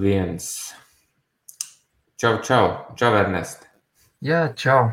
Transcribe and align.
viens. 0.00 0.74
Čau, 2.16 2.38
čau, 2.40 2.94
čau, 2.96 3.12
Ernest. 3.12 3.66
Jā, 4.24 4.48
čau. 4.56 4.90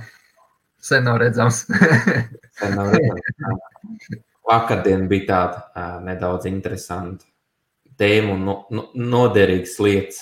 Sen 0.84 1.06
nav 1.08 1.22
redzams. 1.22 1.64
Sen 2.60 2.76
nav 2.76 2.92
redzams. 2.92 4.10
Vakardien 4.44 5.08
bija 5.08 5.30
tāda 5.30 5.88
nedaudz 6.04 6.50
interesanta 6.50 7.26
tēma 8.00 8.34
un 8.36 8.44
no, 8.44 8.56
no, 8.74 8.90
noderīgas 8.98 9.78
lietas 9.80 10.20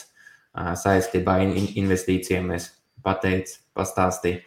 saistībā 0.84 1.39
ar 1.39 1.48
in, 1.48 1.71
investīcijiem. 1.82 2.52
Mēs 2.54 2.70
pateicu, 3.02 3.57
pastāstīju. 3.77 4.43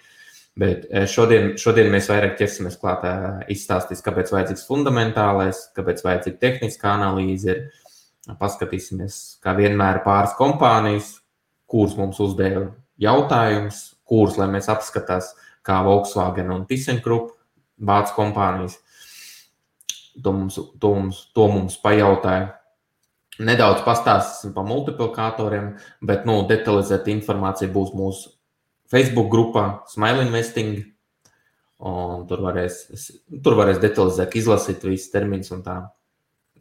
Bet 0.63 0.87
šodien, 1.11 1.57
šodien 1.59 1.91
mēs 1.91 2.07
vairāk 2.07 2.37
ķersimies 2.39 2.79
klāt, 2.79 3.03
izstāstīs, 3.51 4.05
kāpēc 4.07 4.31
vajadzīgs 4.31 4.69
fundamentālais, 4.69 5.65
kāpēc 5.75 6.05
vajadzīga 6.07 6.39
tehniskā 6.45 6.95
analīze. 6.95 7.57
Ir. 7.57 7.84
Paskatīsimies, 8.25 9.19
kā 9.45 9.53
vienmēr, 9.57 10.01
pāris 10.05 10.33
kompānijas, 10.39 11.11
kuras 11.69 11.97
mums 11.99 12.21
uzdeva 12.25 12.71
jautājumus, 13.01 13.81
kuras, 14.09 14.39
lai 14.41 14.49
mēs 14.55 14.71
apskatās, 14.73 15.35
kā 15.65 15.81
Volkswagen 15.85 16.53
un 16.55 16.65
ThyssenKrupp, 16.69 17.35
vācu 17.85 18.17
kompānijas. 18.17 18.79
To 20.23 20.33
mums, 20.33 20.57
to, 20.57 20.93
mums, 20.95 21.21
to 21.35 21.49
mums 21.51 21.77
pajautāja. 21.83 22.53
Nedaudz 23.45 23.83
pastāstīsim 23.83 24.55
par 24.55 24.65
multiplikatoriem, 24.69 25.73
bet 26.07 26.25
nu, 26.29 26.39
detalizēta 26.49 27.11
informācija 27.11 27.73
būs 27.75 27.93
mūsu 27.99 28.31
Facebook 28.93 29.31
grupā, 29.33 29.67
Smile 29.91 30.23
Investing. 30.29 30.85
Tur 31.85 32.41
varēs, 32.41 32.85
tur 33.43 33.59
varēs 33.59 33.83
detalizēt, 33.83 34.39
izlasīt 34.39 34.87
visus 34.87 35.11
terminus 35.13 35.51
un 35.53 35.65
tā. 35.67 35.81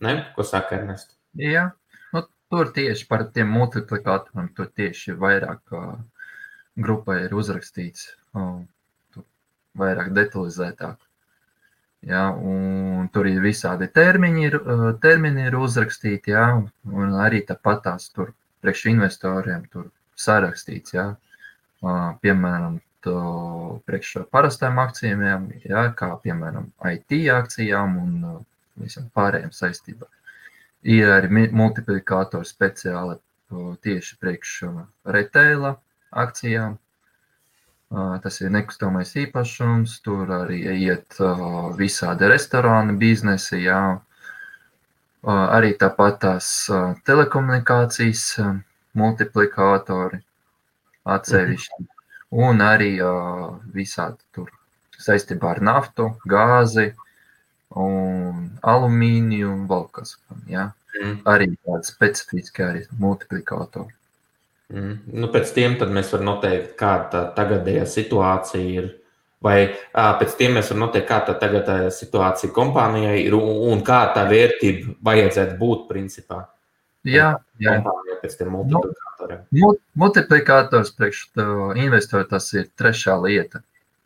Ne? 0.04 0.18
Ko 0.36 0.44
saka 0.44 0.82
Ernest? 0.82 1.14
Jā, 1.40 1.70
nu, 2.14 2.22
tur 2.54 2.70
tieši 2.76 3.08
par 3.10 3.26
tiem 3.34 3.50
multiplikatoriem, 3.50 4.52
tur 4.58 4.70
tieši 4.70 5.16
vairāk 5.18 5.74
uh, 5.74 5.96
grupai 6.78 7.24
ir 7.26 7.34
uzrakstīts, 7.34 8.12
uh, 8.38 8.62
vairāk 9.80 10.14
detalizētāk. 10.14 11.00
Ja, 12.04 12.24
tur 13.16 13.28
ir 13.30 13.40
visādi 13.40 13.88
termiņi, 13.88 14.42
ir, 14.50 14.58
termini 15.02 15.46
ir 15.48 15.56
uzrakstīti, 15.56 16.34
ja, 16.36 16.50
un 16.84 17.14
arī 17.24 17.40
tāpat 17.48 17.86
tās 17.86 18.10
tur 18.12 18.34
priekš 18.60 18.90
investoriem 18.92 19.64
tur 19.72 19.86
sarakstīts. 20.20 20.98
Ja, 20.98 21.06
piemēram, 22.20 22.82
priekš 23.88 24.12
parastām 24.36 24.84
akcijām, 24.84 25.48
ja, 25.64 25.86
kā 25.96 26.12
piemēram 26.24 26.68
IT 26.92 27.16
akcijām 27.38 27.96
un 28.04 28.44
visam 28.84 29.08
pārējiem 29.16 29.56
saistībām. 29.56 30.12
Ir 30.84 31.12
arī 31.16 31.48
multiplikātori 31.56 32.48
speciāli 32.48 33.20
tieši 33.84 34.18
priekš 34.20 34.56
retaila 35.06 35.78
akcijām, 36.12 36.78
Tas 37.94 38.40
ir 38.42 38.50
nekustamais 38.50 39.12
īpašums, 39.22 40.00
tur 40.02 40.32
arī 40.34 40.64
iet 40.82 41.18
visādi 41.78 42.30
restorāni, 42.32 42.96
biznesi, 42.98 43.60
jā. 43.68 44.00
Arī 45.34 45.76
tāpat 45.78 46.18
tās 46.24 46.48
telekomunikācijas 47.06 48.24
multiplikātori 48.98 50.24
atsevišķi. 51.06 51.86
Un 52.34 52.66
arī 52.66 52.96
visādi 53.78 54.26
tur 54.34 54.50
saistībā 54.98 55.54
ar 55.54 55.62
naftu, 55.62 56.10
gāzi 56.26 56.90
un 57.80 58.48
alumīniju 58.62 59.52
un 59.52 59.68
vēl 59.70 59.86
kas. 59.96 60.16
Ja? 60.50 60.72
Mm. 61.00 61.20
Arī 61.30 61.50
tādi 61.56 61.90
specifiski 61.90 62.66
arī 62.66 62.84
multiplikātori. 63.02 63.94
Mm. 64.74 64.98
Nu, 65.20 65.30
pēc 65.34 65.54
tiem 65.56 65.78
mēs 65.94 66.12
varam 66.14 66.32
noteikt, 66.32 66.76
kāda 66.80 67.10
tā 67.12 67.24
tagadējā 67.38 67.86
situācija 67.90 68.68
ir. 68.82 68.92
Vai 69.44 69.58
ā, 69.92 70.06
pēc 70.22 70.38
tam 70.40 70.54
mēs 70.56 70.70
varam 70.72 70.86
noteikt, 70.86 71.10
kāda 71.10 71.34
tā 71.34 71.40
tagadējā 71.42 71.90
situācija 71.92 72.54
kompānijai 72.56 73.18
ir 73.26 73.36
un, 73.36 73.50
un 73.74 73.84
kā 73.84 74.06
tā 74.16 74.24
vērtība 74.30 74.96
vajadzētu 75.04 75.58
būt 75.60 75.90
principā. 75.90 76.46
Jā, 77.04 77.34
jā. 77.60 77.74
pēc 78.22 78.38
tam 78.40 78.54
multiplikatoriem. 78.56 79.42
Multiplikators 80.00 80.94
priekš 80.96 81.26
investoru 81.76 82.30
tas 82.30 82.48
ir 82.56 82.70
trešā 82.80 83.18
lieta. 83.26 83.60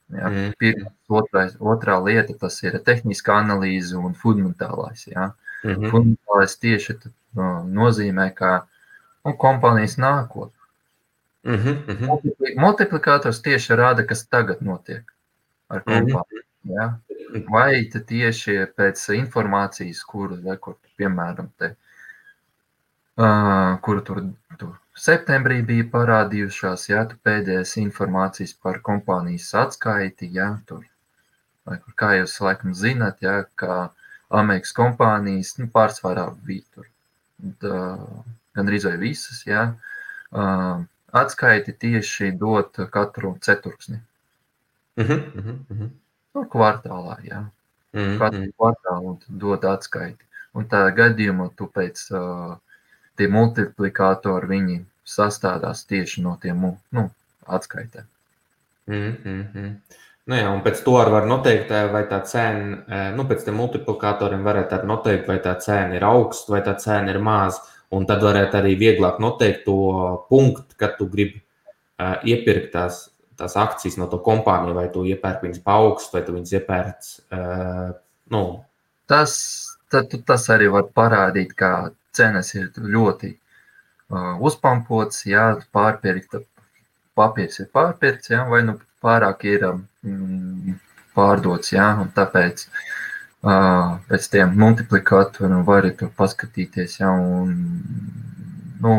Jā. 0.07 0.29
Mm. 0.29 0.51
Pirmā, 0.61 0.91
otrais, 1.19 1.55
otrā 1.59 1.97
lieta 2.03 2.35
tas 2.39 2.61
ir 2.63 2.77
tehniskā 2.83 3.35
analīze 3.41 3.97
un 3.99 4.15
fundamentālais. 4.15 5.07
Jā. 5.11 5.33
Mm 5.63 5.73
-hmm. 5.73 5.89
Fundamentālais 5.91 6.55
tieši 6.59 6.95
nozīmē, 7.79 8.29
ka 8.35 8.67
nu, 9.25 9.33
kompānijas 9.33 9.97
nākotne. 9.97 10.53
Uh 11.43 11.65
-huh. 11.65 12.55
Multiplikators 12.55 13.41
tieši 13.41 13.73
rāda, 13.73 14.07
kas 14.07 14.27
tagad 14.27 14.61
notiek 14.61 15.03
ar 15.69 15.83
mhm. 15.85 15.91
kompāniju. 15.91 16.43
Uh 16.63 16.71
-huh. 16.71 16.75
ja? 16.75 16.99
Vai 17.51 17.89
tieši 18.07 18.51
pēc 18.77 19.13
informācijas, 19.15 20.03
kuru, 20.03 20.57
kur, 20.59 20.75
piemēram, 20.97 21.49
te, 21.57 21.75
uh, 23.17 23.79
kuru 23.81 24.01
tur, 24.01 24.23
tur 24.57 24.77
septembrī 24.97 25.61
bija 25.65 25.85
parādījušās, 25.93 26.87
ja 26.89 27.05
tu 27.09 27.17
pēdējais 27.27 27.77
informācijas 27.83 28.53
par 28.63 28.79
kompānijas 28.85 29.53
atskaiti, 29.61 30.29
kur, 31.85 31.93
kā 32.01 32.13
jūs 32.17 32.37
laikam 32.41 32.73
zinat, 32.77 33.21
ja, 33.21 33.43
ka 33.55 33.91
Amerikas 34.29 34.73
kompānijas, 34.77 35.55
nu, 35.59 35.69
pārsvarā 35.73 36.27
bija 36.47 36.65
tur, 36.75 36.89
gandrīz 38.57 38.87
vai 38.89 38.97
visas, 39.01 39.43
uh, 40.31 40.83
atskaiti 41.21 41.75
tieši 41.85 42.31
dot 42.41 42.79
katru 42.91 43.37
ceturksni. 43.41 44.01
Uh 44.97 45.05
-huh, 45.05 45.21
uh 45.39 45.77
-huh. 45.77 45.89
Nu, 46.33 46.43
kvartālā, 46.43 47.17
jā. 47.23 47.39
Uh 47.93 48.01
-huh. 48.01 48.17
Katru 48.19 48.45
kvartālu 48.57 49.19
dod 49.27 49.65
atskaiti. 49.65 50.25
Un 50.53 50.65
tā 50.65 50.89
gadījumā 50.95 51.49
tu 51.55 51.71
pēc 51.75 52.11
uh, 52.11 52.57
tie 53.17 53.27
multiplikātori, 53.31 54.47
viņi 54.47 54.81
sastādās 55.07 55.85
tieši 55.87 56.23
no 56.25 56.37
tiem 56.41 56.65
nu, 56.91 57.09
atskaitēm. 57.47 58.05
Mm 58.87 59.17
-hmm. 59.23 59.71
Nu 60.27 60.35
jā, 60.35 60.47
un 60.51 60.61
pēc 60.61 60.83
tam 60.83 61.11
var 61.11 61.25
noteikt, 61.25 61.69
vai 61.91 62.03
tā 62.03 62.19
cena, 62.27 63.11
nu, 63.15 63.23
pēc 63.23 63.45
tam 63.45 63.55
multiplikatoriem 63.55 64.43
varētu 64.43 64.85
noteikt, 64.85 65.27
vai 65.27 65.37
tā 65.39 65.55
cena 65.63 65.95
ir 65.95 66.03
augsta 66.03 66.51
vai 66.51 66.61
tā 66.61 66.75
cena 66.75 67.11
ir 67.11 67.19
maza. 67.19 67.61
Un 67.89 68.05
tad 68.05 68.19
varētu 68.19 68.57
arī 68.59 68.73
vieglāk 68.75 69.21
noteikt 69.23 69.63
to 69.65 70.25
punktu, 70.29 70.75
kad 70.75 70.97
tu 70.97 71.07
gribi 71.07 71.39
uh, 71.39 72.17
iepirkt 72.27 72.73
tās, 72.73 72.97
tās 73.39 73.55
akcijas 73.55 73.95
no 73.97 74.09
to 74.11 74.19
kompāniju, 74.19 74.75
vai 74.75 74.89
tu 74.91 75.05
iepērk 75.07 75.45
viņas 75.45 75.63
pa 75.63 75.77
augstu, 75.79 76.17
vai 76.17 76.25
tu 76.25 76.35
viņas 76.35 76.51
iepērc. 76.59 77.07
Uh, 77.31 77.95
nu. 78.35 78.43
tas, 79.07 79.37
tad, 79.87 80.11
tas 80.27 80.49
arī 80.51 80.67
var 80.67 80.89
parādīt, 80.91 81.55
ka 81.55 81.91
cenas 82.17 82.53
ir 82.57 82.69
ļoti 82.77 83.31
uh, 83.33 84.35
uzpampots, 84.49 85.25
jā, 85.29 85.49
pārpirkta 85.73 86.43
papīrs 87.17 87.61
ir 87.63 87.71
pārpirkts, 87.73 88.31
jā, 88.33 88.43
vai 88.49 88.61
nu 88.65 88.77
pārāk 89.03 89.45
ir 89.49 89.65
um, 89.69 90.77
pārdots, 91.17 91.73
jā, 91.73 91.87
un 92.01 92.11
tāpēc 92.15 92.67
uh, 92.67 93.97
pēc 94.09 94.29
tiem 94.33 94.53
multiplikatoriem 94.61 95.65
var 95.67 95.83
arī 95.83 95.95
tur 95.99 96.13
paskatīties, 96.17 96.99
ja, 97.01 97.11
un 97.11 97.55
nu, 98.83 98.95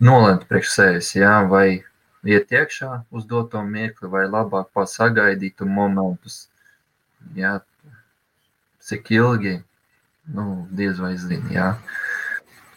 nolemt 0.00 0.48
priekš 0.48 0.74
sevis, 0.74 1.14
ja, 1.18 1.40
vai 1.50 1.82
iet 2.28 2.52
iekšā 2.52 2.90
uz 3.14 3.26
doto 3.28 3.62
mirkli, 3.64 4.10
vai 4.10 4.26
labāk 4.28 4.70
pasagaidīt 4.76 5.64
momentus, 5.64 6.46
ja, 7.36 7.58
cik 8.88 9.12
ilgi, 9.16 9.58
nu, 10.34 10.66
diez 10.70 11.00
vai 11.00 11.16
zini, 11.20 11.56
ja. 11.56 11.74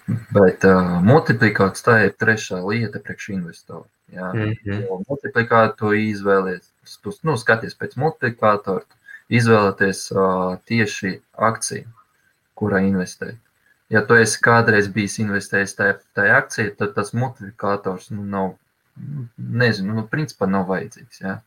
Bet 0.07 0.65
uh, 0.67 0.97
multiplikāts 1.05 1.85
tā 1.85 1.97
ir 2.07 2.15
trešā 2.19 2.59
lieta 2.65 2.99
priekš 2.99 3.29
investoru. 3.35 3.85
Ja. 4.11 4.33
Mm 4.33 4.55
-hmm. 4.65 5.03
Multiplikātoru 5.07 5.95
izvēlies, 5.95 6.71
tu 7.03 7.13
nu, 7.23 7.37
skaties 7.37 7.75
pēc 7.75 7.95
multiplikātora, 7.95 8.83
izvēlēties 9.29 10.11
uh, 10.11 10.57
tieši 10.65 11.21
akciju, 11.37 11.87
kurā 12.55 12.81
investēt. 12.83 13.37
Ja 13.89 14.05
tu 14.07 14.15
esi 14.15 14.39
kādreiz 14.39 14.87
bijis 14.87 15.19
investējis 15.19 15.75
tajā, 15.75 15.95
tajā 16.15 16.35
akcijā, 16.37 16.75
tad 16.77 16.93
tas 16.95 17.13
multiplikators 17.13 18.09
nu, 18.09 18.23
nav, 18.23 18.53
nezinu, 19.37 19.93
nu, 19.93 20.07
principā 20.07 20.47
nav 20.47 20.67
vajadzīgs. 20.67 21.21
Ja? 21.21 21.41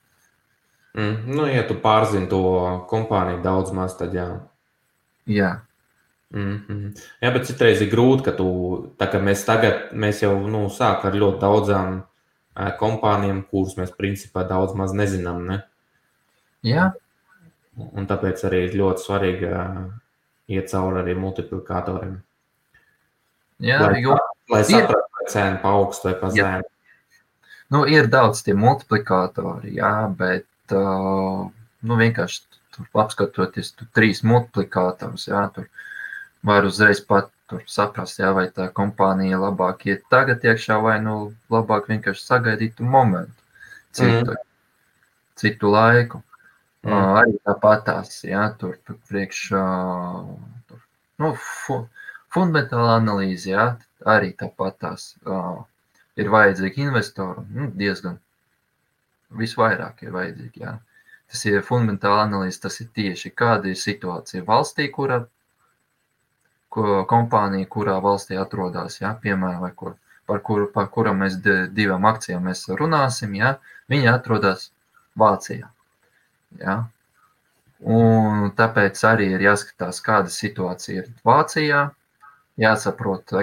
Mm, 0.95 1.37
nu, 1.37 1.47
ja 1.47 1.63
tu 1.69 1.75
pārzini 1.75 2.29
to 2.29 2.41
kompāniju 2.91 3.43
daudz 3.43 3.73
maz, 3.73 3.97
tad 3.97 4.13
jā. 4.15 4.27
Jā. 5.27 5.61
Mm 6.35 6.65
-hmm. 6.69 7.03
Jā, 7.23 7.31
bet 7.33 7.47
citreiz 7.47 7.81
ir 7.81 7.91
grūti, 7.91 8.25
ka 8.25 8.33
tu, 8.33 8.49
tā 8.99 9.07
kā 9.07 9.23
mēs 9.23 9.45
tagad, 9.47 9.93
mēs 9.93 10.23
jau 10.23 10.35
nu, 10.49 10.67
sākam 10.69 11.11
ar 11.11 11.15
ļoti 11.15 11.41
daudzām 11.41 12.03
kompānijām, 12.79 13.45
kuras 13.51 13.77
mēs 13.77 13.95
principā 13.97 14.49
daudz 14.49 14.75
maz 14.75 14.93
nezinām. 14.93 15.47
Ne? 15.47 15.63
Jā, 16.63 16.93
Un 17.75 18.07
tāpēc 18.07 18.45
arī 18.47 18.61
ir 18.69 18.77
ļoti 18.79 19.03
svarīgi 19.03 19.51
iet 20.55 20.71
cauri 20.71 21.01
arī 21.01 21.17
multiplikatoriem. 21.19 22.15
Jā, 23.65 23.81
lai, 23.83 24.03
jo, 24.03 24.17
lai 24.53 24.63
saprastu, 24.67 25.27
cena 25.33 25.59
pa 25.63 25.73
augstu 25.79 26.11
vai 26.11 26.15
pa 26.21 26.31
zemu. 26.35 26.71
Nu, 27.75 27.83
ir 27.91 28.07
daudz 28.13 28.45
tie 28.47 28.55
multiplikātori, 28.59 29.73
jā, 29.79 29.95
bet 30.19 30.75
uh, 30.77 31.47
nu, 31.51 31.97
vienkārši 31.99 32.43
tur 32.77 33.03
apskatoties 33.03 33.73
tur 33.79 33.89
trīs 33.97 34.23
multiplikātorus, 34.27 35.27
jā, 35.31 35.47
tur 35.55 35.67
var 36.45 36.67
uzreiz 36.69 37.01
pat 37.05 37.31
tur 37.49 37.65
saprast, 37.69 38.21
jā, 38.21 38.31
vai 38.37 38.47
tā 38.53 38.69
kompānija 38.77 39.39
labāk 39.41 39.87
iet 39.91 40.05
tagad 40.13 40.45
iekšā, 40.45 40.79
vai 40.85 40.97
nu 41.03 41.17
labāk 41.53 41.89
vienkārši 41.93 42.25
sagaidītu 42.25 42.87
momentu, 42.89 43.37
citu, 43.97 44.33
mm. 44.33 44.47
citu 45.41 45.73
laiku. 45.73 46.23
Mm. 46.85 46.93
Uh, 46.93 47.11
arī 47.21 47.37
tāpatās, 47.49 48.17
jā, 48.29 48.45
tur, 48.61 48.75
tur 48.85 48.99
priekš, 49.09 49.45
uh, 49.57 50.25
tur, 50.69 50.81
nu, 51.23 51.31
fu, 51.41 51.79
fundamentāla 52.35 52.99
analīze, 52.99 53.49
jā, 53.55 53.71
arī 54.05 54.35
tāpatās 54.37 55.15
uh, 55.25 55.63
ir 56.21 56.29
vajadzīgi 56.33 56.85
investori, 56.85 57.47
nu, 57.57 57.71
diezgan 57.73 58.19
visvairāk 59.41 60.05
ir 60.05 60.13
vajadzīgi, 60.17 60.65
jā. 60.67 60.77
Tas 61.33 61.41
ir 61.49 61.65
fundamentāla 61.65 62.27
analīze, 62.29 62.61
tas 62.61 62.77
ir 62.85 62.91
tieši 62.95 63.33
kāda 63.33 63.73
ir 63.73 63.81
situācija 63.81 64.45
valstī, 64.47 64.91
kura 66.75 67.03
kompānija, 67.11 67.69
kurā 67.71 67.97
valstī 68.03 68.39
atrodas, 68.41 68.99
ja, 69.01 69.13
piemēram, 69.23 69.69
kur, 69.79 69.95
par, 70.27 70.41
kuru, 70.47 70.67
par 70.75 70.89
kuram 70.95 71.23
mēs 71.23 71.39
divām 71.77 72.05
akcijām 72.11 72.43
mēs 72.51 72.65
runāsim, 72.81 73.37
ja, 73.39 73.57
viņi 73.93 74.11
atrodas 74.11 74.71
Vācijā. 75.19 75.69
Ja. 76.59 76.77
Un 77.85 78.51
tāpēc 78.59 79.01
arī 79.07 79.27
ir 79.37 79.45
jāskatās, 79.45 80.01
kāda 80.03 80.33
situācija 80.33 81.03
ir 81.03 81.11
Vācijā, 81.27 81.83
jāsaprot 82.61 83.35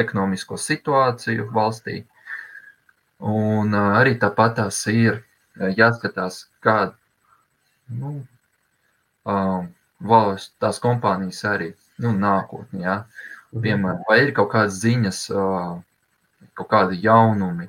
ekonomisko 0.00 0.56
situāciju 0.60 1.48
valstī. 1.54 1.96
Un 3.24 3.74
arī 3.78 4.18
tāpat 4.20 4.56
tās 4.58 4.80
ir 4.90 5.22
jāskatās, 5.78 6.48
kāda 6.64 6.92
nu, 7.88 8.26
um, 9.24 9.68
valsts, 10.06 10.54
tās 10.62 10.80
kompānijas 10.82 11.42
arī 11.48 11.72
nu, 12.02 12.12
nākotnē. 12.20 12.82
Ja? 12.82 12.96
Piemēram, 13.54 14.02
vai 14.08 14.18
ir 14.24 14.32
kaut 14.36 14.50
kādas 14.54 14.80
ziņas, 14.82 15.20
kaut 16.58 16.70
kādi 16.70 16.98
jaunumi 17.04 17.68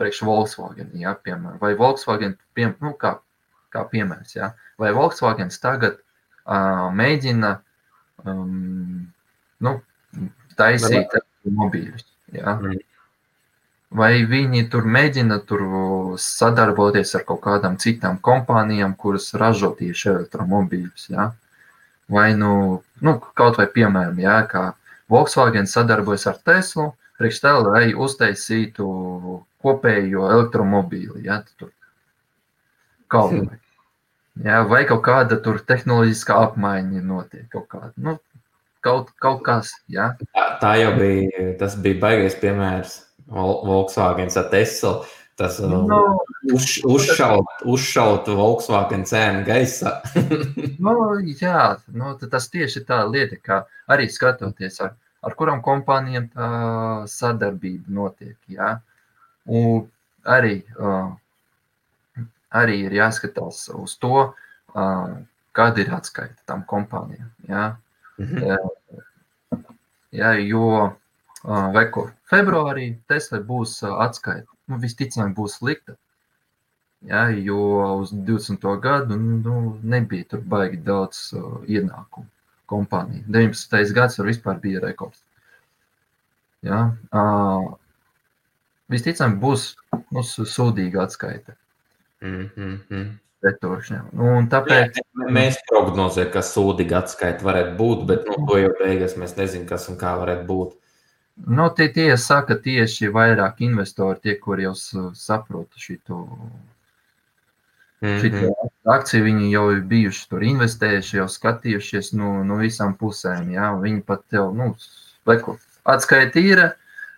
priekš 0.00 0.22
Volkswagen, 0.26 0.90
ja? 0.98 1.14
piemēram, 1.14 1.60
vai 1.62 1.74
Volkswagen, 1.78 2.34
pie, 2.54 2.70
nu, 2.82 2.94
kā, 2.98 3.16
kā 3.74 3.84
piemērs, 3.90 4.34
ja? 4.36 4.54
vai 4.80 4.90
Volkswagen 4.96 5.52
tagad 5.62 6.00
mēģina 6.98 7.52
um, 8.26 9.06
nu, 9.64 9.76
taisīt 10.58 11.14
mobīļus. 11.44 12.10
Ja? 12.34 12.58
Mm 12.58 12.82
vai 13.92 14.24
viņi 14.28 14.64
tur 14.70 14.86
mēģina 14.88 15.40
tur 15.48 15.64
sadarboties 16.20 17.14
ar 17.18 17.24
kaut 17.28 17.42
kādām 17.44 17.76
citām 17.80 18.18
kompānijām, 18.18 18.96
kuras 18.96 19.32
ražo 19.38 19.74
tieši 19.78 20.10
elektromobīļus. 20.14 21.08
Ja? 21.14 21.30
Vai 22.08 22.32
nu, 22.38 22.82
nu, 23.00 23.16
kaut 23.34 23.58
vai 23.60 23.68
piemēram, 23.70 24.18
ja, 24.22 24.42
kā 24.48 24.72
Volkswagen 25.10 25.68
sadarbojas 25.70 26.26
ar 26.30 26.40
Teslu, 26.44 26.92
priekš 27.20 27.40
tā, 27.44 27.54
lai 27.64 27.86
uztaisītu 27.94 28.86
kopējo 29.64 30.28
elektromobīli. 30.32 31.24
Ja, 31.28 31.42
tur 31.58 31.72
kaut 33.08 33.36
vai. 33.36 33.60
Ja, 34.42 34.64
vai 34.66 34.82
kaut 34.88 35.04
kāda 35.06 35.38
tur 35.38 35.60
tehnoloģiskā 35.62 36.34
apmaiņa 36.48 37.02
notiek 37.06 37.46
kaut 37.52 37.68
kāda. 37.70 37.92
Nu, 38.02 38.16
kaut, 38.82 39.12
kaut 39.22 39.44
kas, 39.46 39.70
ja. 39.86 40.16
tā, 40.34 40.46
tā 40.58 40.72
jau 40.80 40.90
bija, 40.98 41.52
tas 41.60 41.76
bija 41.78 42.00
baigais 42.02 42.34
piemērs 42.40 42.96
Volkswagen 43.28 44.32
ar 44.36 44.48
Tesla. 44.50 44.98
Tas 45.34 45.58
no. 45.58 45.80
Um, 45.82 46.18
uz, 46.54 46.76
uzšaut, 46.86 47.64
uzšaut 47.66 48.28
Volkswagen 48.38 49.02
cēnu 49.08 49.42
gaisā. 49.48 49.96
no, 50.84 50.94
jā, 51.40 51.74
no, 51.90 52.12
tas 52.22 52.46
tieši 52.52 52.84
tā 52.86 53.00
lieta, 53.08 53.40
kā 53.42 53.58
arī 53.90 54.06
skatoties, 54.14 54.78
ar, 54.84 54.94
ar 55.26 55.34
kurām 55.38 55.58
kompānijām 55.64 56.28
tā 56.30 56.50
sadarbība 57.10 57.96
notiek. 57.98 58.36
Jā. 58.46 58.76
Un 59.50 59.88
arī, 60.22 60.60
arī 62.54 62.78
ir 62.86 62.94
jāskatās 63.00 63.66
uz 63.74 63.98
to, 63.98 64.28
kāda 65.54 65.82
ir 65.82 65.94
atskaita 65.98 66.46
tam 66.46 66.62
kompānijām. 66.70 67.32
Jā. 67.50 67.72
Mhm. 68.22 68.62
Jā, 70.14 70.30
jo 70.46 70.94
kur 71.92 72.12
februārī 72.30 72.94
Tesla 73.08 73.40
būs 73.44 73.82
atskaita. 73.84 74.48
Nu, 74.70 74.78
visticamāk, 74.80 75.34
būs 75.36 75.58
slikta. 75.60 75.96
Ja, 77.04 77.28
jo 77.28 77.58
uz 78.00 78.14
20. 78.16 78.64
gadu 78.80 79.18
nu, 79.20 79.56
nebija 79.82 80.24
tur 80.30 80.40
baigi 80.40 80.78
daudz 80.80 81.34
uh, 81.36 81.58
ienākumu 81.68 82.30
kompānija. 82.70 83.26
19. 83.28 83.92
gads 83.92 84.16
ar 84.18 84.30
vispār 84.30 84.60
bija 84.62 84.80
rekords. 84.80 85.20
Ja, 86.64 86.94
uh, 87.12 87.74
visticamāk, 88.88 89.36
būs 89.42 89.66
nu, 90.16 90.24
sūdīga 90.24 91.04
atskaita. 91.04 91.58
Mm 92.24 92.48
-hmm. 92.56 93.12
Un 93.44 94.48
tāpēc 94.48 94.96
Jā, 94.96 95.04
mēs 95.28 95.58
prognozējam, 95.68 96.30
ka 96.32 96.40
sūdīga 96.40 97.02
atskaita 97.02 97.44
varētu 97.44 97.76
būt, 97.76 98.06
bet 98.08 98.24
nu, 98.30 98.46
to 98.48 98.56
jau 98.58 98.70
beigās 98.78 99.16
mēs 99.20 99.36
nezinām, 99.36 99.68
kas 99.68 99.88
un 99.92 99.98
kā 100.00 100.14
varētu 100.16 100.46
būt. 100.48 100.72
Nu, 101.36 101.66
tie, 101.74 101.88
tie 101.90 102.14
saka 102.16 102.54
tieši 102.62 103.10
vairāk 103.10 103.58
investori, 103.66 104.20
tie, 104.22 104.36
kuri 104.38 104.68
jau 104.68 104.74
saprot 105.18 105.74
šito, 105.74 106.20
šito 108.00 108.36
mm 108.36 108.52
-hmm. 108.52 108.70
akciju, 108.84 109.24
viņi 109.24 109.50
jau 109.50 109.64
ir 109.72 109.80
bijuši 109.80 110.28
tur 110.28 110.42
investējuši, 110.42 111.16
jau 111.16 111.26
skatījušies 111.28 112.12
no, 112.14 112.44
no 112.44 112.56
visām 112.62 112.94
pusēm. 112.94 113.50
Jā. 113.50 113.72
Viņi 113.80 114.02
pat 114.02 114.22
jau, 114.30 114.52
nu, 114.54 114.76
leku, 115.26 115.58
atskaita 115.84 116.40
ir, 116.40 116.64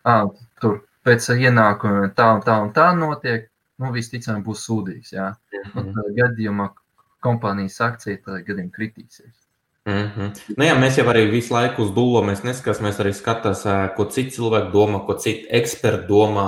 à, 0.05 0.17
tur 0.61 0.81
pēc 1.05 1.29
ienākumiem 1.37 2.11
tā 2.17 2.33
un 2.35 2.43
tā 2.43 2.61
un 2.63 2.73
tā 2.73 2.93
notiek, 2.97 3.51
nu, 3.79 3.93
visticamāk 3.93 4.45
būs 4.45 4.65
sūdīgs, 4.69 5.13
jā. 5.13 5.35
Mm 5.53 5.83
-hmm. 5.83 6.03
Un 6.03 6.15
gadījumā 6.17 6.71
kompānijas 7.21 7.81
akcija 7.81 8.17
tad 8.25 8.47
gadījumā 8.47 8.73
kritīsies. 8.73 9.46
Mm 9.87 10.11
-hmm. 10.11 10.31
nu, 10.57 10.65
jā, 10.65 10.75
mēs 10.75 10.99
jau 10.99 11.07
arī 11.07 11.29
visu 11.31 11.55
laiku 11.55 11.83
uz 11.83 11.91
dūlo 11.95 12.25
mēs 12.27 12.43
neskatāmies, 12.43 12.99
arī 12.99 13.13
skatās, 13.15 13.63
ko 13.97 14.05
citi 14.05 14.35
cilvēki 14.37 14.73
domā, 14.73 15.07
ko 15.07 15.15
citi 15.15 15.47
eksperti 15.51 16.09
domā, 16.09 16.47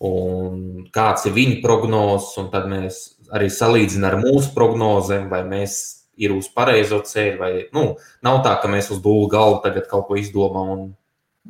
un 0.00 0.84
kāds 0.92 1.26
ir 1.26 1.32
viņa 1.32 1.62
prognozes. 1.62 2.50
Tad 2.52 2.68
mēs 2.68 3.16
arī 3.32 3.48
salīdzinām 3.50 4.10
ar 4.10 4.18
mūsu 4.20 4.52
prognozēm, 4.54 5.28
vai 5.28 5.42
mēs 5.44 6.04
ir 6.16 6.32
uz 6.32 6.48
pareizo 6.48 7.00
ceļu, 7.00 7.38
vai 7.38 7.52
nu, 7.72 7.96
nav 8.22 8.42
tā, 8.44 8.60
ka 8.62 8.68
mēs 8.68 8.90
uz 8.90 9.00
dūlu 9.04 9.28
galvu 9.28 9.60
tagad 9.64 9.88
kaut 9.88 10.06
ko 10.08 10.16
izdomājam. 10.16 10.78
Un... 10.78 10.94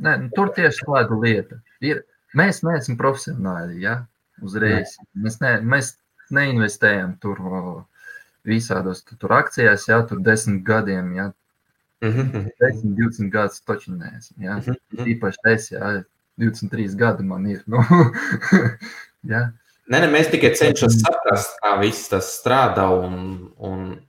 Nē, 0.02 0.16
nu, 0.22 0.30
tur 0.36 0.54
tieši 0.54 0.86
tāda 0.86 1.18
lieta. 1.22 1.58
Ir, 1.80 2.04
mēs 2.34 2.62
neesam 2.62 2.96
profesionāļi, 2.96 3.82
ja? 3.82 4.06
uzreiz. 4.42 4.96
Ne. 5.00 5.24
Mēs, 5.26 5.38
ne, 5.40 5.52
mēs 5.62 5.92
neinvestējam 6.34 7.16
tur. 7.22 7.40
Uh, 7.40 7.84
visādos 8.46 9.02
tur 9.10 9.34
akcijās, 9.36 9.88
jā, 9.90 10.00
tur 10.08 10.22
desmit 10.24 10.62
gadiem, 10.66 11.12
jā, 11.16 11.26
mm 12.04 12.12
-hmm. 12.12 12.50
10, 12.60 12.94
20 12.96 13.30
gadus 13.30 13.60
taču 13.60 13.92
neesmu, 13.92 14.36
jā, 14.38 14.56
mm 14.56 14.62
-hmm. 14.62 15.06
īpaši 15.14 15.38
es, 15.54 15.70
jā, 15.72 16.04
23 16.38 16.96
gadi 16.96 17.24
man 17.24 17.46
ir, 17.46 17.62
nu, 17.66 17.78
jā. 19.32 19.52
Nē, 19.86 20.00
ne, 20.00 20.06
mēs 20.10 20.30
tikai 20.30 20.50
cenšamies 20.58 21.00
saprast, 21.00 21.58
kā 21.62 21.80
viss 21.80 22.08
tas 22.08 22.26
strādā 22.40 22.88
un, 22.90 23.50
un 23.58 24.00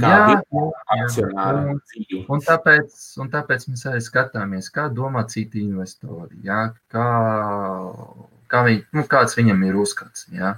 kāda 0.00 0.32
jā, 0.32 0.40
ir 0.52 0.70
akcionāra 0.96 1.74
dzīve. 1.76 2.22
Un 2.32 2.40
tāpēc, 2.44 2.94
un 3.20 3.30
tāpēc 3.32 3.66
mēs 3.68 3.86
arī 3.90 4.00
skatāmies, 4.04 4.70
kā 4.72 4.86
domā 4.88 5.26
citi 5.28 5.60
investori, 5.60 6.40
jā, 6.46 6.72
kā, 6.92 7.08
kā 8.48 8.62
viņi, 8.68 8.82
nu, 8.96 9.04
kāds 9.12 9.36
viņam 9.36 9.62
ir 9.68 9.76
uzskats, 9.76 10.26
jā. 10.32 10.54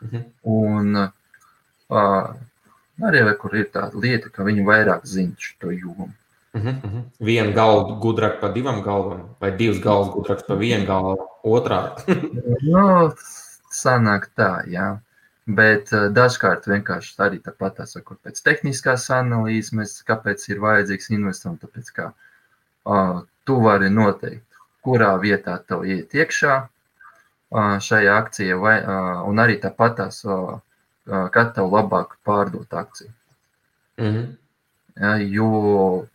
Mm 0.00 0.08
-hmm. 0.08 0.24
Un, 0.42 0.96
uh, 1.90 2.34
Arī 3.00 3.22
kur 3.40 3.54
ir 3.56 3.70
tāda 3.72 3.96
lieta, 3.98 4.28
ka 4.28 4.44
viņi 4.44 4.66
vairāk 4.66 5.06
zina 5.08 5.32
šo 5.38 5.70
jomu. 5.72 6.12
Uh 6.54 6.60
-huh, 6.60 6.84
uh 6.84 6.90
-huh. 6.90 7.04
Viena 7.20 7.52
galva 7.52 7.98
gudrāk 8.00 8.40
par 8.40 8.52
divām 8.52 8.82
galvām, 8.82 9.28
vai 9.40 9.50
divas 9.56 9.78
galvas 9.78 10.14
gudrākas 10.14 10.46
par 10.46 10.56
vienu 10.56 10.86
galvu, 10.86 11.28
otrā. 11.44 11.96
nu, 12.72 13.12
sanāk 13.70 14.28
tā, 14.36 14.64
jā. 14.66 14.98
Bet 15.46 15.92
uh, 15.92 16.12
dažkārt 16.12 16.66
vienkārši 16.66 17.14
arī 17.18 17.40
tāpat, 17.42 17.76
tā 17.76 17.86
sakot, 17.86 18.18
pēc 18.22 18.42
tehniskās 18.42 19.10
analīzes, 19.10 20.02
kāpēc 20.02 20.48
ir 20.48 20.60
vajadzīgs 20.60 21.10
investoriem, 21.10 21.58
tāpēc 21.58 21.90
kā 21.92 22.12
uh, 22.84 23.22
tu 23.44 23.60
vari 23.60 23.90
noteikt, 23.90 24.46
kurā 24.84 25.18
vietā 25.18 25.58
tev 25.66 25.84
iet 25.84 26.14
iekšā 26.14 26.68
uh, 26.68 27.78
šajā 27.80 28.16
akcijā, 28.16 28.56
vai, 28.56 28.76
uh, 28.84 29.28
un 29.28 29.38
arī 29.38 29.58
tāpat 29.60 29.96
tās 29.96 30.24
uh, 30.24 30.60
kad 31.06 31.54
tev 31.54 31.72
labāk 31.72 32.16
pārdot 32.24 32.74
akciju. 32.74 33.10
Mm 33.98 34.06
-hmm. 34.06 34.26
ja, 35.00 35.16
jo 35.16 36.06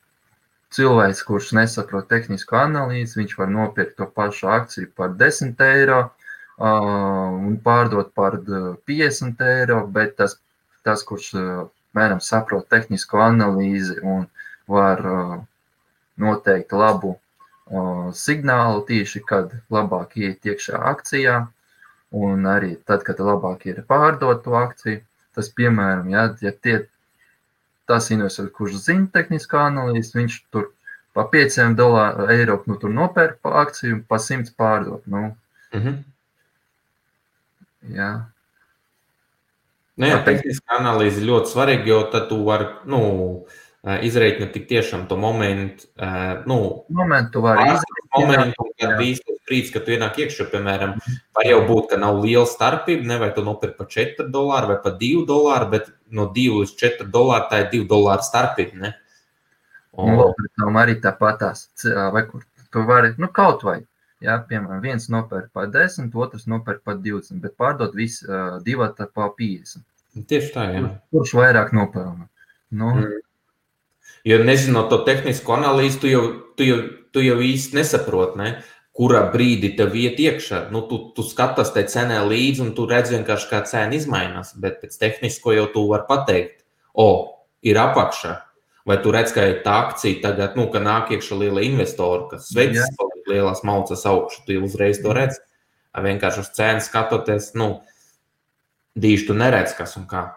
cilvēks, 0.75 1.23
kurš 1.23 1.51
nesaprot 1.57 2.07
tehnisko 2.07 2.55
analīzi, 2.55 3.19
viņš 3.19 3.37
var 3.37 3.49
nopirkt 3.49 3.97
to 3.97 4.05
pašu 4.05 4.47
akciju 4.47 4.91
par 4.95 5.09
10 5.09 5.61
eiro 5.65 5.99
uh, 6.03 7.29
un 7.49 7.59
pārdot 7.63 8.13
par 8.13 8.39
50 8.91 9.41
eiro, 9.41 9.87
bet 9.87 10.15
tas, 10.17 10.39
tas 10.83 11.03
kurš 11.03 11.31
mēram 11.97 12.19
saprot 12.21 12.67
tehnisko 12.69 13.21
analīzi 13.23 13.99
un 14.03 14.27
var 14.67 15.05
uh, 15.05 15.37
noteikt 16.17 16.71
labu 16.71 17.15
uh, 17.15 18.09
signālu 18.13 18.83
tieši, 18.87 19.23
kad 19.25 19.53
labāk 19.71 20.17
iet 20.17 20.45
iekšā 20.45 20.81
akcijā, 20.91 21.45
un 22.11 22.45
arī 22.47 22.75
tad, 22.87 23.03
kad 23.07 23.19
labāk 23.19 23.65
ir 23.67 23.83
pārdot 23.87 24.43
to 24.45 24.55
akciju. 24.59 25.01
Tas, 25.37 25.49
piemēram, 25.53 26.09
ja, 26.09 26.23
ja 26.41 26.51
tie, 26.51 26.79
tas 27.87 28.09
investors, 28.11 28.51
kurš 28.55 28.79
zina 28.87 29.05
tehnisko 29.13 29.59
analīzi, 29.61 30.15
viņš 30.17 30.37
tur 30.51 30.71
pa 31.13 31.27
5 31.33 31.75
dolāru, 31.77 32.25
eiro 32.33 32.57
nu, 32.65 32.77
nopērk 33.01 33.39
pa 33.41 33.59
akciju 33.61 33.99
un 33.99 34.01
pa 34.09 34.17
100 34.21 34.55
pārdot. 34.57 35.03
Nu, 35.05 35.35
mm 35.73 35.81
-hmm. 35.81 36.03
Jā. 37.95 38.11
Nu, 39.97 40.05
jā, 40.05 40.17
tehniskā 40.25 40.77
analīze 40.77 41.23
ļoti 41.25 41.53
svarīga, 41.53 41.87
jo 41.89 42.01
tad 42.11 42.27
tu 42.29 42.43
vari 42.45 42.67
nu, 42.85 42.99
izreikināt 44.05 44.51
tik 44.53 44.67
tiešām 44.69 45.07
to 45.07 45.17
momentu. 45.17 45.87
Nu, 46.45 46.85
momentu 46.89 47.41
var 47.41 47.63
izreikināt. 47.63 48.11
Momentu, 48.17 48.67
kad 48.81 49.01
īsti 49.01 49.36
brīdis, 49.47 49.71
kad 49.73 49.85
tu 49.85 49.93
ienāk 49.95 50.19
iekšā, 50.21 50.47
piemēram, 50.51 50.95
var 51.37 51.49
jau 51.49 51.59
būt, 51.69 51.89
ka 51.91 51.99
nav 52.01 52.21
liela 52.23 52.45
starpība, 52.49 53.07
ne 53.09 53.17
vai 53.21 53.31
tu 53.35 53.43
nopirki 53.45 53.77
par 53.79 53.89
4 53.93 54.27
dolāru 54.33 54.71
vai 54.73 54.77
par 54.83 54.95
2 55.01 55.25
dolāru, 55.29 55.69
bet 55.73 55.91
no 56.13 56.27
2 56.35 56.61
līdz 56.61 56.73
4 56.79 57.09
dolāru 57.13 57.49
tā 57.51 57.63
ir 57.63 57.69
2 57.73 57.89
dolāru 57.89 58.27
starpība. 58.27 58.81
Ne? 58.85 58.93
Un, 59.97 60.13
un 60.13 60.19
lūk, 60.21 60.47
arī 60.83 60.97
tāpat 61.01 61.39
tās, 61.41 61.67
vai 62.13 62.25
kur 62.29 62.43
tu 62.73 62.83
vari, 62.85 63.13
nu 63.17 63.29
kaut 63.33 63.63
vai, 63.65 63.79
jā, 64.23 64.37
piemēram, 64.49 64.81
viens 64.83 65.07
nopērk 65.13 65.49
par 65.55 65.71
10, 65.73 66.11
otrs 66.13 66.47
nopērk 66.51 66.83
par 66.85 66.99
20, 67.01 67.39
bet 67.43 67.55
pārdot 67.57 67.95
visu 67.97 68.27
uh, 68.27 68.57
divu 68.65 68.85
par 69.15 69.31
50. 69.39 69.85
Tieši 70.27 70.53
tā, 70.53 70.67
jā. 70.73 70.83
Kurš 71.13 71.33
vairāk 71.37 71.73
nopelna? 71.77 72.27
Nu, 72.73 72.93
mm. 72.95 73.23
Jo 74.27 74.41
nezinot 74.43 74.89
to 74.91 74.97
tehnisko 75.07 75.55
analīzi, 75.55 75.99
tu 76.01 76.09
jau, 76.11 76.23
tu 76.59 76.65
jau, 76.67 76.77
tu 77.15 77.23
jau 77.23 77.37
īsti 77.43 77.77
nesaproti, 77.77 78.39
ne? 78.41 78.49
Kurā 78.97 79.21
brīdī 79.33 79.75
tev 79.77 79.95
iet 79.95 80.17
iekšā. 80.21 80.67
Nu, 80.73 80.81
tu, 80.89 80.99
tu 81.13 81.25
skaties 81.25 81.69
tai 81.75 81.85
cenai 81.91 82.23
līdzi, 82.25 82.63
un 82.65 82.73
tu 82.77 82.87
redz 82.89 83.13
vienkārši, 83.13 83.49
kā 83.51 83.61
cena 83.69 83.93
izmainās. 83.97 84.55
Bet 84.57 84.81
pēc 84.81 84.97
tehnisko 85.03 85.53
jau 85.53 85.67
tu 85.73 85.85
vari 85.91 86.07
pateikt, 86.09 86.63
o, 86.97 87.09
ir 87.61 87.77
apakšā. 87.81 88.33
Vai 88.87 88.97
tu 89.03 89.11
redz, 89.11 89.33
ka 89.35 89.43
ir 89.43 89.61
tā 89.65 89.75
akcija 89.85 90.21
tagad, 90.23 90.55
nu, 90.57 90.69
ka 90.71 90.81
nāk 90.81 91.11
iekšā 91.13 91.37
liela 91.37 91.61
investora, 91.67 92.29
kas 92.31 92.49
paliek 92.55 93.29
lielās 93.29 93.61
malcas 93.67 94.05
augšu, 94.07 94.45
tu 94.47 94.57
uzreiz 94.63 95.01
to 95.03 95.13
redz. 95.13 95.37
Vienkārši 95.97 96.43
uz 96.43 96.51
cenu 96.53 96.83
skatoties, 96.85 97.51
nu, 97.57 97.81
dīši 98.97 99.29
tu 99.29 99.37
neredz, 99.37 99.73
kas 99.77 99.97
un 99.99 100.05
kā. 100.09 100.27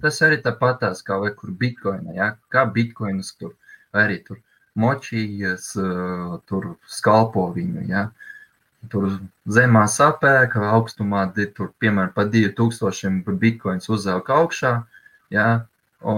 Tas 0.00 0.20
arī 0.24 0.38
tāpatās 0.40 1.02
kā 1.04 1.18
vai 1.20 1.34
kur 1.36 1.52
bitkoina, 1.52 2.14
ja? 2.16 2.28
kā 2.48 2.64
bitkoinas 2.72 3.34
tur 3.36 3.52
arī 3.92 4.20
tur 4.24 4.40
močījies, 4.78 5.72
tur 6.46 6.74
skalpo 6.88 7.48
viņu. 7.54 7.86
Ja? 7.90 8.08
Tur 8.90 9.18
zemā 9.50 9.84
sapēka, 9.90 10.62
augstumā 10.76 11.26
tur, 11.36 11.72
piemēram, 11.82 12.14
pa 12.14 12.24
2000 12.24 13.36
bitkoins 13.40 13.90
uzauga 13.92 14.38
augšā 14.40 14.72
ja? 15.34 15.48
o, 16.00 16.14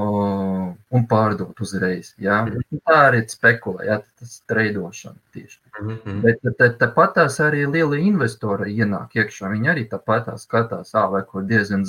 un 0.77 1.07
pārdot 1.11 1.59
uzreiz. 1.65 2.13
Ja? 2.23 2.43
Mhm. 2.47 2.83
Tā 2.87 2.99
arī 3.09 3.25
spekulē, 3.29 3.87
ja? 3.89 4.01
tas 4.21 4.39
ir 4.39 4.53
treidošana 4.53 5.19
tieši. 5.35 5.59
Mm 5.81 5.97
-hmm. 6.05 6.21
Bet 6.21 6.79
tāpat 6.79 7.15
tās 7.15 7.41
arī 7.41 7.65
lieli 7.67 8.03
investori 8.07 8.77
ienāk 8.77 9.17
iekšā. 9.17 9.49
Viņi 9.49 9.73
arī 9.73 9.89
tāpat 9.89 10.27
tās 10.27 10.45
skatās, 10.45 10.93
ā, 10.95 11.11
vai 11.11 11.23
kur 11.25 11.43
diezgan 11.43 11.87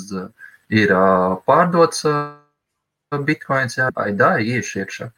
ir 0.68 0.88
pārdots 1.46 2.06
bitkoins, 3.24 3.76
jā, 3.76 3.90
vai 3.94 4.12
dā, 4.12 4.40
iešu 4.40 4.78
iekšā 4.80 5.10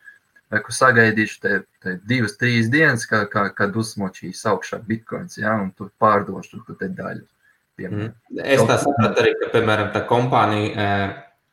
kur 0.51 0.75
sagaidīšu 0.75 1.39
te, 1.43 1.61
te 1.83 1.97
divas, 2.07 2.37
trīs 2.41 2.71
dienas, 2.73 3.07
kā, 3.11 3.25
kā, 3.31 3.49
kad 3.57 3.77
uzsmočīs 3.77 4.45
augšā 4.47 4.81
bitkoins, 4.87 5.41
ja, 5.41 5.57
un 5.59 5.73
tur 5.77 5.91
pārdošu 6.03 6.63
tur 6.67 6.79
te 6.81 6.91
daļu. 6.91 7.27
Piemēram. 7.77 8.13
Mm. 8.33 8.43
Es 8.57 8.63
tā 8.65 8.79
sapratu 8.81 9.21
arī, 9.21 9.35
ka, 9.41 9.51
piemēram, 9.53 9.91
tā 9.93 10.05
kompānija 10.09 10.87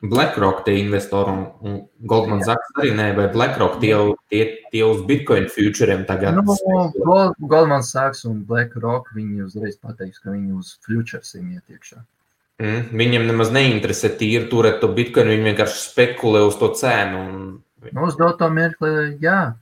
BlackRock 0.04 0.64
tie 0.64 0.78
investori 0.82 1.32
un, 1.32 1.44
un 1.64 1.76
Goldman 2.08 2.42
Sachs 2.44 2.72
arī 2.80 2.92
ne, 2.96 3.10
vai 3.16 3.26
BlackRock 3.32 3.78
tie, 3.80 3.94
tie, 4.32 4.42
tie 4.72 4.82
uz 4.84 5.02
Bitcoin 5.08 5.48
futuriem 5.52 6.04
tagad. 6.08 6.36
Nu, 6.36 6.56
Gold, 7.04 7.38
Goldman 7.40 7.84
Sachs 7.86 8.24
un 8.28 8.42
BlackRock, 8.48 9.12
viņi 9.16 9.46
uzreiz 9.46 9.78
pateiks, 9.80 10.20
ka 10.20 10.34
viņi 10.34 10.58
uz 10.58 10.74
futuresiem 10.84 11.54
iet 11.56 11.76
iekšā. 11.76 12.02
Mm, 12.62 12.82
viņiem 12.94 13.24
nemaz 13.26 13.50
neinteresē 13.54 14.12
tīri 14.20 14.46
turēt 14.52 14.78
to 14.82 14.92
Bitcoin, 14.94 15.32
viņi 15.32 15.48
vienkārši 15.50 15.80
spekulē 15.88 16.44
uz 16.46 16.58
to 16.60 16.70
cenu 16.78 17.22
un 17.24 17.38
uz 18.06 18.16
doto 18.20 18.48
mirkli, 18.50 19.16
jā. 19.22 19.54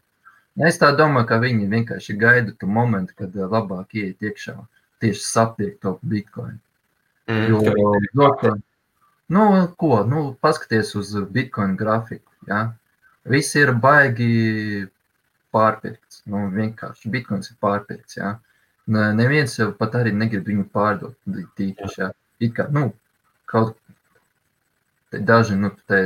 Es 0.69 0.77
tā 0.81 0.91
domāju, 0.97 1.27
ka 1.31 1.39
viņi 1.41 1.71
vienkārši 1.73 2.17
gaida 2.21 2.53
to 2.61 2.69
momentu, 2.69 3.15
kad 3.17 3.33
eh, 3.37 3.49
labāk 3.49 3.97
iet 3.97 4.21
iekšā 4.21 4.59
tieši 5.03 5.25
sapirkt 5.25 5.81
to 5.83 5.97
bitkoinu. 6.03 6.61
Mm, 7.31 7.47
jo, 7.49 7.95
dota, 8.15 8.53
nu, 9.33 9.45
ko, 9.79 10.03
nu, 10.07 10.25
paskaties 10.45 10.93
uz 10.99 11.15
bitkoinu 11.33 11.79
grafiku, 11.79 12.31
jā. 12.49 12.67
Viss 13.33 13.57
ir 13.57 13.73
baigi 13.79 14.87
pārpirkts. 15.55 16.23
Nu, 16.31 16.49
vienkārši 16.53 17.11
bitkoins 17.13 17.53
ir 17.53 17.59
pārpirkts, 17.63 18.19
jā. 18.19 18.37
Neviens 18.93 19.55
jau 19.57 19.71
pat 19.79 19.95
arī 20.01 20.13
negrib 20.15 20.51
viņu 20.51 20.67
pārdot 20.75 21.17
tīpaši, 21.59 22.01
jā. 22.03 22.11
It 22.43 22.57
kā, 22.59 22.67
nu, 22.75 22.91
kaut 23.47 23.79
daži, 25.13 25.57
nu, 25.57 25.71
te 25.87 26.03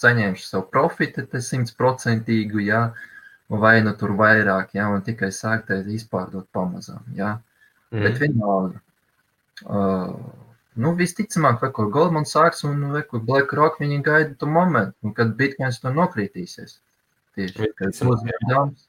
saņemšu 0.00 0.46
savu 0.46 0.66
profitu, 0.72 1.24
te 1.28 1.40
simtprocentīgu, 1.44 2.62
ja, 2.64 2.82
vai 3.50 3.80
nu 3.84 3.94
tur 3.98 4.14
vairāk, 4.18 4.74
ja, 4.78 4.88
un 4.92 5.02
tikai 5.06 5.30
sākt 5.34 5.72
izpārdot 5.74 6.48
pamazām, 6.54 7.02
ja. 7.16 7.38
Mm. 7.90 8.04
Bet 8.06 8.20
vienalga. 8.22 8.82
Uh, 9.66 10.12
nu, 10.80 10.92
visticamāk, 10.96 11.58
vai 11.64 11.72
kur 11.76 11.90
Goldman 11.92 12.28
Sachs 12.28 12.62
un 12.64 12.86
vai 12.94 13.02
kur 13.06 13.24
BlackRock, 13.26 13.80
viņi 13.82 13.98
gaida 14.06 14.36
to 14.38 14.48
momentu, 14.48 14.94
nu, 15.04 15.12
kad 15.16 15.34
Bitcoins 15.40 15.80
to 15.82 15.92
nokritīsies. 15.94 16.78
Tieši, 17.36 17.72
kad 17.78 17.98
būs 18.06 18.24
dāms, 18.50 18.86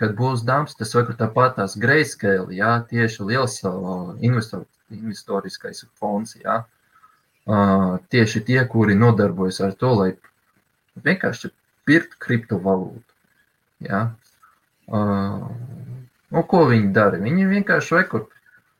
kad 0.00 0.14
būs 0.18 0.44
dāms, 0.46 0.76
tas 0.78 0.94
vai 0.96 1.04
kur 1.08 1.18
tāpat 1.18 1.58
tās 1.58 1.74
grayscale, 1.80 2.52
jā, 2.56 2.76
tieši 2.90 3.26
liels 3.30 3.58
uh, 3.68 4.14
investor, 4.24 4.64
investoriskais 4.94 5.84
fonds, 6.00 6.36
jā, 6.40 6.62
tieši 7.44 8.40
tie, 8.44 8.60
kuri 8.68 8.94
nodarbojas 8.96 9.60
ar 9.60 9.74
to, 9.76 9.92
lai 9.98 10.10
vienkārši 11.04 11.50
pirkt 11.84 12.16
kriptovalūtu. 12.22 13.04
Ja? 13.84 14.14
Uh, 14.88 15.50
nu, 16.32 16.44
ko 16.48 16.64
viņi 16.70 16.92
dara? 16.96 17.20
Viņi 17.20 17.50
vienkārši 17.50 17.98
rekur, 17.98 18.28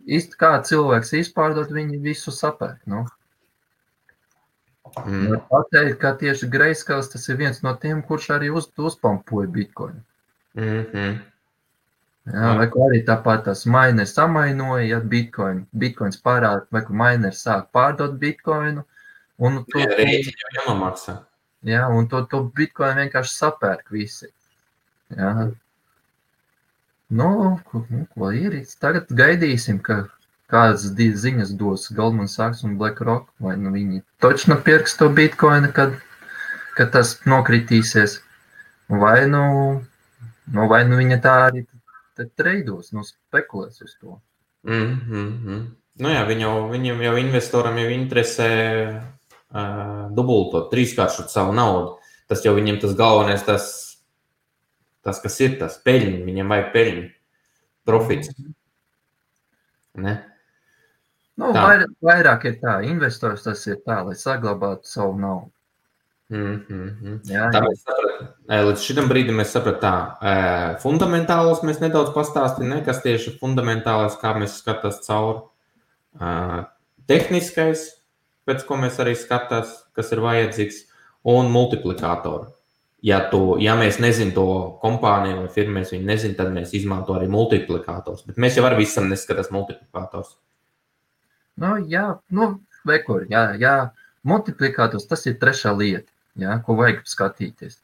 īsti 0.04 0.40
kā 0.40 0.54
cilvēks 0.64 1.12
izpārdot, 1.20 1.72
viņi 1.72 2.00
visu 2.04 2.32
sapērk. 2.32 2.80
Nu. 2.88 3.04
Mm. 5.04 5.40
Pateikt, 5.50 5.98
ka 6.00 6.14
tieši 6.20 6.48
Greiskals 6.52 7.10
tas 7.12 7.24
ir 7.28 7.40
viens 7.40 7.62
no 7.64 7.72
tiem, 7.80 8.02
kurš 8.06 8.30
arī 8.36 8.50
uz, 8.54 8.68
uzpampoja 8.78 9.48
Bitcoin. 9.50 10.02
Mm 10.54 10.84
-hmm. 10.92 11.16
Jā, 12.24 12.54
vai 12.56 12.66
arī 12.86 13.02
tāpat 13.04 13.42
tas 13.44 13.66
miners 13.68 14.14
samainoja, 14.16 14.84
ja 14.94 14.98
bitcoin, 15.12 15.66
bitcoins 15.76 16.16
parāda, 16.24 16.64
vai 16.72 16.80
kur 16.86 16.96
miners 16.96 17.42
sāk 17.44 17.66
pārdot 17.76 18.14
bitcoinu. 18.22 18.84
Un 19.44 19.60
to, 19.68 19.82
jā, 19.82 19.90
rēķini 19.98 20.40
jau 20.40 20.52
jānomaksā. 20.56 21.18
Jā, 21.68 21.82
un 21.92 22.08
to, 22.08 22.22
to 22.30 22.40
bitcoin 22.56 23.02
vienkārši 23.02 23.34
sapērk 23.34 23.92
visi. 23.92 24.30
Jā. 25.12 25.50
Nu, 27.12 27.28
ko, 27.68 27.82
nu, 27.90 28.06
ko 28.14 28.30
ir? 28.32 28.56
Tagad 28.80 29.12
gaidīsim, 29.12 29.82
ka 29.84 30.06
kādas 30.48 30.86
ziņas 30.96 31.52
dos 31.60 31.90
Goldman 31.92 32.30
Sachs 32.32 32.64
un 32.64 32.78
BlackRock, 32.80 33.28
vai 33.40 33.58
nu 33.60 33.74
viņi 33.74 34.00
točno 34.24 34.56
pirks 34.64 34.96
to 34.96 35.10
bitcoinu, 35.12 35.72
kad, 35.76 35.98
kad 36.78 36.92
tas 36.96 37.18
nokritīsies, 37.28 38.20
vai 38.88 39.26
nu, 39.28 39.44
nu, 40.56 40.68
vai 40.72 40.84
nu 40.88 41.00
viņa 41.00 41.20
tā 41.24 41.38
arī 41.50 41.66
tad 42.16 42.30
treidos, 42.38 42.92
nu, 42.94 43.04
spekulēs 43.06 43.82
uz 43.82 43.96
to. 44.00 44.20
Mm 44.62 45.00
-hmm. 45.08 45.64
Nu 45.94 46.10
jā, 46.10 46.24
viņu, 46.26 46.70
viņam 46.70 47.02
jau 47.02 47.16
investoram 47.16 47.78
jau 47.78 47.90
interesē 47.90 48.48
uh, 48.90 50.10
dubultot, 50.10 50.72
trīskāršot 50.72 51.30
savu 51.30 51.52
naudu. 51.52 51.98
Tas 52.26 52.44
jau 52.44 52.54
viņam 52.54 52.80
tas 52.80 52.96
galvenais, 52.98 53.44
tas, 53.46 53.64
tas 55.02 55.20
kas 55.20 55.40
ir 55.40 55.58
tas 55.60 55.78
peļņa, 55.84 56.24
viņam 56.24 56.48
vajag 56.48 56.72
peļņu, 56.72 57.08
profits. 57.84 58.34
Ne? 59.94 60.16
Nu, 61.36 61.52
tā. 61.54 61.86
vairāk 62.02 62.44
ir 62.50 62.58
tā, 62.62 62.80
investors 62.82 63.42
tas 63.46 63.66
ir 63.66 63.78
tā, 63.86 64.02
lai 64.06 64.14
saglabātu 64.18 64.90
savu 64.90 65.18
naudu. 65.18 65.53
Mm 66.34 66.54
-hmm. 66.68 67.18
jā, 67.30 67.44
jā. 67.52 67.74
Saprat, 67.78 68.38
līdz 68.66 68.80
šim 68.82 69.08
brīdim 69.08 69.36
mēs 69.38 69.52
sapratām, 69.54 70.08
tā 70.18 70.78
fundamentālos 70.82 71.60
mēs 71.62 71.78
nedaudz 71.80 72.10
pastāstījām, 72.14 72.84
kas 72.84 73.02
tieši 73.02 73.30
ir 73.30 73.38
fundamentālais, 73.38 74.16
kā 74.22 74.32
mēs 74.34 74.56
skatāmies 74.58 74.98
cauri. 75.06 75.44
Tehniskais, 77.06 77.84
pēc 78.46 78.66
ko 78.66 78.76
mēs 78.76 78.98
arī 78.98 79.14
skatāmies, 79.14 79.70
kas 79.94 80.12
ir 80.12 80.24
vajadzīgs, 80.24 80.80
un 81.24 81.50
multiplikātori. 81.50 82.50
Ja, 83.04 83.20
to, 83.30 83.56
ja 83.60 83.76
mēs 83.76 83.98
nezinām 84.00 84.32
to 84.34 84.46
kompāniju 84.80 85.42
vai 85.42 85.48
firmu, 85.52 85.74
mēs 85.78 85.92
viņu 85.92 86.06
nezinām, 86.08 86.36
tad 86.38 86.52
mēs 86.52 86.72
izmantojam 86.72 87.20
arī 87.20 87.28
multiplikātors. 87.28 88.24
Bet 88.26 88.40
mēs 88.40 88.56
jau 88.56 88.64
ar 88.64 88.76
visam 88.78 89.10
neskatāmies 89.12 89.52
multiplikātors. 89.52 90.36
Nu, 91.60 91.76
jā, 91.86 92.06
nu, 92.30 92.48
vekur, 92.88 93.26
jā, 93.30 93.44
jā, 93.60 93.90
multiplikātors 94.24 95.06
tas 95.06 95.26
ir 95.26 95.36
trešā 95.38 95.76
lieta, 95.76 96.13
jā, 96.40 96.58
ko 96.66 96.78
vajag 96.80 97.04
skatīties. 97.08 97.78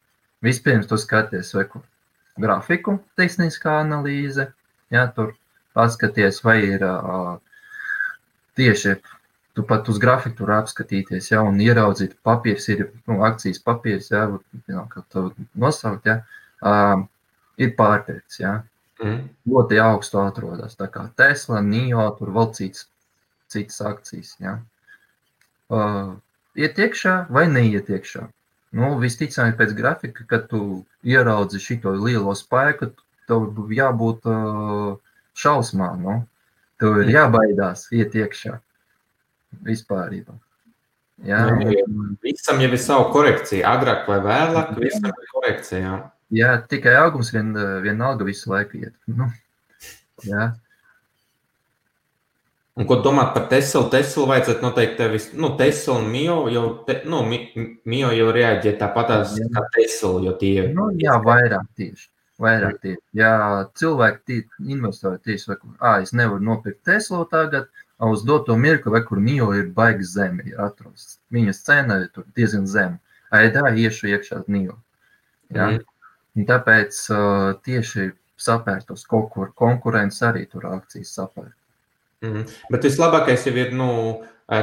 Vispirms 0.44 0.88
tu 0.88 0.96
skaties 1.00 1.52
vekur 1.54 1.84
grafiku, 2.40 2.98
tehniskā 3.20 3.80
analīze, 3.82 4.48
jā, 4.92 5.06
tur 5.16 5.34
paskaties, 5.76 6.40
vai 6.44 6.58
ir 6.72 6.84
uh, 6.86 7.38
tieši 8.58 8.96
Tu 9.54 9.64
pat 9.66 9.88
uz 9.90 9.98
grafiku 9.98 10.36
tur 10.38 10.50
apskatīties, 10.54 11.32
ja, 11.32 11.40
un 11.42 11.58
ieraudzīt, 11.60 12.12
papīrs 12.24 12.68
ir 12.70 12.84
nu, 13.10 13.16
akcijas 13.26 13.58
papīrs, 13.66 14.12
ja, 14.12 14.28
kā 14.92 15.02
to 15.10 15.24
nosaukt, 15.58 16.06
ja, 16.06 16.20
uh, 16.62 17.02
ir 17.58 17.74
pārpirkts. 17.78 18.38
Ja. 18.40 18.60
Mm. 19.02 19.24
Ļoti 19.50 19.80
augstu 19.82 20.20
atrodas. 20.22 20.76
Tā 20.78 20.86
kā 20.92 21.08
Tesla, 21.18 21.60
NIO, 21.66 22.06
tur 22.18 22.30
vēl 22.36 22.52
citas, 22.56 22.86
citas 23.50 23.80
akcijas. 23.90 24.36
Ja. 24.40 24.58
Uh, 25.70 26.14
iet 26.54 26.78
iekšā 26.78 27.16
vai 27.34 27.48
neiet 27.50 27.90
iekšā? 27.90 28.28
Nu, 28.76 28.92
visticamāk, 29.02 29.56
pēc 29.58 29.72
grafika, 29.74 30.24
kad 30.30 30.46
tu 30.50 30.84
ieraudzi 31.02 31.58
šo 31.62 31.94
lielo 31.96 32.34
spēku, 32.38 32.92
tev 33.30 33.72
jābūt 33.74 34.28
šausmām. 35.38 36.04
Nu? 36.06 36.18
Tev 36.80 37.00
ir 37.02 37.10
jābaidās 37.16 37.88
iet 37.92 38.14
iekšā 38.16 38.54
vispārībā. 39.66 40.36
Jā, 41.26 41.42
nu, 41.52 42.14
visam 42.24 42.62
jau 42.62 42.70
ir 42.70 42.80
sava 42.80 43.10
korekcija. 43.12 43.74
Agrāk 43.74 44.06
vai 44.08 44.20
vēlāk, 44.24 44.72
visam 44.80 45.10
ir 45.10 45.28
korekcija. 45.34 45.80
Jā, 45.82 45.96
jā 46.38 46.52
tikai 46.70 46.94
augums 47.02 47.34
vien, 47.34 47.50
vienalga 47.84 48.24
visu 48.24 48.54
laiku 48.54 48.80
iet. 48.80 48.94
Nu, 49.10 49.28
jā. 50.24 50.52
Un, 52.78 52.86
ko 52.86 53.00
domāt 53.02 53.32
par 53.34 53.48
Teslu? 53.50 53.82
Teslu 53.92 54.24
vajadzētu 54.30 54.64
noteikti 54.64 54.96
tevis, 55.00 55.26
nu, 55.34 55.50
Tesla 55.58 55.96
un 55.98 56.06
Mio 56.12 56.36
jau, 56.54 56.64
te, 56.86 57.00
nu, 57.10 57.24
Mio 57.90 58.12
jau 58.14 58.30
reaģē 58.36 58.76
tāpat 58.80 59.10
kā 59.10 59.64
Tesla, 59.74 60.12
jo 60.24 60.36
tie. 60.40 60.68
Nu, 60.70 60.86
jā, 61.00 61.18
vairāk 61.24 61.66
tieši. 61.76 62.08
Vairāk 62.40 62.78
tieši. 62.80 63.02
Ja 63.18 63.32
cilvēki 63.76 64.22
tie, 64.30 64.38
investori 64.72 65.20
tieši 65.26 65.50
saka, 65.50 65.74
ah, 65.78 65.98
es 66.00 66.14
nevaru 66.16 66.40
nopirkt 66.46 66.84
Teslu 66.88 67.26
tagad, 67.28 67.68
uz 68.00 68.24
doto 68.24 68.56
mirkli, 68.56 69.02
kur 69.04 69.20
Mio 69.20 69.50
ir 69.58 69.68
baigi 69.76 70.06
zemi 70.14 70.54
atrodas. 70.56 71.18
Viņas 71.34 71.64
cena 71.66 72.00
ir 72.06 72.24
diezgan 72.38 72.70
zema. 72.70 73.00
Aidā 73.34 73.66
iešu 73.74 74.14
iekšā 74.14 74.44
Mio. 74.46 74.78
Ja? 75.50 75.72
Mm. 75.74 75.84
Un 76.38 76.46
tāpēc 76.46 76.96
uh, 77.12 77.52
tieši 77.66 78.12
sapērtos 78.40 79.04
kaut 79.10 79.32
kur 79.34 79.50
konkurence 79.58 80.22
arī 80.24 80.46
tur 80.48 80.70
akcijas 80.70 81.12
sapērt. 81.18 81.59
Mm. 82.24 82.46
Bet 82.72 82.84
vislabākais 82.84 83.46
jau 83.48 83.54
ir, 83.56 83.70
nu, 83.76 83.90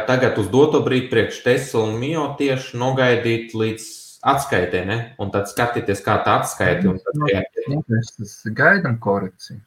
tagad 0.10 0.38
uz 0.38 0.50
doto 0.54 0.84
brīdi 0.86 1.10
priekš 1.14 1.42
Tesla 1.46 1.86
un 1.88 1.96
Mio 2.02 2.28
tieši 2.38 2.78
nogaidīt 2.78 3.56
līdz 3.58 3.88
atskaitē, 4.28 4.84
ne? 4.86 4.98
Un 5.22 5.32
tad 5.34 5.50
skatīties, 5.50 6.04
kā 6.06 6.20
tā 6.26 6.40
atskaita. 6.42 6.94
Tad 7.06 7.24
jā, 7.32 7.42
mēs 7.70 8.36
gaidām 8.58 9.00
korekciju. 9.04 9.62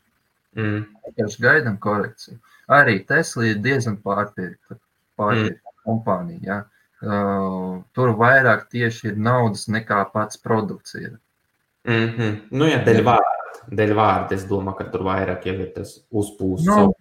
Mm. 0.59 0.85
Vienkārši 1.07 1.43
gaidām 1.45 1.79
korekciju. 1.83 2.39
Arī 2.71 3.01
Tesla 3.07 3.49
ir 3.51 3.61
diezgan 3.63 3.99
pārpirkta, 4.03 4.79
pārpirkta 5.19 5.59
mm. 5.59 5.83
kompānija. 5.87 6.41
Ja? 6.47 6.61
Uh, 7.01 7.81
tur 7.97 8.13
vairāk 8.19 8.67
tieši 8.73 9.13
ir 9.13 9.21
naudas 9.21 9.67
nekā 9.73 10.03
pats 10.13 10.39
produkts. 10.39 10.95
Ir. 10.95 11.19
Mm 11.89 12.09
-hmm. 12.09 12.41
Nu, 12.51 12.67
ja 12.69 12.83
dēļ 12.85 13.03
vārda, 13.05 13.55
dēļ 13.73 13.95
vārda, 13.97 14.35
es 14.35 14.45
domāju, 14.45 14.77
ka 14.79 14.85
tur 14.93 15.07
vairāk 15.07 15.47
jau 15.47 15.55
ir 15.55 15.73
tas 15.75 15.95
uzpūsts. 16.13 16.67
Nu, 16.67 16.93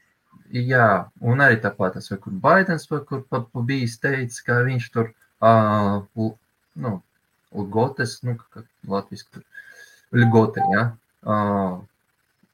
jā, 0.54 0.88
un 1.22 1.44
arī 1.44 1.60
tāpat 1.64 1.98
tas, 1.98 2.10
kur 2.24 2.34
Baidens, 2.46 2.88
kur 2.88 3.24
pa, 3.30 3.42
pa 3.42 3.62
bijis 3.66 4.00
teicis, 4.02 4.42
ka 4.46 4.62
viņš 4.66 4.90
tur, 4.96 5.12
uh, 5.42 6.02
nu, 6.76 6.96
Lgotes, 7.56 8.20
nu, 8.24 8.36
kā 8.54 8.64
latviski, 8.88 9.42
Lgote, 10.14 10.62
ja, 10.74 10.84
uh, 11.26 11.80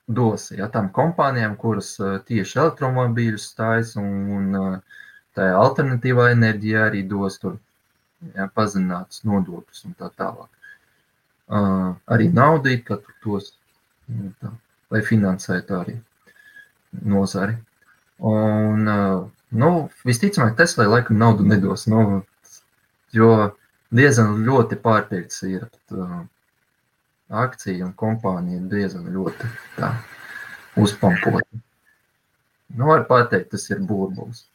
dos 0.08 0.52
ja, 0.54 0.70
tām 0.72 0.90
kompānijām, 0.94 1.56
kuras 1.58 1.96
tieši 2.28 2.60
elektromobīļus 2.62 3.48
stājas, 3.54 3.96
un, 4.00 4.12
un 4.38 4.82
tā 5.36 5.50
alternatīvā 5.58 6.30
enerģija 6.36 6.86
arī 6.90 7.04
dos 7.10 7.40
tur 7.42 7.58
ja, 8.36 8.48
pazeminātus 8.54 9.24
nodokļus 9.26 9.88
un 9.90 9.96
tā 10.00 10.12
tālāk. 10.20 10.52
Uh, 11.46 11.94
arī 12.10 12.30
naudu, 12.34 12.74
ka 12.86 12.98
tur 12.98 13.18
tos, 13.24 13.52
nu, 14.10 14.32
tā, 14.42 14.52
lai 14.94 15.02
finansētu 15.06 15.78
arī 15.78 15.98
nozari. 17.06 17.58
Un, 18.24 18.88
uh, 18.88 19.26
nu, 19.52 19.72
visticamāk, 20.08 20.56
Tesla 20.60 20.88
laikam 20.88 21.20
naudu 21.20 21.44
nedos, 21.48 21.84
nu, 21.92 22.22
jo 23.16 23.32
diezgan 23.96 24.40
ļoti 24.48 24.80
pārpirkts 24.80 25.44
ir. 25.50 25.68
Uh, 25.92 26.24
akcija 27.30 27.86
un 27.88 27.94
kompānija 27.98 28.62
diezgan 28.70 29.08
ļoti 29.14 29.50
tā, 29.78 29.92
uzpampota. 30.78 31.62
Nu, 32.76 32.90
var 32.90 33.06
pateikt, 33.10 33.52
tas 33.54 33.70
ir 33.72 33.82
burbulis. 33.86 34.46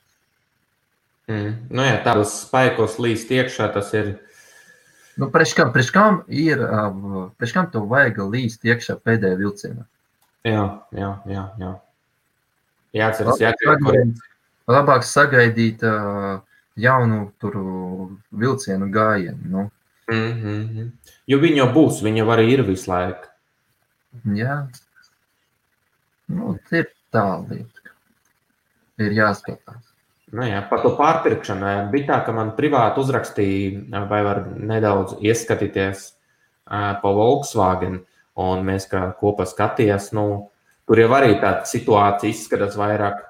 Mm. 1.31 1.55
Nu, 1.71 1.85
jā, 1.87 2.01
tādos 2.05 2.35
spēkos 2.45 2.99
līst 3.03 3.31
iekšā 3.33 3.71
tas 3.75 3.93
ir. 3.95 4.17
Nu, 5.19 5.29
Priekškām 5.31 5.73
kam 5.93 6.23
ir, 6.29 6.63
priekškām 7.39 7.71
tev 7.75 7.87
vajag 7.91 8.23
līst 8.31 8.65
iekšā 8.67 8.97
pēdējā 9.05 9.39
vilcienā? 9.39 9.87
Jā, 10.47 10.65
jā, 10.97 11.11
jā. 11.29 11.45
jā. 11.61 11.75
Jāatceras, 12.97 13.41
jāatceras. 13.43 14.23
Labāk 14.71 15.05
sagaidīt 15.07 15.83
uh, 15.87 16.41
jaunu 16.79 17.33
tur 17.43 17.57
vilcienu 18.31 18.91
gājienu. 18.91 19.41
Nu. 19.45 19.71
Mm 20.11 20.33
-hmm. 20.43 20.91
Jo 21.27 21.39
viņi 21.39 21.57
jau 21.57 21.73
būs, 21.75 22.03
viņi 22.03 22.19
jau 22.19 22.27
arī 22.35 22.49
ir 22.51 22.63
visu 22.63 22.91
laiku. 22.91 23.27
Jā, 24.25 24.67
nu, 26.29 26.59
ir 26.73 26.89
tā 27.13 27.49
lieta. 27.51 27.95
Ir 28.99 29.13
jāskatās. 29.13 29.91
Nu 30.33 30.43
jā, 30.43 30.69
par 30.69 30.83
to 30.83 30.97
pārpirkšanu 30.97 31.91
bija 31.91 32.07
tā, 32.07 32.25
ka 32.27 32.33
man 32.33 32.53
privāti 32.57 33.01
uzrakstīja, 33.01 34.07
vai 34.09 34.23
var 34.23 34.47
nedaudz 34.57 35.17
ieskatīties 35.21 36.13
pa 36.67 37.03
Volkswagen, 37.03 38.05
un 38.37 38.65
mēs 38.65 38.87
kā 38.91 39.15
kopā 39.19 39.47
skatījāmies. 39.47 40.13
Nu, 40.13 40.50
tur 40.91 41.05
jau 41.05 41.11
arī 41.15 41.37
tāda 41.39 41.63
situācija 41.71 42.35
izskatās 42.35 42.75
vairāk. 42.79 43.23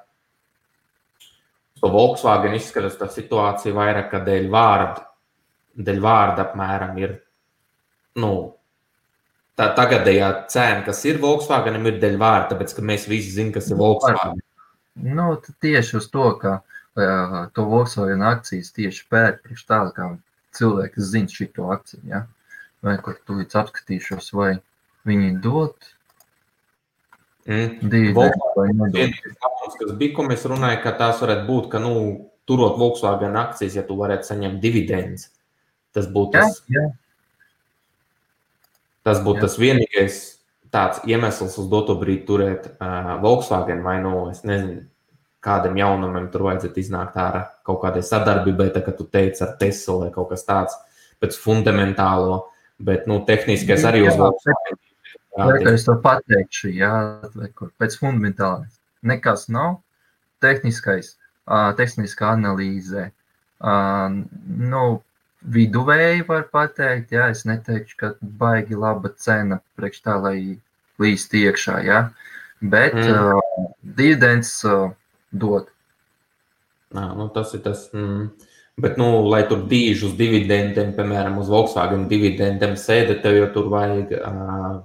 To 1.81 1.93
Volkswagen 1.93 2.57
izskatās 2.57 2.97
tā 2.97 3.07
situācija 3.13 3.77
vairāk 3.77 4.17
dēļ 4.25 4.49
vārdu 4.53 5.05
dēļ 5.79 6.01
vārda 6.03 6.47
apmēram 6.47 6.99
ir 7.01 7.15
nu, 8.21 8.33
tā 9.59 9.71
tagadējā 9.77 10.31
cena, 10.53 10.83
kas 10.87 11.03
ir 11.09 11.21
Volkswagen, 11.23 11.79
ir 11.87 12.01
dēļ 12.03 12.19
vārda, 12.21 12.55
tāpēc 12.55 12.75
ka 12.77 12.85
mēs 12.87 13.07
visi 13.11 13.37
zinām, 13.37 13.55
kas 13.57 13.71
ir 13.71 13.79
Volkswagen. 13.81 14.43
Nu, 15.01 15.31
tieši 15.63 15.97
uz 16.01 16.09
to, 16.13 16.27
ka 16.41 16.57
uh, 16.61 17.39
to 17.55 17.65
Volkswagen 17.71 18.25
akcijas 18.27 18.75
tieši 18.77 19.07
pērk 19.13 19.45
priekš 19.47 19.65
tā, 19.69 19.81
kā 19.97 20.11
cilvēki, 20.57 21.07
zina 21.13 21.31
šo 21.31 21.71
akciju. 21.77 22.03
Ja? 22.11 22.25
Vai 22.85 22.97
kur 23.05 23.17
tu 23.25 23.39
līdz 23.39 23.59
apskatīšos, 23.61 24.33
vai 24.37 24.55
viņi 25.09 25.35
dod. 25.45 25.77
Mm. 27.51 28.13
Volkswagen, 28.15 29.15
kas 29.81 29.95
bija, 29.99 30.15
ko 30.15 30.27
mēs 30.29 30.45
runājam, 30.47 30.83
ka 30.85 30.93
tās 30.99 31.23
varētu 31.23 31.47
būt, 31.49 31.71
ka, 31.73 31.81
nu, 31.83 31.95
turot 32.47 32.77
Volkswagen 32.79 33.39
akcijas, 33.41 33.79
ja 33.81 33.83
tu 33.87 33.97
varētu 33.99 34.29
saņemt 34.29 34.61
dividendus. 34.63 35.31
Tas 35.95 36.07
būtu 36.11 36.37
tas, 36.37 36.61
jā, 36.71 36.85
jā. 36.85 36.91
tas, 39.09 39.23
būtu 39.27 39.43
tas 39.43 39.57
vienīgais 39.59 40.21
tāds 40.71 41.03
iemesls 41.11 41.57
uz 41.59 41.67
doto 41.71 41.97
brīdi 41.99 42.23
turēt 42.29 42.69
uh, 42.77 43.17
Volkswagen 43.23 43.83
vai 43.83 43.97
no, 44.05 44.29
es 44.31 44.45
nezinu, 44.47 44.85
kādam 45.43 45.75
jaunumam 45.81 46.29
tur 46.31 46.47
vajadzētu 46.47 46.83
iznākt 46.85 47.19
ārā 47.19 47.43
kaut 47.67 47.81
kādai 47.83 48.05
sadarbībai, 48.07 48.69
tā 48.75 48.85
kā 48.85 48.95
tu 48.95 49.09
teici 49.11 49.43
ar 49.43 49.57
Tesla 49.59 50.05
vai 50.05 50.13
kaut 50.15 50.31
kas 50.31 50.47
tāds, 50.47 50.77
pēc 51.19 51.35
fundamentālo, 51.41 52.45
bet, 52.79 53.11
nu, 53.11 53.19
tehniskais 53.27 53.89
arī 53.89 54.05
uz 54.07 54.21
Volkswagen. 54.21 54.79
Jā, 55.39 55.47
es 55.71 55.87
to 55.87 55.95
pateikšu, 56.03 56.73
jā, 56.75 56.95
pēc 57.79 57.97
fundamentālais. 58.01 58.73
Nekas 59.07 59.47
nav 59.53 59.79
tehniskais, 60.43 61.15
tehniskā 61.79 62.33
analīze. 62.35 63.11
Nu, 63.61 64.85
viduvēji, 65.41 66.27
var 66.29 66.73
teikt. 66.77 67.15
Jā, 67.15 67.31
es 67.35 67.45
neteikšu, 67.49 67.97
ka 68.01 68.13
baigi 68.21 68.79
laba 68.79 69.13
cena 69.17 69.61
priekš 69.79 70.03
tā, 70.05 70.19
lai 70.21 70.37
līst 71.01 71.35
iekšā. 71.35 71.81
Jā. 71.87 72.05
Bet 72.61 72.95
mm. 72.95 73.09
uh, 73.17 73.73
dividends 73.97 74.53
uh, 74.69 74.91
dod. 75.33 75.71
Nā, 76.93 77.07
nu, 77.17 77.31
tas 77.33 77.55
ir 77.57 77.65
tas. 77.65 77.87
Mm. 77.97 78.29
Bet, 78.81 78.97
nu, 79.01 79.09
lai 79.29 79.43
tur 79.49 79.65
dīž 79.69 80.07
uz 80.09 80.13
dividendiem, 80.17 80.93
piemēram, 80.97 81.39
uz 81.41 81.49
Volkswagen 81.53 82.07
dividendiem 82.09 82.77
sēde, 82.81 83.19
tev 83.21 83.37
jau 83.37 83.49
tur 83.57 83.69
vajag 83.73 84.15
uh, 84.17 84.79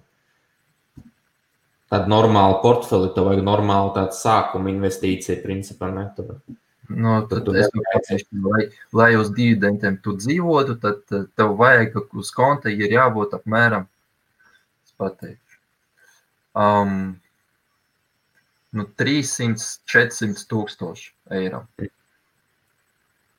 tādu 1.95 2.11
normālu 2.11 2.59
portfeli, 2.61 3.09
tev 3.15 3.29
vajag 3.29 3.41
normālu 3.47 3.93
tādu 3.95 4.17
sākuma 4.17 4.71
investīciju, 4.73 5.39
principā. 5.43 5.89
Ne, 5.95 6.09
tur. 6.17 6.35
No, 6.89 7.17
tad, 7.25 7.47
tad 7.47 7.57
es 7.57 7.71
domāju, 7.71 8.25
lai, 8.45 8.65
lai 8.93 9.09
uz 9.17 9.31
dividendiem 9.33 9.97
tu 10.03 10.13
dzīvotu, 10.19 10.77
tad 10.83 11.01
tev 11.09 11.55
vajag 11.57 11.97
uz 12.13 12.29
konta 12.35 12.69
ir 12.69 12.93
jābūt 12.93 13.33
apmēram, 13.39 13.87
es 14.85 14.93
pateikšu, 15.01 15.59
um, 16.61 16.93
nu, 18.75 18.85
300-400 19.01 20.45
tūkstoši 20.51 21.11
eiro. 21.39 21.63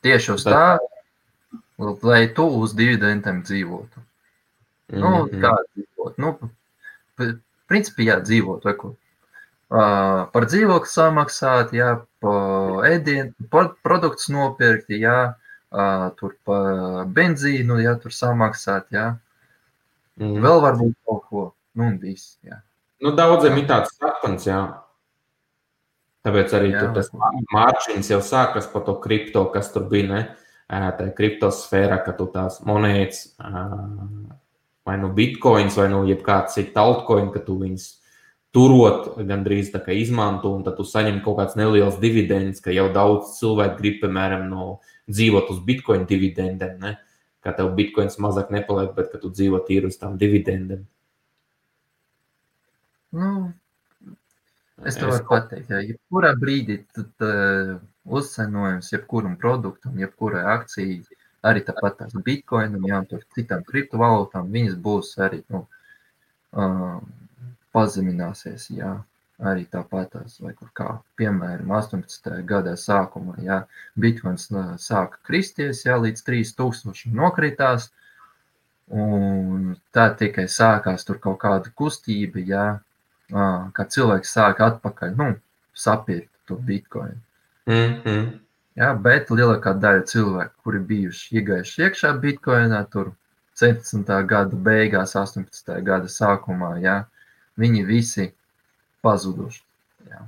Tieši 0.06 0.34
uz 0.34 0.46
tā, 0.46 0.66
lai 1.78 2.24
tu 2.34 2.48
uz 2.64 2.74
dividendiem 2.78 3.44
dzīvotu. 3.46 4.02
Nu, 4.96 5.08
mm 5.08 5.30
-hmm. 5.30 5.40
kā 5.42 5.54
dzīvot? 5.74 6.18
Nu, 6.18 6.38
principā, 7.70 8.06
jā, 8.10 8.20
dzīvot. 8.24 8.64
Vai, 8.66 8.94
Uh, 9.66 10.28
par 10.30 10.44
dzīvokli 10.46 10.86
samaksāt, 10.86 11.72
jā, 11.74 11.88
par 12.22 12.84
ēdienu, 12.86 13.32
par 13.50 13.72
produktus 13.82 14.28
nopirkt, 14.30 14.92
jā, 14.94 15.34
uh, 15.74 16.04
tur 16.20 16.36
par 16.46 17.08
benzīnu, 17.10 17.80
jā, 17.82 17.96
tur 17.98 18.14
samaksāt, 18.14 18.86
jā. 18.94 19.08
Mm. 20.22 20.38
Vēl 20.44 20.62
varbūt 20.62 20.94
kaut 21.02 21.24
ko, 21.26 21.42
nu 21.74 21.88
un 21.90 21.98
viss, 21.98 22.36
jā. 22.46 22.60
Nu, 23.02 23.10
daudziem 23.18 23.58
ir 23.58 23.66
tāds 23.72 23.90
sapnis, 23.98 24.46
jā. 24.46 24.60
Tāpēc 26.22 26.54
arī 26.60 26.70
jā, 26.70 26.86
tas 26.94 27.10
mārciņš 27.50 28.12
jau 28.14 28.22
sākas 28.22 28.70
par 28.70 28.86
to 28.86 28.94
kripto, 29.02 29.48
kas 29.50 29.74
tur 29.74 29.90
bija, 29.90 30.06
ne? 30.12 30.22
Tā 30.70 31.10
kriptosfēra, 31.18 31.98
ka 32.06 32.14
tu 32.14 32.30
tās 32.30 32.62
monētas, 32.66 33.34
vai 34.86 34.96
nu 35.02 35.10
bitkoins, 35.12 35.76
vai 35.78 35.88
nu 35.90 36.04
jebkāds 36.06 36.54
cits 36.56 36.78
altcoin, 36.78 37.32
ka 37.34 37.42
tu 37.42 37.58
viņus 37.60 37.86
turot, 38.54 39.10
gandrīz 39.28 39.72
tā 39.74 39.82
kā 39.84 39.92
izmanto, 39.92 40.52
un 40.56 40.62
tad 40.64 40.78
tu 40.78 40.86
saņem 40.86 41.20
kaut 41.24 41.40
kāds 41.40 41.58
neliels 41.58 41.98
dividends, 42.00 42.62
ka 42.64 42.72
jau 42.72 42.86
daudz 42.94 43.34
cilvēku 43.40 43.80
grib, 43.82 43.98
piemēram, 44.04 44.46
no 44.48 44.78
dzīvot 45.10 45.50
uz 45.52 45.58
bitkoinu 45.66 46.08
dividendiem. 46.08 46.78
Ne? 46.80 46.94
Kā 47.44 47.52
tev 47.58 47.74
bitkoins 47.76 48.16
mazāk 48.22 48.52
nepaliek, 48.54 48.94
bet 48.96 49.10
ka 49.12 49.20
tu 49.22 49.30
dzīvo 49.34 49.60
tīri 49.66 49.90
uz 49.90 49.98
tām 50.00 50.16
dividendiem. 50.22 50.86
Nu, 53.16 53.34
es 54.84 54.96
tev 54.98 55.12
varu 55.12 55.28
pateikt, 55.28 55.70
ja 55.72 55.82
jebkurā 55.84 56.32
brīdī 56.40 56.80
tad, 56.96 57.12
uh, 57.24 57.76
uzcenojums, 58.06 58.90
jebkuram 58.92 59.36
produktam, 59.40 59.98
jebkurai 60.00 60.42
akcijai, 60.56 61.00
arī 61.48 61.62
tāpat 61.66 62.00
tās 62.00 62.16
bitkoinam, 62.26 62.84
jā, 62.88 63.02
tur 63.10 63.22
citām 63.36 63.64
kriptovalūtām, 63.66 64.50
viņas 64.52 64.78
būs 64.82 65.12
arī, 65.26 65.42
nu, 65.52 65.64
uh, 66.56 66.96
pazemināsies. 67.76 68.70
Jā. 68.76 68.96
Arī 69.36 69.66
tāpat, 69.68 70.14
vai 70.40 70.54
kur 70.56 70.70
kā, 70.72 70.86
piemēram, 71.20 71.68
18. 71.76 72.30
gada 72.48 72.72
sākumā, 72.80 73.34
ja 73.44 73.58
bitkoins 74.00 74.46
sāka 74.80 75.20
kristies, 75.28 75.82
jā, 75.84 75.98
līdz 76.00 76.22
3000 76.24 77.12
nokritās, 77.12 77.90
un 78.88 79.74
tā 79.92 80.06
tikai 80.16 80.46
sākās 80.48 81.04
tur 81.04 81.20
kaut 81.20 81.36
kāda 81.42 81.68
kustība, 81.76 82.40
jā, 82.48 82.64
kā 83.76 83.86
cilvēks 83.92 84.32
sāka 84.38 84.70
atpakaļ, 84.70 85.12
nu, 85.20 85.28
sapirkt 85.76 86.32
to 86.48 86.56
bitkoinu. 86.56 87.20
Mm 87.68 88.00
-hmm. 88.02 88.45
Jā, 88.76 88.90
bet 89.00 89.30
lielākā 89.32 89.72
daļa 89.80 90.02
cilvēku, 90.10 90.52
kuri 90.64 90.82
bijuši 90.90 91.38
iegājuši 91.40 91.84
iekšā 91.86 92.10
bitkoinā, 92.20 92.82
tur 92.92 93.14
17. 93.56 94.10
gada 94.28 94.58
beigās, 94.66 95.14
18. 95.16 95.78
gada 95.84 96.10
sākumā, 96.12 96.74
jā, 96.82 96.96
viņi 97.56 97.84
visi 97.88 98.26
pazuduši. 99.04 99.62
Jā. 100.10 100.26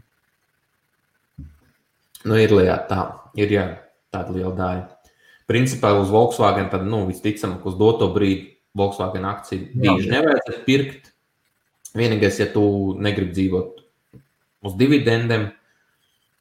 Nu, 2.25 2.39
ir 2.41 2.55
lieta 2.57 2.79
tā, 2.89 3.03
ir 3.37 3.53
jā, 3.53 3.67
tāda 4.15 4.33
liela 4.33 4.55
daļa. 4.57 5.13
Principā 5.49 5.93
uz 6.01 6.09
Volkswagen 6.13 6.73
tad, 6.73 6.89
nu, 6.89 7.05
visticamāk, 7.09 7.69
uz 7.69 7.77
doto 7.77 8.09
brīdi 8.17 8.55
Volkswagen 8.77 9.29
akciju 9.29 9.77
bieži 9.77 10.11
nevajadzētu 10.13 10.65
pirkt. 10.67 11.13
Vienīgais, 11.97 12.41
ja 12.41 12.49
tu 12.53 12.65
negribi 13.01 13.33
dzīvot 13.37 13.81
uz 14.69 14.75
dividendiem. 14.81 15.49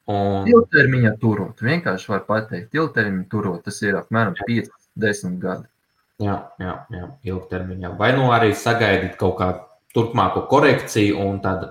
Un... 0.07 0.47
Ilgtermiņā 0.47 1.17
turot, 1.19 1.59
vienkārši 1.63 2.11
var 2.13 2.21
pateikt, 2.27 2.75
ilgtermiņā 2.77 3.25
turot, 3.31 3.63
tas 3.65 3.81
ir 3.83 3.97
apmēram 3.99 4.37
5-10 4.47 5.39
gadi. 5.41 5.67
Jā, 6.23 6.37
jā, 6.63 6.75
jā, 6.95 7.07
ilgtermiņā. 7.27 7.91
Vai 7.99 8.13
nu 8.15 8.29
arī 8.33 8.53
sagaidīt 8.55 9.17
kaut 9.19 9.35
kādu 9.41 9.65
turpmāko 9.93 10.45
korekciju 10.49 11.19
un 11.21 11.41
tad 11.43 11.65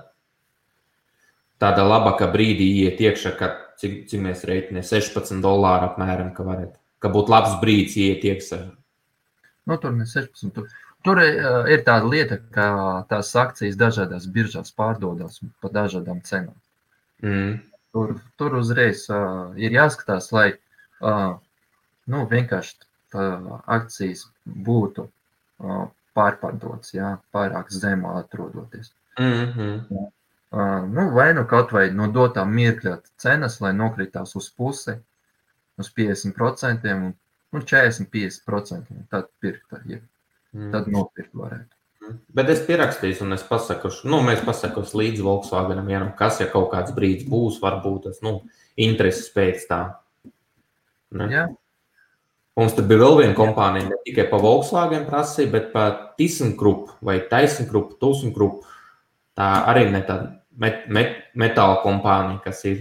tāda 1.61 1.85
labāka 1.87 2.29
brīdī 2.31 2.67
iet 2.83 3.01
iekšā, 3.01 3.33
ka 3.39 3.49
cik, 3.81 4.03
cik 4.11 4.21
mēs 4.23 4.43
reiķinām 4.47 4.85
16 4.85 5.41
dolāru 5.43 5.89
apmēram, 5.89 6.33
ka, 6.35 6.45
varat, 6.47 6.75
ka 7.01 7.11
būtu 7.13 7.33
labs 7.33 7.57
brīdis 7.61 7.97
iet 8.05 8.27
iekšā. 8.27 8.59
Nu, 9.67 9.79
tur 9.81 9.95
ne 9.97 10.05
16. 10.07 10.53
Tur, 10.55 10.69
tur 11.03 11.21
uh, 11.23 11.65
ir 11.71 11.83
tāda 11.87 12.07
lieta, 12.07 12.37
ka 12.53 12.67
tās 13.09 13.33
akcijas 13.35 13.79
dažādās 13.79 14.29
biržās 14.31 14.71
pārdodas 14.77 15.41
pa 15.63 15.73
dažādām 15.73 16.21
cenām. 16.27 16.55
Mm. 17.25 17.57
Tur, 17.97 18.11
tur 18.37 18.55
uzreiz 18.59 19.07
uh, 19.09 19.55
ir 19.57 19.73
jāskatās, 19.73 20.27
lai 20.35 20.51
uh, 20.53 21.31
nu, 22.13 22.25
vienkārši 22.29 22.85
akcijas 23.77 24.27
būtu 24.67 25.07
uh, 25.07 25.87
pārpārdots, 26.17 26.93
jā, 26.93 27.15
pārāk 27.33 27.71
zemā 27.73 28.17
atrodoties. 28.19 28.91
Mm 29.17 29.47
-hmm. 29.55 30.03
uh, 30.51 30.83
nu, 30.93 31.09
vai 31.15 31.33
nu 31.33 31.45
kaut 31.45 31.73
vai 31.73 31.87
no 32.01 32.07
dotām 32.19 32.53
mirkļa 32.59 32.99
cenas, 33.17 33.61
lai 33.61 33.73
nokritās 33.73 34.35
uz 34.35 34.49
pusi, 34.49 34.97
uz 35.77 35.89
50% 35.97 36.93
un 36.93 37.13
nu, 37.51 37.59
40-50%. 37.59 39.01
Tad 39.09 39.31
pirkt, 39.39 39.73
ja, 39.85 39.99
mm. 40.53 40.71
tad 40.71 40.87
nopirkt 40.93 41.33
varētu. 41.33 41.76
Bet 42.37 42.49
es 42.53 42.63
pierakstīšu, 42.67 43.25
un 43.25 43.35
es 43.35 43.43
pasaku, 43.47 43.91
nu, 44.09 44.21
mēs 44.25 44.43
pasakām 44.45 44.85
līdzi 44.99 45.25
Volkswagenam, 45.25 45.87
ja 45.91 46.01
nu 46.03 46.11
kas, 46.17 46.41
ja 46.41 46.49
kaut 46.51 46.69
kāds 46.73 46.93
brīdis 46.95 47.27
būs, 47.29 47.61
varbūt 47.63 48.09
tas, 48.09 48.19
nu, 48.25 48.39
intereses 48.79 49.29
pēc 49.33 49.65
tā. 49.69 49.81
Ne? 51.17 51.29
Jā. 51.31 51.45
Mums 52.57 52.73
tur 52.73 52.87
bija 52.89 53.03
vēl 53.03 53.19
viena 53.19 53.35
kompānija, 53.37 53.85
ne 53.91 53.99
tikai 54.05 54.25
par 54.31 54.41
Volkswagen 54.41 55.05
prasīja, 55.05 55.51
bet 55.53 55.69
par 55.75 55.91
ThyssenKrupp 56.17 56.95
vai 57.05 57.19
ThyssenKrupp, 57.29 57.99
ThyssenKrupp. 58.01 58.65
Tā 59.37 59.49
arī 59.69 59.85
ne 59.93 60.01
tāda 60.05 60.31
met, 60.57 60.87
met, 60.89 61.19
metāla 61.37 61.77
kompānija, 61.83 62.41
kas 62.47 62.63
ir. 62.65 62.79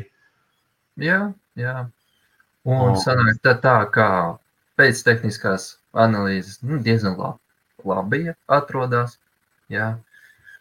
Jā, 0.96 1.20
jā. 1.60 1.76
Un 2.66 2.94
oh. 2.94 2.96
sanāk 2.98 3.42
tā, 3.44 3.52
tā 3.62 3.76
kā 3.92 4.08
pēc 4.80 5.02
tehniskās 5.04 5.74
analīzes 5.96 6.62
nu, 6.64 6.80
diezgan 6.82 7.18
labi, 7.20 7.38
labi 7.86 8.34
atrodas. 8.46 9.18
Jā. 9.72 9.96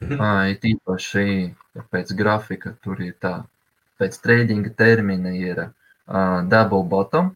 Mhm. 0.02 0.20
Uh, 0.20 0.56
tīpaši 0.62 1.56
pēc 1.92 2.12
grafika 2.18 2.74
tur 2.84 3.00
ir 3.02 3.16
tā, 3.22 3.38
pēc 4.00 4.18
tradinga 4.24 4.74
termina 4.76 5.32
ir 5.36 5.68
uh, 5.68 6.42
double 6.52 6.84
bottom. 6.92 7.32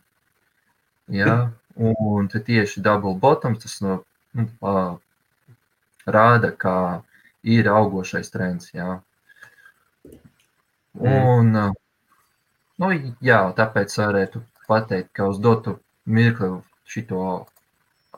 Jā, 1.10 1.49
Un 1.80 2.28
tieši 2.28 2.82
double 2.84 3.15
bottoms 3.15 3.62
tas 3.63 3.78
no, 3.80 4.02
nu, 4.36 4.45
uh, 4.60 4.97
rāda, 6.04 6.52
ka 6.52 6.73
ir 7.43 7.69
augošais 7.71 8.32
trends. 8.34 8.73
Jā. 8.75 8.97
Mm. 10.99 11.13
Un, 11.13 11.54
uh, 11.56 11.78
nu, 12.84 12.91
jā, 13.23 13.39
tāpēc 13.56 13.95
varētu 14.02 14.43
pateikt, 14.67 15.13
ka 15.15 15.30
uz 15.32 15.39
dotu 15.39 15.78
mirkli 16.04 16.60
šito 16.84 17.21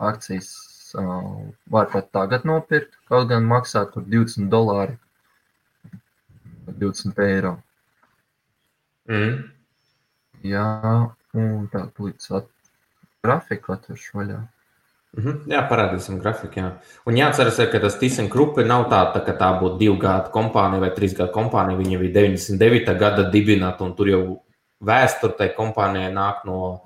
akcijas 0.09 0.49
var 0.95 1.89
pat 1.91 2.11
tagad 2.11 2.45
nopirkt, 2.45 2.95
kaut 3.09 3.29
gan 3.29 3.47
maksā 3.47 3.85
tur 3.93 4.03
20 4.03 4.49
dolāri, 4.51 4.97
20 6.67 7.19
eiro. 7.25 7.57
Mm. 9.09 9.43
Jā, 10.47 10.65
un 11.37 11.67
tā 11.71 11.85
līdz 11.99 12.31
at, 12.39 12.49
grafiku 13.21 13.75
atveršu 13.75 14.17
vaļā. 14.17 14.39
Mm 15.11 15.23
-hmm. 15.23 15.51
Jā, 15.51 15.61
parādīsim 15.69 16.19
grafiku. 16.19 16.59
Jā. 16.59 16.71
Un 17.05 17.15
jāatcerās, 17.15 17.57
ka 17.71 17.79
tas 17.79 17.97
Tīsens 17.99 18.29
Grupa 18.29 18.63
nav 18.63 18.89
tāda, 18.89 19.13
tā, 19.13 19.25
ka 19.25 19.33
tā 19.33 19.59
būtu 19.59 19.77
divu 19.77 19.97
gadu 19.97 20.31
kompānija 20.31 20.79
vai 20.79 20.89
trīs 20.89 21.17
gadu 21.17 21.31
kompānija. 21.31 21.77
Viņa 21.77 21.99
bija 21.99 22.13
99. 22.13 22.97
gada 22.99 23.29
dibināta, 23.31 23.83
un 23.83 23.95
tur 23.95 24.07
jau 24.07 24.41
vēsture 24.81 25.37
tai 25.37 25.49
kompānijai 25.57 26.13
nāk 26.13 26.45
no 26.45 26.81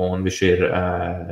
un 0.00 0.16
viņš 0.26 0.38
ir 0.48 0.58
uh, 0.68 0.74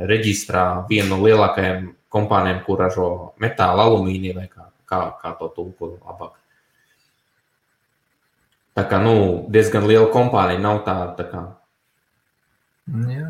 reģistrā 0.09 0.63
viena 0.89 1.09
no 1.13 1.17
lielākajām 1.25 1.79
kompānijām, 2.13 2.59
kur 2.65 2.75
ražo 2.83 3.07
metāla, 3.41 3.79
alumīniju 3.89 4.33
vai 4.37 4.47
kā, 4.51 4.63
kā, 4.89 4.99
kā 5.21 5.29
to 5.39 5.47
tulko 5.55 5.85
labāk. 5.97 6.33
Tā 8.79 8.85
kā 8.87 8.99
nu, 9.03 9.13
diezgan 9.51 9.83
liela 9.89 10.07
kompānija 10.13 10.61
nav 10.63 10.77
tāda. 10.85 11.11
Tā 11.17 11.25
kā, 11.27 11.41
Jā. 12.89 13.29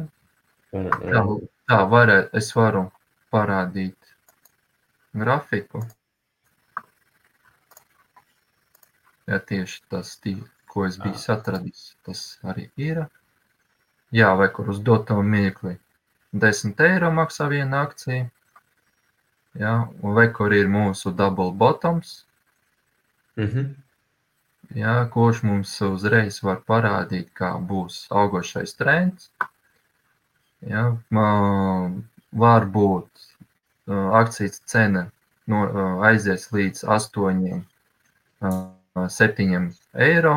Un, 0.72 0.88
un... 0.88 1.14
Tā, 1.14 1.24
tā 1.72 1.80
varētu, 1.92 2.30
es 2.40 2.50
varu 2.56 2.86
parādīt 3.34 4.14
grafiku. 5.18 5.82
Jā, 9.30 9.40
tieši 9.52 9.82
tas, 9.92 10.16
ko 10.70 10.86
es 10.88 10.98
biju 11.02 11.20
atradis, 11.34 11.94
tas 12.06 12.24
arī 12.46 12.70
ir. 12.78 13.04
Jā, 14.16 14.32
vai 14.38 14.50
kur 14.54 14.72
uz 14.74 14.80
doto 14.82 15.20
mirkli 15.22 15.76
10 16.34 16.82
eiro 16.86 17.12
maksā 17.14 17.50
viena 17.50 17.84
akcija. 17.86 18.30
Jā, 19.60 19.76
vai 20.02 20.30
kur 20.34 20.54
ir 20.54 20.70
mūsu 20.70 21.14
double 21.14 21.52
bottoms. 21.52 22.24
Mm 23.38 23.46
-hmm 23.46 23.89
ja, 24.76 24.94
kurš 25.14 25.44
mums 25.48 25.74
uzreiz 25.86 26.42
var 26.44 26.62
parādīt, 26.68 27.32
kā 27.38 27.54
būs 27.72 28.06
augošais 28.10 28.76
trends. 28.80 29.30
Ja, 30.66 30.92
var 32.32 32.66
būt 32.68 33.10
akcijas 33.90 34.62
cena 34.70 35.08
no, 35.50 35.66
aizies 36.06 36.50
līdz 36.54 36.84
8, 36.86 37.62
7 39.10 39.70
eiro, 40.08 40.36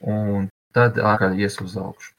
un 0.00 0.48
tad 0.76 0.98
ārkārtīgi 0.98 1.46
ies 1.46 1.60
uz 1.62 1.76
augšu. 1.78 2.14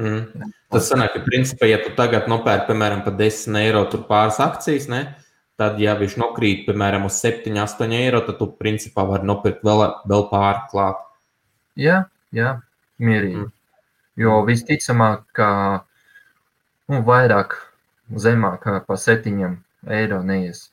Mm. 0.00 0.52
Tas 0.72 0.86
sanāk, 0.88 1.12
ka, 1.14 1.20
principā, 1.26 1.68
ja 1.68 1.78
tu 1.82 1.92
tagad 1.96 2.28
nopērci, 2.30 2.68
piemēram, 2.70 3.02
par 3.04 3.16
10 3.18 3.58
eiro 3.60 3.84
pāris 4.08 4.38
akcijas, 4.40 4.88
ne, 4.88 5.02
Tad, 5.62 5.76
ja 5.78 5.92
viņš 5.94 6.16
nokrīt, 6.18 6.64
piemēram, 6.66 7.04
uz 7.06 7.20
7, 7.22 7.54
8 7.62 7.92
eiro, 7.94 8.18
tad 8.26 8.40
tu 8.40 8.48
principā 8.58 9.04
vari 9.06 9.28
nopirkt 9.28 9.60
vēl, 9.62 9.82
vēl 10.10 10.24
pāri 10.32 10.64
klāt. 10.72 11.04
Jā, 11.78 11.98
jā 12.34 12.56
mierīgi. 12.98 13.44
Mm. 13.44 13.52
Jo 14.18 14.40
visticamāk, 14.48 15.22
ka 15.38 15.50
nu, 16.90 16.98
vairāk 17.06 17.54
zemāk 18.24 18.66
par 18.88 18.98
7 19.04 19.52
eiro 20.00 20.18
neies 20.32 20.64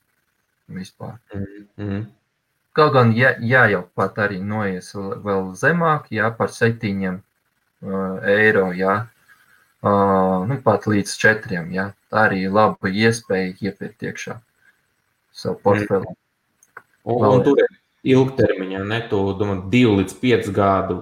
vispār. 0.79 1.19
Mm. 1.37 1.61
Mm. 1.77 2.01
Kaut 2.73 2.97
gan, 2.97 3.13
ja, 3.13 3.35
ja 3.53 3.67
jau 3.69 3.85
pat 3.93 4.17
arī 4.25 4.41
noies 4.41 4.89
vēl 4.97 5.53
zemāk, 5.61 6.09
jā, 6.17 6.33
par 6.33 6.49
7 6.57 7.13
uh, 7.13 7.21
eiro, 8.25 8.71
jā, 8.73 8.99
uh, 9.85 10.35
nu, 10.49 10.61
pat 10.65 10.89
līdz 10.89 11.17
4, 11.29 11.65
jā, 11.77 11.89
tā 12.09 12.25
arī 12.25 12.47
laba 12.49 12.89
iespēja 12.89 13.53
iepirkt 13.69 14.09
iekšā 14.09 14.41
savu 15.39 15.59
portfeli. 15.63 16.15
Un, 17.09 17.25
un 17.25 17.43
tur 17.45 17.61
ir 17.63 17.69
ilgtermiņā, 18.15 18.83
ne 18.87 18.99
tu 19.11 19.21
domā, 19.39 19.57
divu 19.71 19.97
līdz 19.99 20.15
piecu 20.21 20.53
gadu. 20.55 20.99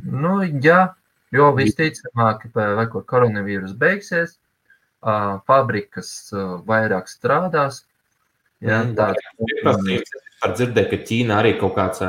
Nu, 0.00 0.40
jā, 0.64 0.94
jo 1.34 1.50
visticamāk, 1.56 2.48
vai 2.54 2.86
kur 2.90 3.04
koronavīrus 3.08 3.74
beigsies, 3.78 4.38
fabrikas 5.48 6.12
vairāk 6.66 7.10
strādās. 7.10 7.84
Jā, 8.60 8.82
mm, 8.84 8.96
tāds 8.98 10.16
var 10.42 10.56
dzirdēt, 10.56 10.90
ka 10.90 10.98
Ķīna 11.08 11.38
arī 11.40 11.54
kaut 11.60 11.76
kāds 11.78 12.02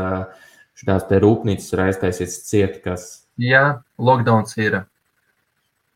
šādās 0.82 1.06
te 1.08 1.20
rūpnīcas 1.24 1.70
ir 1.72 1.84
aiztaisies 1.86 2.40
ciet, 2.48 2.82
kas. 2.84 3.28
Jā, 3.40 3.82
lockdowns 4.00 4.58
ir. 4.60 4.82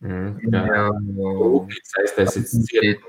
Mm, 0.05 0.37
jā, 0.51 0.61
jā 0.69 0.83
rūpnīcas 1.41 1.97
aiztaisies 2.03 2.55
ciet. 2.69 3.03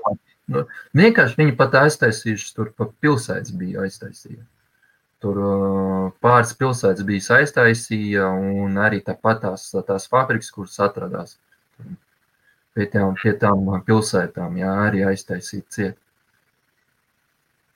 Nu, 0.47 0.63
vienkārši 0.95 1.35
viņi 1.41 1.55
pat 1.59 1.75
aiztaisījuši, 1.81 2.53
tur 2.55 2.71
pa 2.77 2.87
pilsētas 3.03 3.51
bija 3.57 3.83
aiztaisīja. 3.83 4.43
Tur 5.23 5.39
uh, 5.41 6.05
pāris 6.21 6.53
pilsētas 6.55 7.03
bija 7.07 7.41
aiztaisīja, 7.41 8.29
un 8.29 8.77
arī 8.79 9.01
tāpat 9.03 9.41
tās, 9.43 9.69
tās 9.87 10.07
fabrikas, 10.11 10.53
kuras 10.53 10.77
atradās 10.85 11.35
pie 12.77 12.85
tām, 12.93 13.15
pie 13.17 13.33
tām 13.41 13.65
pilsētām, 13.85 14.59
jā, 14.61 14.73
arī 14.87 15.05
aiztaisīt 15.09 15.65
ciet. 15.73 15.97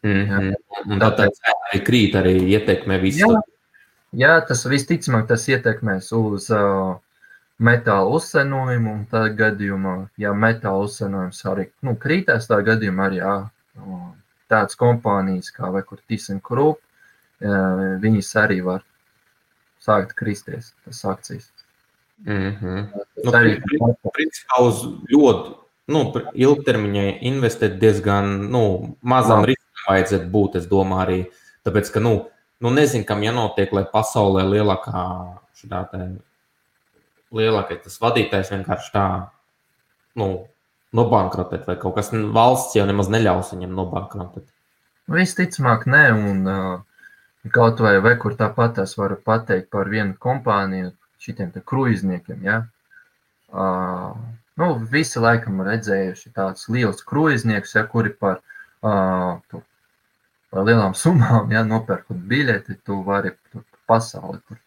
Mm 0.05 0.25
-hmm. 0.27 0.53
Un 0.85 1.01
tā 1.01 1.09
tā 1.17 1.27
arī 1.69 1.79
krīt, 1.85 2.15
arī 2.17 2.35
ietekmē 2.57 3.01
visu. 3.01 3.25
Jā, 3.25 3.41
jā 4.23 4.33
tas 4.47 4.65
visticamāk 4.65 5.27
tas 5.27 5.47
ietekmēs 5.49 6.11
uz 6.17 6.49
uh, 6.49 6.97
metāla 7.61 8.09
uzsenojumu, 8.17 8.93
un 8.93 9.01
tādā 9.11 9.31
gadījumā, 9.37 9.95
ja 10.21 10.33
metāla 10.33 10.87
uzsenojums 10.87 11.41
arī 11.51 11.67
nu, 11.85 11.95
krītās, 11.99 12.49
tā 12.49 12.61
gadījumā 12.65 13.09
arī 13.09 13.21
jā, 13.21 13.35
tādas 14.51 14.77
kompānijas 14.79 15.51
kā 15.55 15.69
vai 15.73 15.83
kur 15.87 16.01
ThyssenKrupp, 16.09 16.81
viņas 18.01 18.31
arī 18.41 18.61
var 18.65 18.85
sākt 19.81 20.15
kristies, 20.17 20.73
tas 20.85 21.05
akcijas. 21.05 21.49
Mm 22.25 22.51
-hmm. 22.61 22.87
Tas 23.15 23.25
nu, 23.25 23.31
arī 23.31 23.61
principā 24.13 24.61
uz 24.61 24.83
ļoti 25.13 25.55
nu, 25.87 26.01
ilgtermiņā 26.33 27.05
investēt 27.21 27.79
diezgan 27.79 28.49
nu, 28.51 28.95
mazam 29.01 29.45
riskam 29.45 29.87
vajadzētu 29.89 30.29
būt, 30.29 30.55
es 30.55 30.67
domāju, 30.67 31.01
arī 31.05 31.19
tāpēc, 31.65 31.93
ka, 31.93 31.99
nu, 31.99 32.27
nu 32.59 32.69
nezinu, 32.69 33.05
kam 33.05 33.23
jānotiek, 33.23 33.73
lai 33.73 33.85
pasaulē 33.93 34.43
lielākā 34.43 35.05
šādā 35.57 35.81
lielākais 37.35 37.83
tas 37.85 37.99
vadītājs 38.01 38.51
vienkārši 38.53 38.93
tā 38.95 39.05
nu, 40.19 40.29
nobankrotēt, 40.95 41.67
vai 41.67 41.77
kaut 41.79 41.95
kas 41.97 42.11
valsts 42.11 42.75
jau 42.75 42.85
nemaz 42.87 43.09
neļaus 43.11 43.53
viņam 43.55 43.75
nobankrotēt. 43.77 44.47
Visticamāk, 45.11 45.87
nē, 45.89 46.03
un 46.15 46.49
uh, 46.51 46.81
kaut 47.55 47.79
vai, 47.83 47.95
vai 48.03 48.13
kur 48.19 48.35
tāpat 48.39 48.83
es 48.83 48.93
varu 48.99 49.17
pateikt 49.25 49.71
par 49.73 49.89
vienu 49.91 50.15
kompāniju, 50.19 50.91
šitiem 51.21 51.51
kruizniekiem. 51.65 52.43
Ja? 52.45 52.61
Uh, 53.51 54.13
nu, 54.59 54.73
visi 54.91 55.21
laikam 55.21 55.61
redzējuši 55.65 56.31
tādus 56.35 56.67
lielus 56.71 57.03
kruizniekus, 57.07 57.75
ja, 57.75 57.85
kuri 57.87 58.13
par, 58.13 58.39
uh, 58.85 59.37
tu, 59.51 59.63
par 60.51 60.67
lielām 60.67 60.95
summām 60.97 61.51
ja, 61.53 61.63
nopērkot 61.67 62.23
biļeti, 62.31 62.79
tu 62.85 63.01
vari 63.07 63.35
tur 63.51 63.65
pasauli 63.89 64.41
tur 64.47 64.59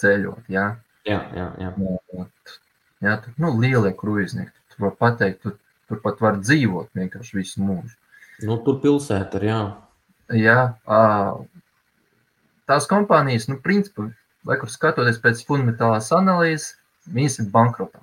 ceļot. 0.00 0.48
Ja? 0.52 0.74
Jā, 1.04 1.20
jā, 1.36 1.46
jā. 1.60 1.70
jā 3.04 3.16
tur, 3.24 3.34
nu, 3.42 3.52
lielie 3.60 3.92
kruiznieki. 3.96 4.54
Tur 4.72 4.88
var 4.88 4.94
pateikt, 5.00 5.42
tur, 5.44 5.58
tur 5.90 6.00
pat 6.04 6.22
var 6.24 6.38
dzīvot 6.40 6.96
vienkārši 6.96 7.38
visu 7.38 7.64
mūžu. 7.64 7.96
Nu, 8.48 8.56
tur 8.64 8.80
pilsēta 8.82 9.38
ir, 9.38 9.48
jā. 9.50 9.60
Jā, 10.34 10.58
tās 12.68 12.88
kompānijas, 12.90 13.46
nu, 13.50 13.58
principā, 13.62 14.08
vai 14.48 14.56
kur 14.60 14.72
skatoties 14.72 15.20
pēc 15.22 15.44
fundamentālās 15.48 16.08
analīzes, 16.16 16.72
viņas 17.12 17.42
ir 17.42 17.50
bankrotā. 17.52 18.00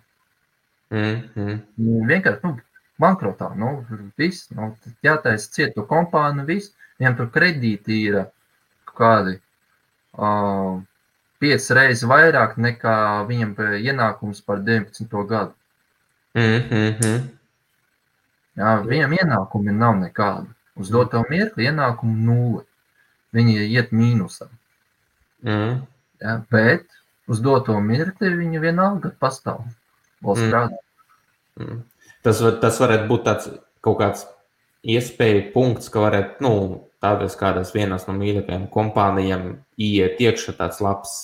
Mm, 0.93 1.23
mm. 1.35 2.05
Vienkārši, 2.09 2.43
nu, 2.45 2.53
bankrotā, 3.01 3.49
nu, 3.57 3.73
viss, 4.21 4.51
nu, 4.53 4.69
jātaisa 5.05 5.49
cietu 5.57 5.87
kompāniju, 5.89 6.45
viss, 6.49 6.75
viņam 7.01 7.17
tur 7.17 7.31
kredīti 7.33 7.97
ir 8.11 8.19
kādi, 8.91 9.39
uh, 10.19 10.77
piecas 11.41 11.69
reizes 11.75 12.07
vairāk 12.07 12.55
nekā 12.61 12.95
viņam 13.29 13.55
ienākums 13.81 14.41
par 14.45 14.61
19. 14.63 15.27
gadu. 15.27 15.53
Mm 16.37 16.61
-hmm. 16.69 17.21
Jā, 18.59 18.75
viņam 18.85 19.15
ienākumi 19.17 19.73
nav 19.75 19.95
nekādi. 19.99 20.47
Uz 20.75 20.89
doto 20.89 21.23
mirkli 21.29 21.67
ienākumu 21.69 22.15
nulle. 22.25 22.63
Viņi 23.33 23.67
iet 23.71 23.91
mīnusā. 23.95 24.47
Mm. 25.43 25.81
Jā, 26.21 26.35
bet 26.51 26.85
uz 27.27 27.39
doto 27.39 27.79
mirkli 27.79 28.29
viņi 28.35 28.59
vienalga 28.59 29.11
pastāv. 29.19 29.63
Mm. 30.21 30.77
Mm. 31.59 31.81
Tas, 32.21 32.41
var, 32.41 32.59
tas 32.61 32.79
varētu 32.79 33.07
būt 33.09 33.23
tāds 33.25 33.49
kaut 33.81 33.97
kāds 33.99 34.25
iespēja 34.83 35.47
punkts, 35.53 35.89
ka 35.89 36.03
varētu, 36.03 36.43
nu, 36.45 36.51
tādas 37.01 37.35
kādas 37.39 37.73
vienas 37.75 38.07
no 38.07 38.15
mīļākajām 38.17 38.67
kompānijām 38.73 39.45
iet 39.81 40.21
iekšā 40.21 40.55
tāds 40.59 40.81
labs 40.83 41.15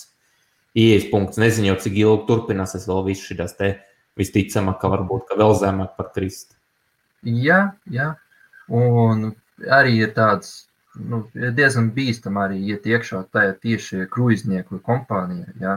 ieejas 0.78 1.10
punkts. 1.12 1.40
Nezinu, 1.42 1.72
jau, 1.72 1.80
cik 1.86 1.98
ilgi 2.02 2.28
turpināsies 2.30 2.88
vēl 2.90 3.04
viss 3.10 3.26
šīs 3.30 3.58
te 3.58 3.74
visticamāk, 4.18 4.80
ka 4.82 4.92
varbūt 4.94 5.28
ka 5.30 5.38
vēl 5.40 5.54
zemāk 5.62 5.98
par 5.98 6.12
krist. 6.16 6.58
Jā, 7.26 7.74
jā. 7.92 8.13
Un 8.68 9.32
arī 9.74 9.96
ir 10.04 10.13
tāds 10.18 10.68
nu, 10.98 11.24
diezgan 11.34 11.92
bīstami 11.96 12.42
arī 12.44 12.62
iet 12.74 12.88
iekšā 12.90 13.24
tajā 13.34 13.56
tieši 13.63 14.08
kruiznieku 14.13 14.82
kompānijā. 14.86 15.54
Ja? 15.62 15.76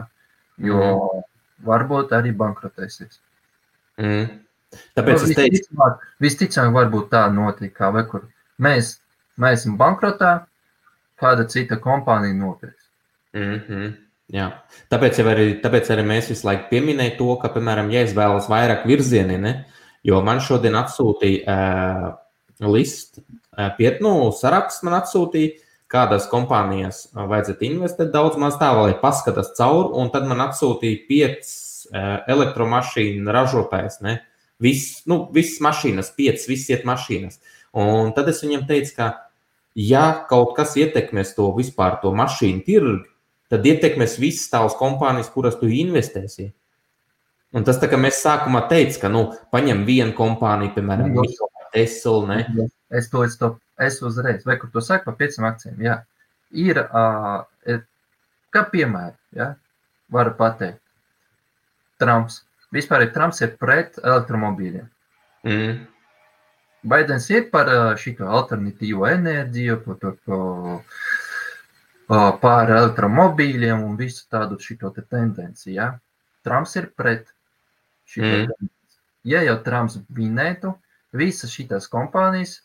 Jo 0.61 0.79
mm. 0.81 1.25
varbūt 1.67 2.13
arī 2.17 2.33
bankrotēsies. 2.37 3.21
Mm. 4.01 4.41
Tāpēc 4.97 5.17
nu, 5.17 5.27
es 5.27 5.35
teicu, 5.35 5.55
visticamāk, 5.57 6.03
visticamāk, 6.23 6.75
varbūt 6.77 7.09
tā 7.11 7.25
notika, 7.33 7.89
vai 7.93 8.05
kur 8.07 8.27
mēs, 8.61 8.95
mēs 9.39 9.61
esam 9.61 9.77
bankrotā, 9.79 10.31
kāda 11.21 11.45
cita 11.49 11.77
kompānija 11.81 12.37
nopirks. 12.37 12.89
Mm 13.33 13.59
-hmm. 13.67 13.91
Jā. 14.31 14.47
Tāpēc, 14.91 15.19
arī, 15.27 15.47
tāpēc 15.61 15.89
arī 15.91 16.03
mēs 16.07 16.29
visu 16.29 16.47
laiku 16.47 16.69
pieminējam 16.69 17.17
to, 17.17 17.35
ka, 17.41 17.49
piemēram, 17.49 17.91
ja 17.91 18.01
es 18.01 18.13
vēlos 18.15 18.47
vairāk 18.47 18.85
virzieni, 18.87 19.37
ne, 19.37 19.65
jo 20.03 20.21
man 20.21 20.39
šodien 20.39 20.73
atsūtīja 20.73 21.43
uh, 21.47 22.13
listu, 22.59 23.21
uh, 23.57 23.75
piet, 23.77 23.99
nu, 24.01 24.31
saraksts 24.31 24.83
man 24.83 24.93
atsūtīja, 24.93 25.59
kādās 25.91 26.29
kompānijās 26.31 27.09
vajadzētu 27.13 27.65
investēt 27.65 28.11
daudz 28.11 28.37
maz 28.37 28.55
tā, 28.55 28.71
lai 28.71 28.93
paskatās 29.01 29.51
cauri, 29.57 29.91
un 29.93 30.09
tad 30.09 30.23
man 30.23 30.39
atsūtīja 30.39 31.07
piecas 31.07 31.87
uh, 31.91 32.23
elektromašīnu 32.27 33.31
ražotājs, 33.31 33.99
ne, 34.01 34.21
Viss, 34.61 35.01
nu, 35.09 35.23
visas 35.33 35.57
mašīnas, 35.65 36.11
piecas, 36.13 36.45
visas 36.49 36.69
iet 36.69 36.83
mašīnas. 36.85 37.39
Un 37.77 38.11
tad 38.15 38.27
es 38.31 38.41
viņam 38.43 38.65
teicu, 38.67 38.93
ka, 38.97 39.09
ja 39.77 40.05
kaut 40.29 40.55
kas 40.57 40.75
ietekmēs 40.79 41.35
to 41.37 41.47
vispār 41.55 41.99
to 42.01 42.11
mašīnu 42.15 42.65
tirgu, 42.67 42.97
tad 43.51 43.67
ietekmēs 43.67 44.17
visas 44.19 44.49
tavas 44.51 44.75
kompānijas, 44.79 45.31
kuras 45.31 45.57
tu 45.59 45.69
investēsi. 45.71 46.51
Un 47.55 47.65
tas 47.67 47.79
tā 47.79 47.89
kā 47.91 47.99
mēs 47.99 48.21
sākumā 48.23 48.65
teicām, 48.71 48.99
ka, 49.01 49.11
nu, 49.11 49.23
paņem 49.51 49.83
vienu 49.87 50.15
kompāniju, 50.15 50.75
piemēram, 50.75 51.17
Tesla. 51.71 52.37
Es 52.91 53.07
to 53.11 53.23
es, 53.23 53.37
to, 53.39 53.53
es 53.79 54.01
uzreiz, 54.03 54.43
vai 54.47 54.57
kur 54.59 54.71
to 54.71 54.83
saku 54.83 55.07
par 55.07 55.17
piecām 55.19 55.47
akcijām, 55.47 55.79
jā. 55.83 55.97
Ir, 56.51 56.79
uh, 56.83 57.81
kā 58.51 58.65
piemēra, 58.71 59.15
jā, 59.35 59.53
varu 60.11 60.35
pateikt, 60.35 60.81
Trumps 62.01 62.41
vispār 62.73 63.05
ir 63.05 63.13
Trumps 63.15 63.41
ir 63.43 63.55
pret 63.59 63.99
elektromobīļiem. 64.01 64.87
Mm. 65.47 65.79
Baidens 66.83 67.29
ir 67.29 67.49
par 67.51 67.69
šo 68.01 68.27
alternatīvo 68.39 69.05
enerģiju, 69.09 69.77
par 69.85 69.99
to, 70.01 70.13
pār 72.41 72.73
elektromobīļiem 72.77 73.83
un 73.85 73.97
visu 73.99 74.25
tādu 74.31 74.57
te 74.59 75.01
tendenci. 75.01 75.73
Ja? 75.75 75.99
Trumps 76.43 76.75
ir 76.75 76.89
pret 76.97 77.27
mm. 78.17 78.21
tendenci. 78.21 78.71
Ja 79.23 79.43
jau 79.45 79.59
Trumps 79.61 79.99
vinētu, 80.09 80.73
visas 81.13 81.51
šīs 81.53 81.87
kompānijas 81.91 82.61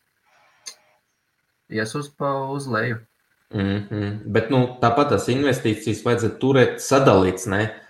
ies 1.68 1.94
uz, 1.94 2.08
uz 2.50 2.66
leju. 2.66 3.00
Mm 3.54 3.86
-hmm. 3.88 4.18
Bet 4.26 4.50
nu, 4.50 4.78
tāpat 4.80 5.10
tās 5.10 5.28
investīcijas 5.28 6.04
vajadzētu 6.04 6.38
turēt 6.40 6.80
sadalīts. 6.80 7.46
Ne? 7.46 7.82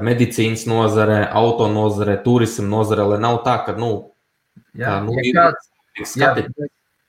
medicīnas 0.00 0.66
nozare, 0.66 1.28
auto 1.32 1.68
nozare, 1.68 2.16
turisma 2.24 2.66
nozare, 2.66 3.02
lai 3.02 3.18
nav 3.20 3.42
tā, 3.44 3.58
ka, 3.66 3.74
nu, 3.76 4.12
jā, 4.74 4.96
tā, 4.96 4.96
nu 5.06 5.16
ja, 5.18 5.32
kāds, 5.36 5.70
ja, 6.16 6.32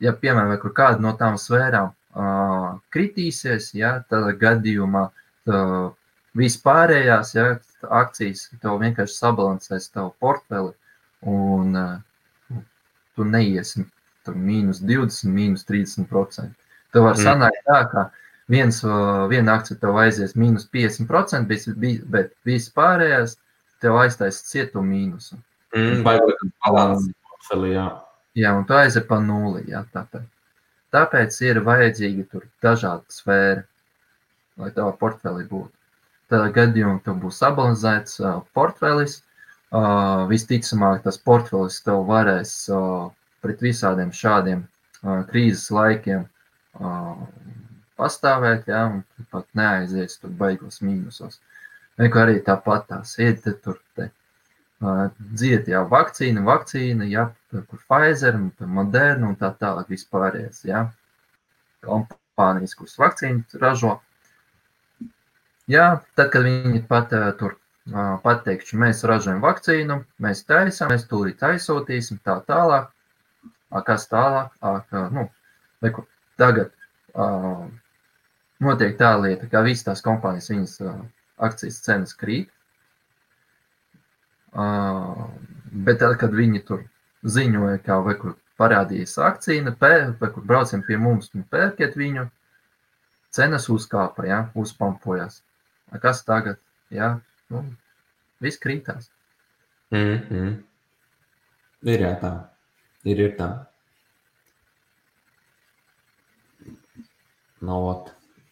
ja, 0.02 0.14
piemēram, 0.14 0.54
kur 0.62 0.74
kāda 0.78 1.04
no 1.04 1.14
tām 1.20 1.38
sfērām 1.42 1.92
uh, 1.92 2.70
kritīsies, 2.94 3.72
ja, 3.78 3.98
tad 4.10 4.30
gadījumā 4.42 5.08
uh, 5.10 5.92
vispārējās 6.38 7.36
ja, 7.36 7.48
akcijas 8.02 8.48
tev 8.62 8.80
vienkārši 8.82 9.18
sabalansēs 9.18 9.92
tavu 9.94 10.14
portfeli 10.22 10.74
un 11.28 11.76
uh, 11.78 12.62
tu 13.16 13.28
neiesi 13.28 13.86
tur 14.26 14.38
mīnus 14.38 14.82
20, 14.86 15.30
mīnus 15.34 15.66
30%. 15.68 16.52
Tev 16.92 17.08
var 17.08 17.16
mm. 17.18 17.24
sanākt 17.26 17.64
tā, 17.68 17.80
ka 17.92 18.08
viens, 18.52 18.82
viena 19.32 19.56
akcija 19.58 19.80
tev 19.82 19.98
aizies 20.02 20.36
mīnus 20.38 20.68
50%, 20.74 21.48
bet, 21.50 22.04
bet 22.12 22.36
viss 22.48 22.74
pārējais 22.76 23.38
tev 23.82 23.98
aiztais 24.02 24.44
cietu 24.46 24.84
mīnusu. 24.86 25.40
Mm, 25.72 26.02
vai 26.06 26.18
balanci 26.68 27.14
portfelī, 27.42 27.74
jā. 27.76 27.88
Jā, 28.36 28.54
un 28.56 28.66
tu 28.66 28.74
aizies 28.74 29.06
pa 29.08 29.20
nuli, 29.20 29.66
jā, 29.70 29.84
tāpēc. 29.94 30.28
Tāpēc 30.92 31.42
ir 31.48 31.62
vajadzīgi 31.64 32.28
tur 32.32 32.46
dažādi 32.64 33.04
sfēri, 33.12 33.64
lai 34.58 34.72
tavā 34.72 34.92
portfelī 35.00 35.46
būtu. 35.48 35.72
Tādā 36.30 36.52
gadījumā 36.56 37.02
tev 37.04 37.20
būs 37.20 37.40
sabalansēts 37.40 38.20
uh, 38.22 38.42
portfelis. 38.54 39.22
Uh, 39.72 40.28
visticamāk, 40.28 41.04
tas 41.04 41.18
portfelis 41.18 41.80
tev 41.84 42.04
varēs 42.08 42.70
uh, 42.72 43.10
pret 43.42 43.62
visādiem 43.64 44.12
šādiem 44.12 44.66
uh, 44.66 45.24
krīzes 45.30 45.70
laikiem 45.72 46.26
uh, 46.26 47.24
pastāvēt, 47.96 48.68
ja, 48.68 48.86
un 48.92 49.28
pat 49.32 49.48
neaizies 49.56 50.20
tur 50.20 50.32
baigos 50.36 50.82
mīnusos. 50.84 51.40
Neko 52.00 52.20
arī 52.20 52.42
tāpat 52.44 52.88
tās 52.90 53.16
ir, 53.20 53.38
te 53.40 53.56
tur 53.64 53.80
te, 53.96 54.10
dziet, 54.82 55.68
jā, 55.70 55.82
vakcīna, 55.90 56.42
vakcīna, 56.46 57.06
jā, 57.10 57.28
kur 57.52 57.82
Pfizer, 57.84 58.38
Moderna 58.66 59.30
un 59.30 59.36
tā 59.38 59.52
tālāk 59.60 59.92
vispārējais, 59.94 60.64
jā. 60.66 60.86
Kompānijas, 61.86 62.74
kuras 62.78 62.98
vakcīnu 63.02 63.62
ražo. 63.62 64.00
Jā, 65.70 66.02
tad, 66.18 66.32
kad 66.34 66.46
viņi 66.46 66.82
pat 66.90 67.14
tur 67.40 67.58
pateikšu, 68.26 68.78
mēs 68.82 69.04
ražojam 69.10 69.42
vakcīnu, 69.42 70.02
mēs 70.22 70.44
taisam, 70.50 70.92
mēs 70.94 71.06
tūlīt 71.10 71.42
aizsūtīsim, 71.46 72.22
tā 72.26 72.40
tālāk. 72.48 72.90
Kas 73.86 74.08
tālāk? 74.12 74.52
Nu, 75.16 75.30
tagad 76.38 76.74
uh, 77.16 77.70
notiek 78.60 78.98
tā 79.00 79.14
lieta, 79.22 79.48
ka 79.50 79.62
visas 79.66 79.86
tās 79.88 80.04
kompānijas, 80.06 80.50
viņas 80.52 80.76
akcijas 81.42 81.80
cenas 81.86 82.18
krīt. 82.18 82.50
Bet 84.52 86.02
tad, 86.02 86.18
kad 86.20 86.34
viņi 86.36 86.64
tur 86.68 86.84
ziņoja, 87.24 87.78
ka 87.86 88.00
vai 88.04 88.16
kur 88.20 88.36
parādījās 88.60 89.18
akcija, 89.24 89.76
vai 89.80 90.32
kur 90.34 90.44
braucam 90.44 90.84
pie 90.86 90.98
mums 91.00 91.32
un 91.36 91.46
pērkiet 91.50 91.96
viņu, 91.98 92.28
cenas 93.32 93.70
uzkāpa, 93.72 94.26
ja, 94.28 94.42
uzpampojas. 94.56 95.42
Kas 96.04 96.24
tagad? 96.28 96.60
Ja, 96.92 97.20
nu, 97.52 97.64
viss 98.44 98.60
krītās. 98.60 99.10
Mm 99.92 100.20
-hmm. 100.30 100.54
Ir 101.84 102.00
jā, 102.00 102.14
tā. 102.22 102.32
Ir, 103.04 103.20
ir 103.20 103.36
tā. 103.38 103.50
Nu, 107.62 107.78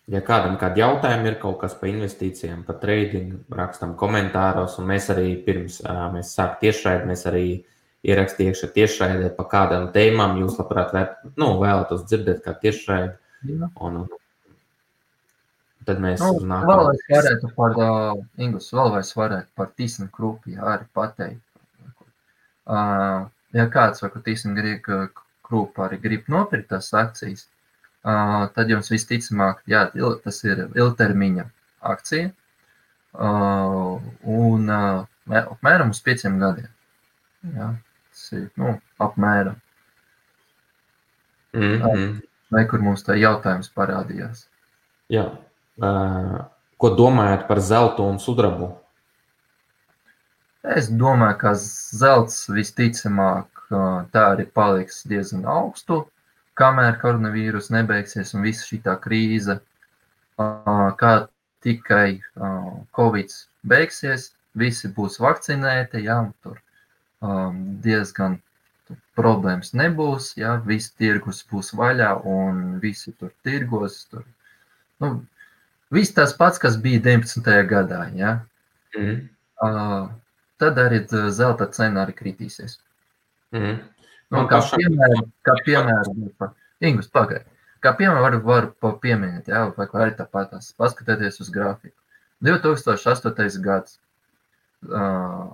Ja 0.09 0.23
kādam 0.25 0.55
kādi 0.57 0.81
jautājumi 0.81 1.27
ir 1.29 1.35
kaut 1.41 1.59
kas 1.61 1.75
par 1.77 1.91
investīcijām, 1.91 2.63
par 2.65 2.79
trading, 2.81 3.43
rakstam 3.53 3.91
komentāros, 3.97 4.79
un 4.81 4.87
mēs 4.89 5.09
arī 5.13 5.35
pirms 5.45 5.83
mēs 6.15 6.31
sākam 6.33 6.57
tiešraidi, 6.63 7.09
mēs 7.11 7.25
arī 7.29 7.43
ierakstījām 8.09 8.55
iekšā 8.55 8.69
tiešraidē 8.73 9.29
par 9.35 9.49
kādām 9.51 9.89
tēmām. 9.93 10.39
Jūs 10.41 10.57
labprāt 10.61 10.95
vērt, 10.95 11.19
nu, 11.37 11.51
vēlatos 11.61 12.07
dzirdēt, 12.07 12.41
kā 12.45 12.55
tiešraidi. 12.63 13.13
Un, 13.85 14.01
tad 15.85 16.01
mēs 16.03 16.23
nu, 16.23 16.41
nākam. 16.47 16.71
Vēl 16.71 16.91
es 16.95 17.05
varētu 17.13 17.51
par, 17.59 17.77
uh, 17.77 18.23
Ingus, 18.41 18.71
vēl 18.75 18.97
es 19.03 19.13
varētu 19.17 19.53
par 19.59 19.69
tīsnu 19.77 20.09
krupi 20.15 20.57
arī 20.57 20.89
pateikt. 20.95 21.45
Uh, 22.69 23.29
ja 23.53 23.69
kāds 23.73 24.01
vai, 24.01 24.11
ka 24.13 24.25
tīsnu 24.25 24.57
krupa 25.49 25.87
arī 25.87 26.01
grib 26.01 26.27
nopirkt 26.29 26.69
tās 26.73 26.91
akcijas, 26.93 27.47
tad 28.03 28.69
jums 28.71 28.91
visticamāk, 28.91 29.63
jā, 29.67 29.85
tas 30.23 30.43
ir 30.43 30.67
ilgtermiņa 30.75 31.45
akcija. 31.93 32.31
Un 33.19 34.69
apmēram 34.69 35.91
uz 35.95 36.01
pieciem 36.05 36.39
gadiem. 36.39 36.69
Jā, 37.55 37.73
tas 38.11 38.31
ir 38.35 38.49
nu, 38.59 38.77
apmēram. 38.99 39.59
Mm 41.53 41.81
-hmm. 41.81 42.21
Vai 42.51 42.65
kur 42.67 42.81
mums 42.81 43.03
tā 43.03 43.15
jautājums 43.17 43.71
parādījās? 43.73 44.47
Jā. 45.09 45.37
Ko 46.77 46.89
domājat 46.95 47.47
par 47.47 47.59
zeltu 47.59 48.03
un 48.03 48.19
sudrabu? 48.19 48.77
Es 50.63 50.89
domāju, 50.89 51.37
ka 51.37 51.53
zelts 51.55 52.49
visticamāk 52.49 53.47
tā 54.11 54.23
arī 54.33 54.45
paliks 54.53 55.03
diezgan 55.07 55.45
augstu 55.45 56.05
kamēr 56.59 56.99
koronavīrus 57.01 57.71
nebeigsies 57.73 58.33
un 58.35 58.45
visa 58.45 58.67
šī 58.67 58.81
krīze, 59.03 59.59
kā 60.37 61.13
tikai 61.63 62.21
Covid 62.95 63.33
beigsies, 63.67 64.33
visi 64.55 64.91
būs 64.95 65.19
vakcinēti, 65.23 66.05
jā, 66.07 66.19
tur 66.43 66.59
diezgan 67.85 68.39
problēmas 69.17 69.73
nebūs, 69.77 70.33
jā, 70.39 70.55
viss 70.65 70.93
tirgus 70.97 71.43
būs 71.51 71.73
vaļā 71.77 72.13
un 72.25 72.79
visi 72.81 73.11
tur 73.19 73.33
tirgos. 73.43 74.05
Tur, 74.11 74.23
nu, 75.03 75.11
viss 75.93 76.15
tas 76.15 76.33
pats, 76.37 76.61
kas 76.61 76.79
bija 76.81 77.01
19. 77.05 77.51
gadā, 77.69 78.05
jā. 78.15 78.37
Mm. 78.97 79.27
Uh, 79.59 80.09
tad 80.61 80.79
arī 80.81 81.03
zelta 81.35 81.67
cena 81.75 82.05
arī 82.05 82.15
kritīsies. 82.15 82.79
Mm. 83.55 83.81
Nu, 84.29 84.43
kā 84.49 84.59
piemēram, 84.73 85.31
kā 85.45 85.55
piemēram, 85.65 86.51
Ingus, 86.85 87.09
pagaidi. 87.11 87.47
Kā 87.83 87.93
piemēram, 87.95 88.41
varu, 88.43 88.73
varu 88.83 88.97
pieminēt, 89.01 89.49
jā, 89.51 89.63
vai 89.77 89.87
arī 90.03 90.13
tāpat 90.17 90.53
paskatieties 90.77 91.39
uz 91.43 91.49
grafiku. 91.53 91.95
2008. 92.45 93.59
gads. 93.63 93.99
uh, 94.87 95.49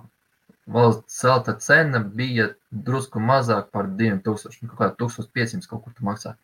valsts 0.66 1.20
zelta 1.20 1.54
cena 1.58 1.98
bija 1.98 2.48
drusku 2.70 3.20
mazāk 3.22 3.70
par 3.72 3.86
2000, 3.86 4.58
nu, 4.62 4.70
kaut 4.74 4.78
kā 4.78 4.90
1500 5.04 5.70
kaut 5.70 5.84
kur 5.84 5.94
tu 5.94 6.06
maksā. 6.06 6.34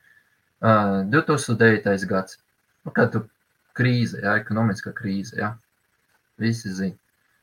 Uh, 0.62 1.02
2009. 1.10 2.06
gads, 2.10 2.38
nu, 2.84 2.94
kad 2.94 3.12
tu 3.12 3.24
krīze, 3.78 4.22
jā, 4.22 4.36
ekonomiskā 4.40 4.94
krīze, 4.94 5.36
jā, 5.38 5.52
visi 6.38 6.70
zina. 6.70 6.98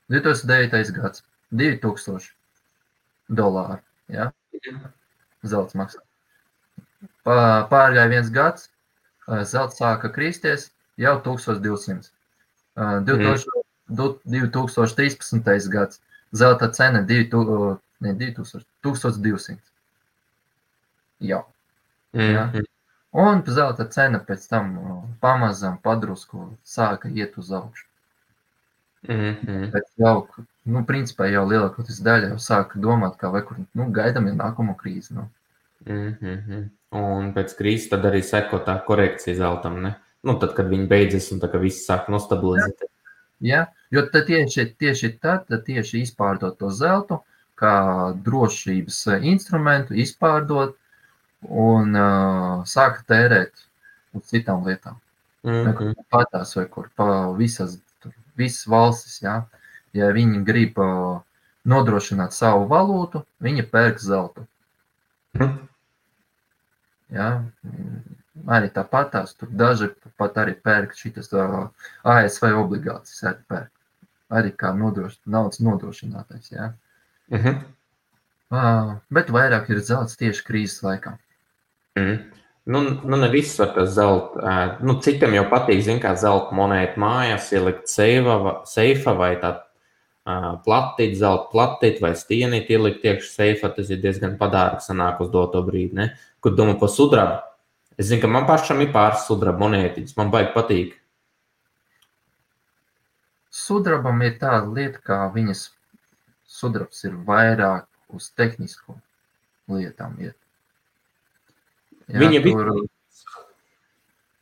2009. 0.10 0.96
gads, 0.96 1.24
2000 1.52 2.32
dolāri, 3.30 3.84
jā, 4.12 4.32
zelts 5.44 5.76
maksā. 5.78 6.02
Pārgāja 7.26 8.10
viens 8.12 8.30
gads, 8.34 8.70
zelts 9.48 9.80
sāka 9.80 10.12
kristies 10.12 10.70
jau 11.00 11.16
1200. 11.24 12.10
2000, 12.76 13.46
mm. 13.90 14.12
2013. 14.26 15.70
gads, 15.70 16.02
zelta 16.32 16.72
cena 16.72 17.02
2000, 17.02 17.80
ne, 18.00 18.14
2000, 18.14 18.66
1200. 18.84 19.58
Jau. 21.20 21.46
Mm. 22.14 22.22
Ja? 22.22 22.52
Un 23.12 23.42
zelta 23.48 23.88
cena 23.90 24.20
pēc 24.22 24.46
tam 24.50 24.74
pamazām 25.22 25.80
padrusku 25.82 26.52
sāka 26.64 27.10
iet 27.10 27.38
uz 27.38 27.52
augšu. 27.52 27.86
Mm 29.08 29.36
-hmm. 29.36 29.72
Bet 29.72 29.84
jau, 29.98 30.28
nu, 30.74 30.84
principā 30.88 31.28
jau 31.30 31.46
lielākoties 31.50 32.02
daļa 32.06 32.34
jau 32.34 32.42
sāka 32.44 32.82
domāt, 32.82 33.18
kā 33.20 33.32
vai 33.34 33.42
kur, 33.48 33.60
nu, 33.78 33.88
gaidām 33.96 34.30
jau 34.30 34.36
nākamo 34.38 34.76
krīzi. 34.80 35.16
Nu. 35.18 35.30
Mm 35.88 36.16
-hmm. 36.22 36.70
Un 37.00 37.34
pēc 37.34 37.56
krīzes 37.58 37.90
tad 37.90 38.06
arī 38.06 38.22
seko 38.26 38.60
tā 38.66 38.76
korekcija 38.86 39.36
zeltam, 39.36 39.82
ne? 39.82 39.96
Nu, 40.24 40.36
tad, 40.40 40.54
kad 40.56 40.68
viņi 40.68 40.88
beidzas 40.88 41.32
un 41.32 41.40
ka 41.40 41.58
viss 41.58 41.88
sāk 41.88 42.10
nostabilizēt. 42.10 42.84
Ja? 43.40 43.68
Jo 43.92 44.02
tad 44.14 44.26
tieši, 44.26 44.66
tieši 44.80 45.10
tad, 45.22 45.48
tad 45.48 45.64
tieši 45.66 46.02
izpārdot 46.02 46.58
to 46.60 46.70
zeltu, 46.70 47.22
kā 47.56 48.14
drošības 48.26 49.08
instrumentu, 49.22 49.94
izpārdot 49.94 50.76
un 51.42 51.96
uh, 51.96 52.66
sāka 52.66 53.04
tērēt 53.08 53.52
uz 54.14 54.24
citām 54.24 54.66
lietām. 54.66 55.00
Mm 55.44 55.66
-hmm. 55.66 55.94
Patās 56.10 56.56
vai 56.56 56.66
kur 56.66 56.90
pa 56.96 57.32
visas 57.38 57.80
visas 58.40 58.68
valstis, 58.68 59.22
ja, 59.22 59.44
ja 59.94 60.12
viņi 60.14 60.44
grib 60.48 60.78
uh, 60.82 61.20
nodrošināt 61.70 62.36
savu 62.36 62.68
valūtu, 62.70 63.24
viņi 63.44 63.66
pērk 63.72 64.00
zeltu. 64.04 64.46
Mm. 65.38 65.58
Ja, 67.14 67.30
arī 68.50 68.70
tāpat 68.74 69.12
tās 69.16 69.34
tur 69.38 69.50
daži 69.50 69.90
pat 70.20 70.38
arī 70.42 70.54
pērk 70.54 70.94
šitas 70.98 71.32
uh, 71.34 71.70
ASV 72.06 72.52
obligācijas 72.54 73.24
arī 73.32 73.46
pērk. 73.50 73.72
Arī 74.40 74.52
kā 74.54 74.72
nodroš, 74.78 75.18
naudas 75.26 75.62
nodrošinātais, 75.66 76.52
ja. 76.52 76.74
Mm 77.30 77.40
-hmm. 77.40 77.64
uh, 78.52 78.98
bet 79.10 79.30
vairāk 79.30 79.70
ir 79.70 79.80
zelts 79.80 80.18
tieši 80.18 80.46
krīzes 80.46 80.84
laikā. 80.84 81.18
Mm. 81.98 82.20
Nu, 82.66 82.82
nu 83.04 83.18
ne 83.18 83.30
viss 83.30 83.60
var 83.60 83.74
tas 83.76 83.90
zelta. 83.90 84.78
Nu, 84.82 85.00
citiem 85.02 85.34
jau 85.34 85.46
patīk, 85.50 85.82
zin, 85.82 86.00
kā 86.00 86.14
zelta 86.16 86.56
monētu 86.56 87.00
mājās, 87.00 87.52
ielikt 87.54 87.90
seifa, 88.66 89.14
vai 89.14 89.36
tā 89.42 89.50
uh, 89.50 89.69
platīt, 90.66 91.18
zelta 91.18 91.50
platīt 91.52 92.02
vai 92.04 92.14
stienīt, 92.18 92.70
ielikt 92.70 93.06
iekšā 93.06 93.30
seifa. 93.30 93.70
Tas 93.76 93.90
ir 93.90 94.02
diezgan 94.04 94.38
padārgi 94.38 94.86
sanāk 94.86 95.22
uz 95.24 95.32
doto 95.34 95.62
brīdi, 95.66 95.96
ne? 95.96 96.10
Kur 96.40 96.56
domā 96.56 96.78
par 96.80 96.92
sudrabu. 96.94 97.40
Es 98.00 98.08
zinu, 98.08 98.22
ka 98.24 98.32
man 98.32 98.48
pašam 98.48 98.80
ir 98.82 98.94
pāris 98.96 99.26
sudraba 99.28 99.60
monētiņas, 99.60 100.16
man 100.16 100.32
baigi 100.32 100.54
patīk. 100.56 100.96
Sudrabam 103.52 104.22
ir 104.24 104.38
tāda 104.40 104.70
lieta, 104.72 105.02
ka 105.04 105.18
viņas 105.34 105.66
sudrabs 106.48 107.04
ir 107.04 107.18
vairāk 107.28 107.90
uz 108.16 108.30
tehnisko 108.38 108.96
lietām. 109.68 110.16
Iet. 110.22 110.38
Jā, 112.08 112.22
Viņa 112.24 112.42
bija. 112.46 112.56
Tur, 112.56 112.88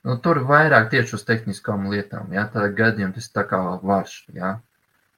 nu, 0.07 0.17
tur 0.23 0.43
vairāk 0.47 0.91
tieši 0.93 1.17
uz 1.17 1.25
tehniskām 1.27 1.89
lietām. 1.91 2.29
Jā, 2.35 2.45
tādā 2.53 2.69
gadījumā 2.77 3.15
tas 3.15 3.31
tā 3.33 3.43
kā 3.47 3.59
varš. 3.81 4.19
Jā. 4.35 4.57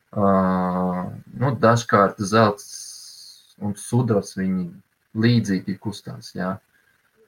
Uh, 0.09 1.03
nu, 1.37 1.53
dažkārt 1.61 2.17
zelts 2.25 2.69
un 3.61 3.75
sudrabs 3.77 4.33
viņi 4.39 4.69
līdzīgi 5.19 5.77
kustās. 5.77 6.33
Jā. 6.35 6.57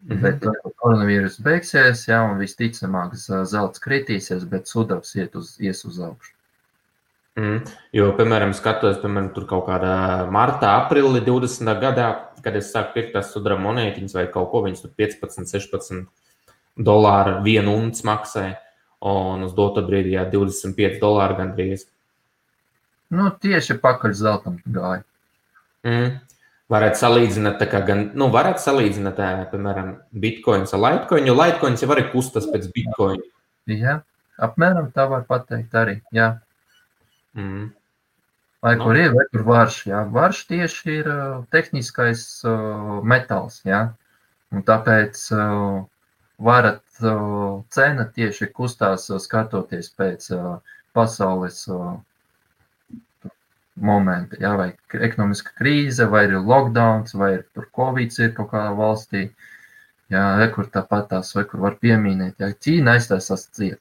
Mm 0.02 0.18
-hmm. 0.18 0.22
Bet, 0.22 0.74
koronavīrus 0.82 1.38
beigsies, 1.46 2.08
jā, 2.08 2.24
un 2.26 2.40
visticamāk, 2.42 3.14
zelts 3.46 3.80
kritīsies, 3.80 4.48
bet 4.50 4.68
sudrabs 4.68 5.16
iet 5.16 5.36
uz, 5.36 5.60
ies 5.60 5.86
uz 5.86 6.00
augšu. 6.00 6.34
Mm. 7.40 7.62
Jo, 7.96 8.10
piemēram, 8.18 8.52
skatos, 8.54 8.98
piemēram, 9.00 9.30
tur 9.36 9.46
kaut 9.48 9.64
kādā 9.70 10.26
martā, 10.32 10.74
aprīlī 10.82 11.22
20. 11.24 11.80
gadā, 11.80 12.08
kad 12.44 12.56
es 12.60 12.74
sāku 12.74 12.94
pirkt 12.98 13.14
tās 13.14 13.32
sudraba 13.32 13.62
monētiņas 13.62 14.18
vai 14.18 14.26
kaut 14.34 14.50
ko, 14.52 14.64
viņas 14.66 14.82
tur 14.82 14.92
15, 15.00 15.48
16 15.48 16.08
dolāru 16.76 17.38
vienu 17.46 17.78
unci 17.78 18.04
maksāja. 18.08 18.58
Un 19.02 19.48
uz 19.48 19.54
doto 19.58 19.82
brīdi 19.82 20.14
jā, 20.14 20.26
25 20.30 21.00
dolāri 21.02 21.38
gandrīz. 21.40 21.88
Nu, 23.12 23.30
tieši 23.44 23.78
pakaļ 23.84 24.14
zeltam 24.16 24.60
gāja. 24.66 25.04
Mm. 25.88 26.20
Varētu 26.72 27.02
salīdzināt, 27.02 27.64
kā 27.68 27.82
gan, 27.84 28.06
nu, 28.16 28.30
varētu 28.32 28.64
salīdzināt, 28.64 29.20
piemēram, 29.52 29.98
bitkoins 30.24 30.72
ar 30.78 30.80
litecoin, 30.86 31.28
jo 31.28 31.36
litecoins 31.36 31.84
jau 31.84 31.92
arī 31.92 32.06
kustas 32.14 32.48
pēc 32.48 32.70
bitcoin. 32.72 33.20
Jā, 33.68 33.98
apmēram 34.40 34.88
tā 34.96 35.10
var 35.12 35.26
pateikt 35.28 35.76
arī, 35.76 35.98
jā. 36.16 36.32
Mm. 37.36 37.74
Vai 38.62 38.76
kur 38.78 38.96
ir, 38.96 39.10
vai 39.18 39.26
kur 39.34 39.42
varš. 39.48 39.80
Jā. 39.90 40.04
Varš 40.14 40.44
tieši 40.52 40.92
ir 41.00 41.08
uh, 41.10 41.40
tehniskais 41.54 42.26
uh, 42.46 43.00
metāls. 43.02 43.58
Jā. 43.66 43.88
Un 44.54 44.62
tāpēc 44.68 45.24
uh, 45.34 45.80
varat 46.38 46.84
uh, 47.02 47.64
cena 47.74 48.06
tieši 48.06 48.52
kustās 48.54 49.08
uh, 49.10 49.18
skatoties 49.24 49.90
pēc 49.98 50.30
uh, 50.38 50.60
pasaules 50.94 51.64
uh, 51.74 51.96
momenta. 53.76 54.38
Jā, 54.42 54.56
vai 54.60 54.72
ekonomiska 54.94 55.56
krīze, 55.60 56.08
vai 56.10 56.26
ir 56.28 56.36
lockdowns, 56.40 57.16
vai 57.16 57.34
ir 57.38 57.46
tur 57.54 57.70
covid 57.76 58.20
ir 58.20 58.36
kaut 58.36 58.52
kādā 58.52 58.76
valstī. 58.78 59.30
Jā, 60.12 60.26
kur 60.56 60.68
tāpat 60.68 61.08
tās, 61.14 61.32
vai 61.36 61.46
kur 61.48 61.64
var 61.64 61.78
pieminēt. 61.80 62.36
Jā, 62.40 62.52
Ķīna 62.52 62.98
aiztaisās 62.98 63.48
ciet. 63.56 63.80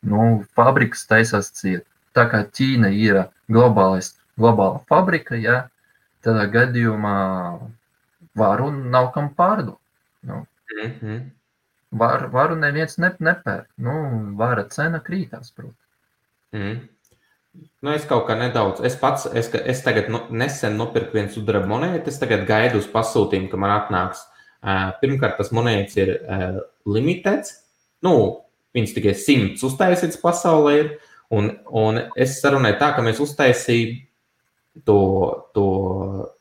Nu, 0.00 0.44
fabrikas 0.56 1.04
taisās 1.04 1.50
ciet 1.52 1.84
tā 2.16 2.26
kā 2.30 2.42
Ķīna 2.56 2.90
ir 2.96 3.24
globālais, 3.50 4.14
globāla 4.40 4.80
fabrika, 4.90 5.38
ja, 5.38 5.66
tādā 6.24 6.46
gadījumā 6.52 7.16
varu 8.38 8.70
nav 8.72 9.10
kam 9.14 9.30
pārdot. 9.34 9.78
Nu, 10.26 10.44
mm 10.74 10.90
-hmm. 11.00 11.20
var, 12.02 12.26
varu 12.32 12.56
neviens 12.56 12.98
ne, 12.98 13.14
nepērk. 13.18 13.68
Nu, 13.76 13.92
vara 14.36 14.64
cena 14.68 15.00
krītās, 15.00 15.52
protams. 15.54 15.76
Mm. 16.52 16.88
Nu, 17.54 17.90
es 17.90 18.04
kaut 18.06 18.26
kā 18.28 18.36
nedaudz, 18.38 18.82
es 18.86 18.94
pats, 19.00 19.24
es, 19.34 19.48
es 19.50 19.80
tagad 19.82 20.10
nu, 20.12 20.20
nesen 20.36 20.76
nopirku 20.78 21.16
vienu 21.16 21.32
sudraba 21.34 21.66
monētu, 21.70 22.12
es 22.12 22.20
tagad 22.20 22.44
gaidu 22.48 22.78
uz 22.78 22.86
pasūtījumu, 22.92 23.48
ka 23.50 23.58
man 23.60 23.72
atnāks. 23.74 24.20
Uh, 24.60 24.90
pirmkārt, 25.00 25.38
tas 25.40 25.50
monētas 25.56 25.96
ir 25.98 26.12
uh, 26.20 26.60
limitēts. 26.84 27.56
Nu, 28.04 28.12
viņas 28.76 28.94
tikai 28.98 29.16
simts 29.16 29.64
uztaisīts 29.66 30.20
pasaulē 30.20 30.76
ir. 30.76 30.92
Un, 31.32 31.50
un 31.72 32.02
es 32.18 32.36
sarunāju 32.42 32.76
tā, 32.78 32.92
ka 32.94 33.04
mēs 33.06 33.22
uztaisījām 33.24 33.98
to, 34.86 35.00
to, 35.56 35.66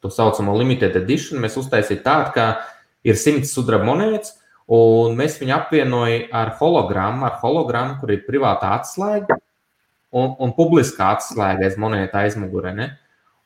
to 0.04 0.12
saucamo 0.14 0.54
limited 0.60 0.98
edition. 1.00 1.42
Mēs 1.42 1.58
uztaisījām 1.62 2.04
tādu, 2.06 2.36
ka 2.36 2.50
ir 3.08 3.18
simts 3.18 3.56
sudraba 3.56 3.88
monētas, 3.88 4.36
un 4.70 5.16
mēs 5.18 5.40
viņu 5.42 5.56
apvienojam 5.56 6.34
ar 6.36 6.58
hologrammu, 6.60 7.26
ar 7.26 7.40
hologrammu, 7.42 8.02
kur 8.02 8.14
ir 8.14 8.26
privāta 8.28 8.76
atslēga 8.76 9.40
un, 10.16 10.34
un 10.42 10.54
publiskā 10.58 11.14
atslēga 11.16 11.68
aiz 11.68 11.78
monēta 11.82 12.24
aizmugurē. 12.24 12.74
Ne? 12.76 12.90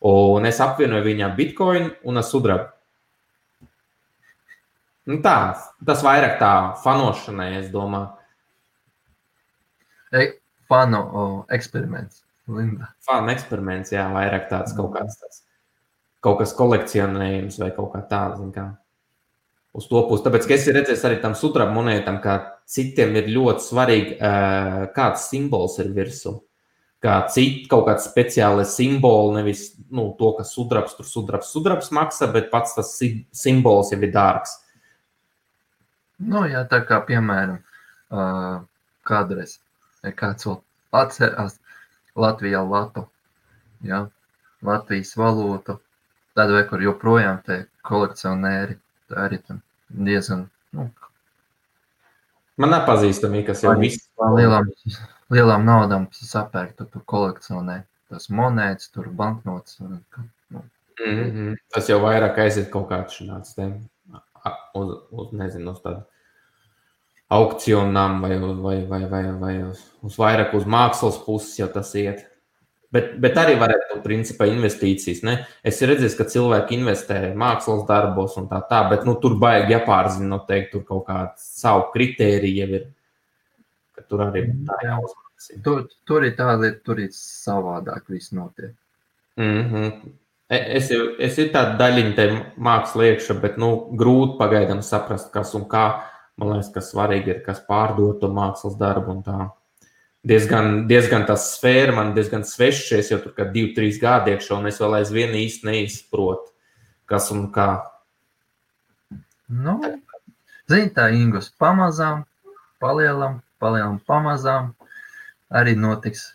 Un 0.04 0.48
es 0.48 0.60
apvienoju 0.64 1.06
viņā 1.06 1.30
bitkoinu 1.38 1.94
un 2.08 2.22
sudrabu. 2.24 2.70
Nu 5.08 5.20
tā, 5.24 5.36
tas 5.84 6.04
vairāk 6.04 6.38
tā 6.40 6.52
fanošanai, 6.84 7.50
es 7.60 7.72
domāju. 7.72 8.14
Ei, 10.16 10.30
fanu 10.72 11.02
eksperiments. 11.52 12.22
Linda. 12.48 12.94
Fanu 13.04 13.32
eksperiments, 13.34 13.92
jā, 13.96 14.06
vairāk 14.14 14.48
tāds 14.52 14.76
kaut 14.78 14.94
kāds 14.96 15.20
tāds. 15.20 15.44
Kaut 16.24 16.40
kas 16.40 16.56
kolekcionējums 16.56 17.60
vai 17.60 17.70
kaut 17.76 17.92
kā 17.96 18.04
tāds. 18.08 18.40
Kā. 18.56 18.70
Uz 19.76 19.90
to 19.92 20.04
pusi. 20.08 20.24
Tāpēc, 20.24 20.48
es 20.56 20.68
redzēju 20.72 21.08
arī 21.10 21.20
tam 21.24 21.36
sudraba 21.36 21.76
monētam, 21.76 22.22
ka 22.24 22.38
citiem 22.70 23.16
ir 23.20 23.32
ļoti 23.34 23.66
svarīgi, 23.66 24.18
kāds 24.96 25.28
simbols 25.32 25.80
ir 25.84 25.92
virsū. 25.96 26.38
Kā 27.04 27.18
citi 27.28 27.68
kaut 27.68 27.88
kāds 27.90 28.06
speciāls 28.08 28.78
simbols, 28.78 29.34
nevis 29.36 29.64
nu, 29.92 30.08
to, 30.20 30.30
ka 30.38 30.46
sudrabs 30.48 30.96
tur 30.96 31.08
sudrabs, 31.08 31.50
sudrabs 31.52 31.92
maksā, 31.92 32.30
bet 32.32 32.48
pats 32.54 32.78
tas 32.78 32.94
simbols 33.36 33.92
jau 33.92 34.00
ir 34.00 34.14
dārgs. 34.14 34.56
Nu, 36.24 36.46
jā, 36.48 36.64
tā 36.72 36.80
kā 36.88 37.02
piemēram, 37.04 37.60
kādreiz 39.10 39.58
kāds 40.16 40.48
vēl 40.48 40.62
atcerās 40.96 41.60
Latvijā 42.16 42.64
Latu. 42.64 43.08
ja? 43.84 44.06
Latvijas 44.64 45.18
valūtu, 45.20 45.80
tad 46.38 46.56
vai 46.56 46.64
kur 46.70 46.84
joprojām 46.84 47.42
te 47.44 47.66
kolekcionēri, 47.84 48.78
tā 49.12 49.26
arī 49.28 49.42
tam 49.44 49.60
diezgan, 49.92 50.46
nu, 50.72 50.88
Man 52.62 52.70
nepazīstami, 52.70 53.42
kas 53.48 53.64
jau 53.66 53.74
viss. 53.80 54.10
Lielām, 54.38 54.68
lielām 55.32 55.66
naudām 55.66 56.08
sapērk, 56.12 56.76
tu, 56.78 56.86
tu 56.86 57.02
kolekcionē 57.06 57.84
tas 58.14 58.30
monētas, 58.30 58.92
tur 58.94 59.10
banknotes. 59.10 59.80
Un, 59.80 60.00
nu. 60.50 60.64
mm 61.00 61.32
-hmm. 61.32 61.56
Tas 61.74 61.90
jau 61.90 62.00
vairāk 62.02 62.40
aiziet 62.40 62.70
kaut 62.72 62.90
kāds 62.90 63.20
šāds 63.20 63.56
te 63.56 63.72
uz, 64.74 64.90
uz, 65.12 65.32
nezinu, 65.32 65.72
uz 65.72 65.82
tādu 65.84 66.04
aukcionām 67.34 68.22
vai, 68.22 68.38
vai, 68.38 68.86
vai, 68.86 69.06
vai, 69.10 69.24
vai 69.40 69.56
uz, 69.64 69.82
uz 70.06 70.18
vairāk 70.20 70.54
uz 70.54 70.66
mākslas 70.66 71.18
puses 71.26 71.58
jau 71.60 71.68
tas 71.74 71.96
iet. 71.96 72.30
Bet, 72.94 73.16
bet 73.18 73.38
arī 73.42 73.56
varētu 73.58 73.88
būt 73.90 74.04
principā 74.04 74.46
investīcijas. 74.46 75.24
Ne? 75.26 75.40
Es 75.66 75.82
redzēju, 75.82 76.14
ka 76.18 76.28
cilvēki 76.30 76.78
investē 76.78 77.32
mākslas 77.34 77.88
darbos 77.88 78.36
un 78.38 78.46
tā 78.52 78.60
tā, 78.70 78.84
bet 78.92 79.08
nu, 79.08 79.16
tur 79.22 79.40
baigi 79.42 79.74
jāpārzina 79.74 80.30
noteikti 80.36 80.76
tur 80.76 80.84
kaut 80.86 81.08
kāda 81.08 81.34
savu 81.42 81.88
kritēriju 81.96 82.60
jau 82.60 82.70
ir. 82.78 82.86
Tur 84.10 84.26
arī 84.26 84.48
tā 84.68 84.80
jāuzmanās. 84.88 85.50
Tur, 85.64 85.86
tur 86.08 86.26
ir 86.26 86.36
tā 86.38 86.54
lieta, 86.58 86.80
tur 86.86 87.02
ir 87.04 87.10
savādāk 87.16 88.10
viss 88.10 88.32
notiek. 88.32 88.76
Mm 89.38 89.64
-hmm. 89.72 90.12
Es 90.50 90.92
jau 90.92 91.16
es 91.20 91.38
ir 91.38 91.52
tāda 91.54 91.78
daļiņa 91.78 92.16
te 92.16 92.28
mākslas 92.58 93.06
iekšā, 93.06 93.42
bet 93.42 93.58
nu, 93.58 93.90
grūti 93.98 94.38
pagaidām 94.38 94.82
saprast, 94.82 95.32
kas 95.32 95.54
un 95.56 95.66
kā. 95.66 96.04
Man 96.38 96.50
liekas, 96.50 96.72
ka 96.74 96.80
svarīgi 96.80 97.28
ir, 97.28 97.44
kas 97.46 97.62
pārdot 97.70 98.20
to 98.20 98.28
mākslas 98.28 98.78
darbu 98.78 99.12
un 99.12 99.24
tā 99.24 99.50
diezgan, 100.28 100.88
diezgan 100.88 101.26
tā 101.28 101.36
sfēra 101.40 101.96
man 101.96 102.14
diezgan 102.14 102.44
sveša. 102.48 103.00
Es 103.00 103.12
jau 103.12 103.20
tur 103.24 103.36
kā 103.38 103.48
divi, 103.52 103.74
trīs 103.76 104.00
gadi 104.02 104.34
iekšā, 104.34 104.58
un 104.58 104.68
es 104.72 104.80
vēl 104.82 105.00
aizvien 105.02 105.36
īsti 105.38 105.70
neizprotu, 105.70 106.54
kas 107.06 107.32
un 107.36 107.50
kā. 107.54 107.84
Nu, 109.48 109.80
Zini, 110.72 110.90
tā 110.96 111.10
Ingūna 111.12 111.50
pamazām, 111.60 112.24
palielam, 112.82 113.42
palielam, 113.64 114.02
pamazām 114.10 114.74
arī 115.54 115.78
notiks 115.80 116.34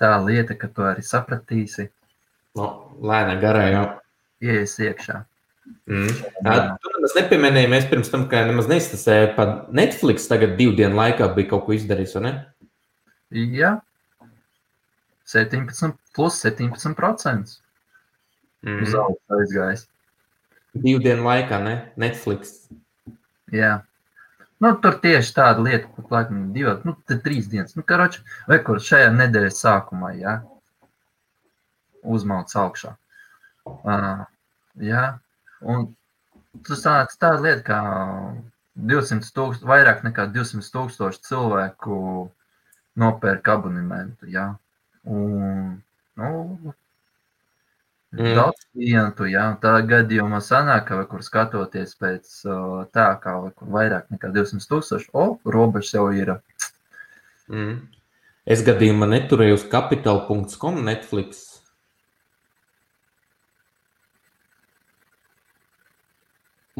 tā 0.00 0.14
lieta, 0.22 0.54
ka 0.56 0.70
tu 0.70 0.86
arī 0.86 1.02
sapratīsi. 1.04 1.90
No, 2.58 2.70
lēna 3.02 3.36
garā 3.42 3.66
jau. 3.70 3.84
Ies 4.40 4.78
iekšā. 4.80 5.20
Mm. 5.90 6.14
Tā, 6.46 6.54
tu 6.80 6.92
nemaz 6.94 7.14
nepieminēji, 7.18 7.70
mēs 7.70 7.86
pirms 7.90 8.10
tam, 8.12 8.24
ka 8.30 8.42
nemaz 8.48 8.70
neiztasēja, 8.70 9.34
pa 9.36 9.46
Netflix 9.76 10.26
tagad 10.30 10.56
divu 10.58 10.74
dienu 10.78 10.98
laikā 10.98 11.28
bija 11.36 11.52
kaut 11.52 11.66
ko 11.66 11.76
izdarījis, 11.76 12.16
vai 12.16 12.24
ne? 12.24 12.32
Jā, 13.54 13.74
17 15.30 15.94
plus 16.16 16.40
17%. 16.42 17.58
Mm. 18.66 18.82
Uz 18.84 18.96
augšu 18.98 19.36
aizgājis. 19.38 19.86
Divu 20.74 21.02
dienu 21.04 21.26
laikā, 21.28 21.60
ne? 21.62 21.76
Netflix. 22.00 22.66
Jā. 23.54 23.80
Nu, 24.60 24.74
tur 24.84 24.98
tieši 25.00 25.32
tāda 25.36 25.62
lieta, 25.64 25.88
pat 25.96 26.10
laikam, 26.12 26.40
divi, 26.52 26.74
nu, 26.84 26.92
trīs 27.10 27.48
dienas. 27.48 27.72
Nu, 27.78 27.84
karoči, 27.86 28.20
vai 28.50 28.58
kur 28.64 28.82
šajā 28.84 29.08
nedēļas 29.14 29.62
sākumā, 29.64 30.10
jā, 30.20 30.34
uzmauc 32.04 32.52
augšā. 32.62 32.92
Uh, 33.70 34.26
jā, 34.84 35.06
un 35.64 35.88
tas 36.66 36.84
tāds 36.84 37.16
tāda 37.20 37.40
lieta, 37.46 37.64
kā 37.70 37.80
200 38.90 39.32
tūkstoši, 39.36 39.68
vairāk 39.70 40.04
nekā 40.06 40.26
200 40.34 40.68
tūkstoši 40.74 41.24
cilvēku 41.28 41.96
nopērk 43.00 43.48
abonementu. 43.54 44.28
Ja? 44.30 44.46
Un, 45.08 45.80
nu, 46.20 46.74
mm. 48.16 48.32
Daudz 48.38 48.66
klientu, 48.72 49.28
ja 49.30 49.46
tā 49.62 49.76
gadījumā 49.86 50.40
sanāk, 50.44 50.88
ka, 50.88 51.02
kur 51.10 51.22
skatoties 51.26 51.94
pēc 52.00 52.42
tā, 52.94 53.06
kā 53.22 53.36
kur 53.54 53.72
vairāk 53.76 54.10
nekā 54.14 54.32
200 54.34 54.66
tūkstoši, 54.72 55.12
o, 55.14 55.28
robežas 55.44 55.94
jau 55.94 56.08
ir. 56.16 56.34
Mm. 57.50 57.78
Es 58.50 58.64
gadījumā 58.66 59.06
neturēju 59.10 59.60
uz 59.60 59.68
kapitāla.com 59.70 60.82
Netflix 60.86 61.50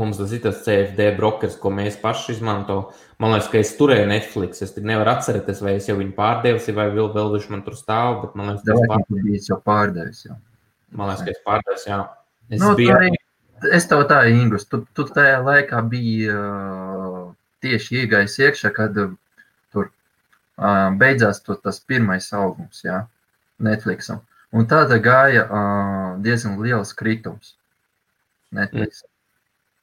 Mums 0.01 0.17
tas 0.17 0.31
ir 0.33 0.41
tas 0.41 0.63
CFD 0.65 1.11
brokers, 1.19 1.57
ko 1.61 1.73
mēs 1.75 1.99
paši 2.01 2.37
izmantojam. 2.37 2.87
Man 3.21 3.35
liekas, 3.35 3.49
ka 3.53 3.59
es 3.61 3.73
turēju 3.77 4.07
Netflix. 4.09 4.63
Es 4.65 4.73
nevaru 4.79 5.13
atcerēties, 5.13 5.61
vai 5.65 5.75
es 5.77 5.89
jau 5.91 5.99
viņu 5.99 6.15
pārdevu, 6.17 6.63
vai 6.79 6.87
vēl, 6.95 7.11
vēl 7.17 7.35
viņš 7.35 7.49
man 7.53 7.65
tur 7.67 7.77
stāv. 7.77 8.23
Bet 8.23 8.39
man 8.39 8.53
liekas, 8.53 8.65
ka 8.65 8.79
tas 8.79 8.93
pārdevis, 8.95 9.51
jau 9.51 9.59
pārdevis. 9.67 10.23
Jau. 10.29 10.39
Man 10.97 11.11
liekas, 11.11 11.25
ka 11.27 11.35
es 11.35 11.43
pārdevu. 11.47 11.83
Jā, 11.87 11.99
es 12.51 12.63
nu, 12.63 12.73
biju. 12.79 12.95
Arī, 12.97 13.11
es 13.77 13.87
tev 13.91 14.07
tā, 14.11 14.23
Ingūns, 14.33 14.67
tu, 14.71 14.83
tu 14.97 15.07
tajā 15.07 15.39
laikā 15.47 15.83
biji 15.91 16.31
uh, 16.33 17.29
tieši 17.65 18.03
iegājis 18.03 18.39
iekšā, 18.47 18.73
kad 18.77 18.99
uh, 18.99 19.13
tur 19.75 19.91
uh, 19.91 20.89
beidzās 21.01 21.43
to, 21.47 21.57
tas 21.61 21.81
pirmais 21.85 22.31
augums, 22.37 22.83
jā, 22.87 23.05
Netflixam. 23.63 24.25
Un 24.51 24.67
tāda 24.71 24.99
gāja 25.03 25.47
uh, 25.47 26.19
diezgan 26.23 26.59
liels 26.63 26.91
kritums 26.99 27.55
Netflix. 28.51 29.05
Mm. 29.05 29.11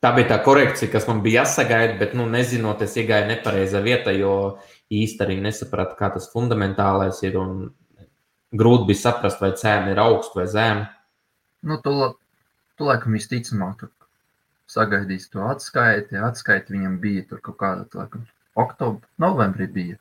Tā 0.04 0.12
bija 0.14 0.30
tā 0.30 0.38
korekcija, 0.46 0.92
kas 0.94 1.08
man 1.10 1.24
bija 1.24 1.42
jāsagaida, 1.42 1.96
bet, 1.98 2.12
nu, 2.18 2.28
nezinot, 2.30 2.84
es 2.86 2.94
iegāju 3.00 3.32
nepareizā 3.32 3.80
vietā, 3.82 4.14
jo 4.14 4.60
īsti 4.94 5.24
arī 5.26 5.40
nesapratu, 5.42 5.96
kā 5.98 6.12
tas 6.14 6.30
fundamentālais 6.34 7.24
ir. 7.26 7.40
Grūti 8.58 8.88
bija 8.88 9.02
saprast, 9.02 9.42
vai 9.44 9.50
cena 9.60 9.92
ir 9.92 10.00
augsta 10.00 10.40
vai 10.40 10.46
zema. 10.48 10.86
Nu, 11.66 11.80
tu, 11.82 11.94
tu 12.78 12.88
laikam 12.88 13.16
visticamāk 13.18 13.88
sagaidīsi 14.72 15.32
to 15.34 15.46
atskaiti. 15.48 16.20
Atskaiti 16.22 16.76
viņam 16.76 16.98
bija 17.02 17.26
tur 17.30 17.42
kaut 17.44 17.58
kāda, 17.62 17.88
laikam, 17.98 18.26
oktobra, 18.60 19.08
novembrī 19.22 19.70
bija. 19.72 20.00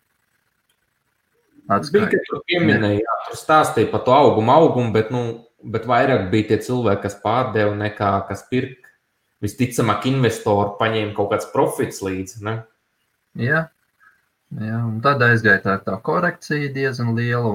Atskaiti. 1.67 1.99
Bija, 1.99 2.11
ka 2.13 2.31
tur 2.31 2.43
pieminēja, 2.51 3.03
jā, 3.03 3.19
tur 3.29 3.39
stāstīja 3.41 3.91
par 3.93 4.05
to 4.07 4.15
augumu, 4.15 4.53
augumu, 4.55 4.93
bet, 4.95 5.13
nu, 5.15 5.23
bet 5.63 5.87
vairāk 5.89 6.29
bija 6.33 6.53
tie 6.53 6.61
cilvēki, 6.69 7.05
kas 7.07 7.19
pārdeva 7.23 7.75
nekā 7.79 8.11
kas 8.29 8.45
pirka 8.51 8.93
visticamāk, 9.45 10.07
investori 10.11 10.77
paņēma 10.81 11.15
kaut 11.17 11.33
kāds 11.35 11.49
profits 11.53 12.03
līdzi. 12.05 12.43
Ne? 12.47 12.57
Jā, 13.41 13.67
jā, 14.57 14.81
un 14.81 15.01
tad 15.05 15.23
aizgāja 15.27 15.63
tā, 15.65 15.79
tā 15.85 15.97
korekcija 16.07 16.73
diezgan 16.75 17.15
liela. 17.19 17.55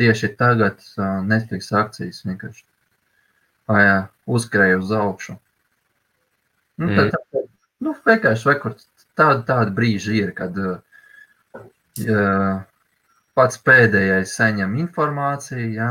Tieši 0.00 0.30
tagad 0.40 0.80
Netflix 1.28 1.66
akcijas 1.76 2.22
vienkārši 2.24 2.64
jā, 3.70 3.96
uzkrāja 4.26 4.80
uz 4.80 4.92
augšu. 4.96 5.36
Nu, 6.82 6.88
tad, 6.96 7.06
mm. 7.06 7.10
tad, 7.12 7.48
nu, 7.84 7.94
vienkārši 8.06 8.48
vekur, 8.48 8.76
tāda, 9.18 9.40
tāda 9.48 9.74
brīža 9.76 10.14
ir, 10.18 10.32
kad 10.36 10.56
jā, 12.00 12.28
pats 13.38 13.60
pēdējais 13.64 14.36
saņem 14.38 14.78
informāciju, 14.82 15.68
jā, 15.76 15.90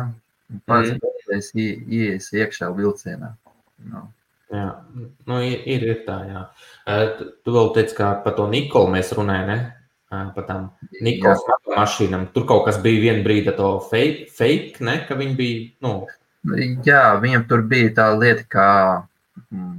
pats 0.69 0.95
mm. 0.95 1.03
pēdējais 1.05 1.53
ieies 1.55 2.31
iekšā 2.35 2.71
vilcienā. 2.77 3.35
No. 3.91 4.07
Jā, 4.51 4.67
nu, 5.29 5.37
ir, 5.47 5.61
ir, 5.63 5.83
ir 5.87 5.99
tā, 6.03 6.17
jā. 6.27 6.41
Tu, 7.17 7.29
tu 7.45 7.53
vēl 7.55 7.69
teici, 7.77 7.95
ka 7.95 8.17
par 8.25 8.35
to 8.35 8.49
Nikolu 8.51 8.91
mēs 8.91 9.13
runājam, 9.15 9.47
ne? 9.47 9.59
Par 10.35 10.43
tām 10.43 10.65
Nikolas 10.99 11.45
mašīnām. 11.71 12.25
Tur 12.35 12.43
kaut 12.49 12.65
kas 12.65 12.81
bija 12.83 12.99
viena 13.05 13.23
brīdi 13.23 13.53
to 13.55 13.69
fake, 13.87 14.27
fake, 14.35 14.83
ne? 14.83 14.97
Ka 15.07 15.15
viņi 15.15 15.37
bija, 15.37 15.61
nu. 15.87 15.93
Jā, 16.41 17.01
viņam 17.21 17.43
tur 17.45 17.61
bija 17.69 17.91
tā 17.99 18.07
lieta, 18.17 18.43
ka 18.49 18.67
mm, 19.53 19.73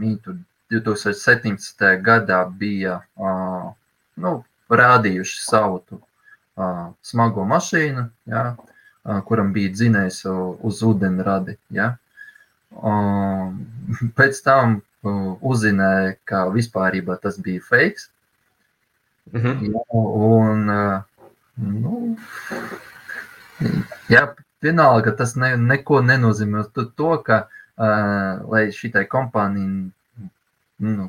viņi 0.00 0.16
tur 0.24 0.38
2017. 0.72 1.84
gadā 2.04 2.40
bija, 2.48 3.02
uh, 3.20 3.68
nu, 4.16 4.32
rādījuši 4.72 5.42
savu 5.44 5.82
tu, 5.84 6.00
uh, 6.56 6.88
smago 7.04 7.44
mašīnu, 7.48 8.06
jā, 8.32 8.44
uh, 8.56 9.20
kuram 9.28 9.52
bija 9.52 9.74
dzinējs 9.76 10.22
uz 10.64 10.82
ūdenradi, 10.88 11.58
jā. 11.76 11.92
Um, 12.72 13.60
pēc 14.16 14.40
tam 14.44 14.80
uh, 14.80 15.36
uzzināja, 15.44 16.16
ka 16.24 16.46
vispār 16.52 16.96
tas 17.20 17.36
bija 17.36 17.60
fake. 17.68 18.08
Mm 19.32 19.40
-hmm. 19.40 19.72
ja, 19.72 19.80
un, 19.92 20.68
uh, 20.70 21.02
nu, 21.56 22.16
jā, 24.08 24.28
vienalga, 24.64 25.14
tas 25.16 25.34
ne, 25.36 25.52
neko 25.56 26.00
nenozīmē 26.04 26.64
to, 26.74 27.12
ka, 27.26 27.44
uh, 27.78 28.44
lai 28.50 28.68
šitai 28.74 29.04
kompānijai 29.10 29.88
nu, 30.88 31.08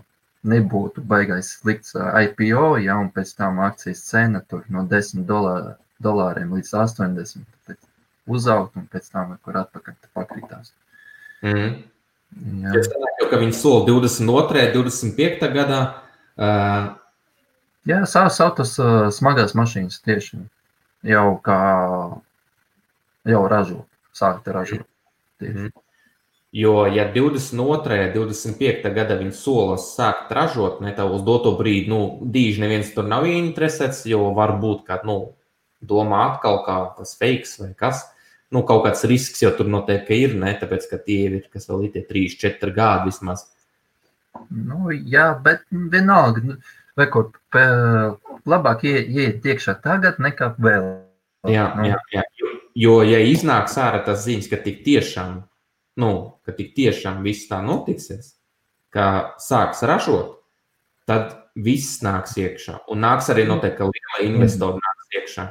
nebūtu 0.49 1.03
baigais 1.05 1.53
slikts 1.59 1.95
IPO, 1.97 2.77
ja, 2.83 2.97
un 2.97 3.09
pēc 3.15 3.35
tam 3.37 3.59
akcijas 3.63 4.05
cena 4.07 4.41
tur 4.41 4.63
no 4.71 4.85
10 4.87 5.25
dolār, 5.27 5.73
dolāriem 6.03 6.53
līdz 6.55 6.73
80 6.85 7.75
uzaugt, 8.29 8.77
un 8.77 8.85
pēc 8.91 9.09
tam 9.11 9.35
kur 9.43 9.57
atpakaļ 9.59 9.97
pakritās. 10.15 10.71
Mm. 11.41 11.81
Jā. 12.63 12.73
Es 12.77 12.87
domāju, 12.91 13.27
ka 13.31 13.41
viņi 13.41 13.55
sola 13.57 13.85
22. 13.89 14.69
un 14.69 14.73
25. 14.85 15.47
gadā. 15.55 15.81
Uh, 16.39 16.95
Jā, 17.87 18.03
savas 18.05 18.37
autos 18.43 18.75
uh, 18.81 19.07
smagās 19.13 19.55
mašīnas 19.57 20.01
tieši 20.05 20.41
jau 21.09 21.29
kā 21.41 21.59
jau 23.29 23.45
ražot. 23.47 23.85
sākt 24.19 24.47
ražot. 24.51 24.83
Tieši. 25.39 25.53
Mhm. 25.53 25.67
Jo, 26.51 26.87
ja 26.89 27.05
22. 27.13 28.09
un 28.09 28.27
25. 28.27 28.89
gada 28.95 29.15
viņi 29.19 29.35
solas 29.37 29.83
sākt 29.95 30.31
ražot, 30.33 30.79
ne 30.81 30.91
tā 30.97 31.05
uz 31.05 31.21
doto 31.21 31.53
brīdi, 31.59 31.87
nu, 31.91 31.99
dīži 32.25 32.63
neviens 32.63 32.89
tur 32.95 33.05
nav 33.05 33.27
interesēts, 33.29 34.01
jo 34.09 34.33
var 34.33 34.55
būt, 34.59 34.81
ka, 34.87 34.97
nu, 35.05 35.35
domā 35.85 36.23
atkal 36.33 36.63
kā 36.65 36.79
tas 36.97 37.13
feiks 37.19 37.59
vai 37.61 37.73
kas. 37.77 38.01
Nu, 38.51 38.63
kaut 38.65 38.81
kāds 38.87 39.05
risks 39.05 39.43
jau 39.43 39.51
tur 39.55 39.69
noteikti 39.69 40.17
ir, 40.23 40.33
ne? 40.33 40.55
Tāpēc, 40.57 40.89
ka 40.89 40.97
tie 40.97 41.19
ir, 41.29 41.43
kas 41.53 41.69
vēl 41.69 41.85
ir 41.85 41.91
tie 41.93 42.01
3, 42.09 42.33
4 42.41 42.73
gadi 42.73 43.11
vismaz. 43.11 43.45
Nu, 44.49 44.89
jā, 44.89 45.29
bet 45.43 45.61
vienalga, 45.71 46.41
nu, 46.41 46.57
kā 46.97 47.65
labāk 48.49 48.83
ie- 48.89 49.05
ieiet 49.05 49.45
iekšā 49.45 49.77
tagad 49.83 50.17
nekā 50.17 50.55
vēl. 50.57 50.89
Jā, 51.47 51.69
Nu, 51.77 51.85
jā, 51.87 51.95
jā. 52.11 52.23
Jo, 52.41 52.48
jo, 52.79 52.95
ja 53.03 53.19
iznāks 53.25 53.77
ārā 53.81 54.01
tas 54.05 54.23
ziņas, 54.25 54.49
ka 54.51 54.59
tik 54.63 54.83
tiešām, 54.85 55.39
nu, 56.01 56.11
ka 56.45 56.55
tik 56.55 56.73
tiešām 56.77 57.23
viss 57.25 57.49
tā 57.49 57.61
notiksies, 57.65 58.33
ka 58.95 59.35
sāks 59.41 59.83
ražot, 59.87 60.37
tad 61.09 61.35
viss 61.59 61.99
nāks 62.05 62.37
iekšā. 62.39 62.79
Un 62.93 63.03
nāks 63.03 63.29
arī 63.33 63.45
noteikti, 63.49 63.77
ka 63.81 63.89
liela 63.89 64.29
investori 64.29 64.79
nāks 64.79 65.17
iekšā. 65.19 65.47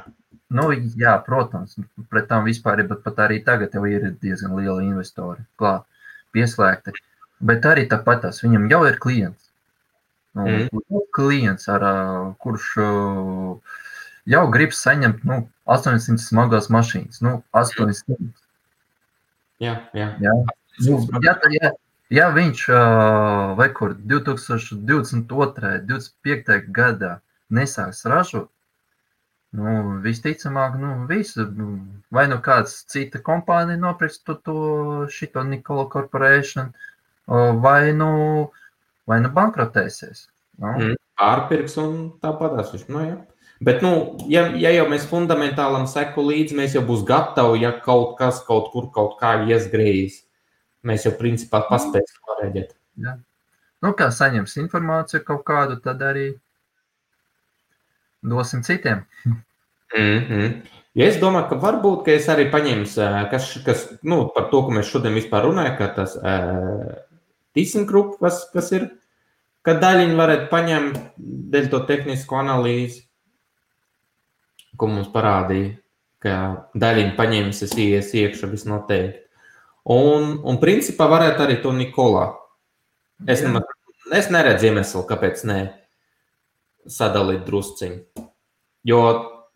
Nu, 0.49 0.71
jā, 0.97 1.13
protams, 1.25 1.75
pret 2.09 2.25
tām 2.31 2.47
vispār 2.47 2.81
ir, 2.81 2.87
bet 2.89 3.03
pat 3.05 3.21
arī 3.27 3.37
tagad 3.45 3.75
jau 3.77 3.83
ir 3.85 4.07
diezgan 4.23 4.55
liela 4.57 4.81
investori 4.81 5.45
klāt, 5.61 5.85
pieslēgti. 6.33 6.95
Bet 7.45 7.67
arī 7.69 7.85
tāpat 7.91 8.25
tās 8.25 8.41
viņam 8.43 8.65
jau 8.71 8.81
ir 8.89 8.97
klients. 9.01 9.51
Nu, 10.33 10.45
Mm. 10.45 10.69
mm. 10.71 11.05
Klients, 11.11 11.67
ar, 11.73 11.83
kurš 12.39 12.65
ā, 12.77 12.89
jau 14.29 14.45
grib 14.53 14.73
saņemt 14.75 15.25
nu, 15.27 15.41
800 15.69 16.21
smagās 16.21 16.69
mašīnas. 16.73 17.21
Nu, 17.25 17.39
800. 17.57 18.29
Jā, 19.59 19.75
jā. 19.97 20.11
Jā. 20.23 20.35
Nu, 20.85 20.99
ja, 21.25 21.35
ja, 21.51 21.71
ja 22.13 22.29
viņš 22.35 22.67
vai 23.59 23.67
kur 23.75 23.97
2022. 23.97 25.73
25. 25.89 26.61
gadā 26.75 27.17
nesāks 27.49 28.05
ražot, 28.07 28.47
nu, 29.57 29.97
visticamāk, 30.05 30.77
nu, 30.79 30.93
visu, 31.09 31.47
nu, 31.57 31.71
vai 32.13 32.27
nu 32.31 32.37
kāds 32.45 32.83
cita 32.91 33.19
kompānija 33.25 33.81
nopirks 33.81 34.21
to, 34.21 34.37
to 34.45 34.57
šito 35.11 35.43
Nikola 35.43 35.89
Corporation, 35.91 36.71
vai 37.65 37.91
nu, 37.97 38.11
vai 39.09 39.19
nu 39.25 39.33
bankrotēsies. 39.33 40.27
Nu, 40.27 40.35
Mm. 40.59 40.95
Pārpirks 41.19 41.77
un 41.79 41.93
tāpatās 42.23 42.73
viņš. 42.73 42.87
Nu, 42.91 43.01
jā. 43.03 43.17
Bet, 43.59 43.81
nu, 43.83 44.15
ja, 44.31 44.45
ja 44.55 44.71
jau 44.71 44.85
mēs 44.87 45.05
fundamentālam 45.09 45.83
seku 45.91 46.23
līdzi, 46.23 46.55
mēs 46.55 46.77
jau 46.77 46.83
būsim 46.87 47.09
gatavi, 47.09 47.59
ja 47.65 47.73
kaut 47.83 48.13
kas 48.19 48.39
kaut 48.47 48.69
kur 48.71 48.87
kaut 48.95 49.17
kā 49.19 49.33
iesgrējīs. 49.51 50.21
Mēs 50.87 51.03
jau 51.03 51.11
principā 51.19 51.65
paspēsim 51.67 52.21
pareģēt. 52.29 52.71
nu, 53.83 53.91
kā 53.99 54.07
saņems 54.15 54.55
informāciju 54.63 55.25
kaut 55.27 55.43
kādu, 55.47 55.75
tad 55.83 55.99
arī 56.07 56.31
dosim 58.23 58.63
citiem. 58.63 59.05
Mm 59.97 60.19
-hmm. 60.29 60.61
ja 60.93 61.05
es 61.05 61.15
domāju, 61.17 61.49
ka 61.49 61.55
varbūt 61.55 62.03
ka 62.05 62.11
es 62.11 62.27
arī 62.29 62.51
paņemšu, 62.51 63.29
kas, 63.31 63.59
kas 63.65 63.87
nu, 64.03 64.29
par 64.35 64.51
to, 64.51 64.61
ko 64.61 64.71
mēs 64.71 64.85
šodien 64.85 65.13
vispār 65.13 65.45
runājam, 65.45 65.77
ka 65.77 65.87
tas 65.87 66.15
uh, 66.15 66.93
tīsnkrups, 67.55 68.19
kas, 68.19 68.51
kas 68.53 68.71
ir, 68.71 68.89
ka 69.61 69.73
daļiņu 69.73 70.15
varētu 70.15 70.49
paņemt 70.51 70.99
dēļ 71.51 71.69
to 71.69 71.79
tehnisko 71.79 72.35
analīzi, 72.35 73.08
ko 74.79 74.89
mums 74.91 75.09
parādīja, 75.13 75.75
ka 76.23 76.35
daļiņu 76.79 77.15
paņems, 77.17 77.63
es 77.67 77.75
ies 77.79 78.13
iekšā 78.17 78.49
visnoteikti. 78.51 79.25
Un, 79.89 80.35
un 80.45 80.59
principā 80.61 81.07
varētu 81.09 81.45
arī 81.45 81.57
to 81.63 81.71
Nikolā. 81.73 82.27
Es, 83.27 83.41
nemaz, 83.43 83.63
es 84.15 84.27
neredzu 84.31 84.69
iemeslu, 84.69 85.05
kāpēc 85.09 85.43
ne 85.49 85.59
sadalīt 86.89 87.45
drusciņu. 87.47 88.25
Jo 88.87 88.99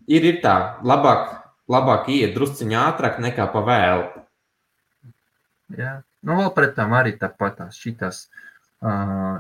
ir, 0.07 0.25
ir 0.31 0.39
tā, 0.43 0.55
labāk, 0.83 1.29
labāk 1.71 2.09
iet 2.11 2.33
drusciņā 2.35 2.87
ātrāk 2.91 3.19
nekā 3.23 3.47
pa 3.53 3.61
vēlu. 3.67 4.07
Jā. 5.77 5.93
Nu, 6.23 6.37
vēl 6.39 6.51
pret 6.55 6.75
tam 6.77 6.95
arī 6.95 7.15
tāpatās 7.19 7.75
šitās, 7.79 8.25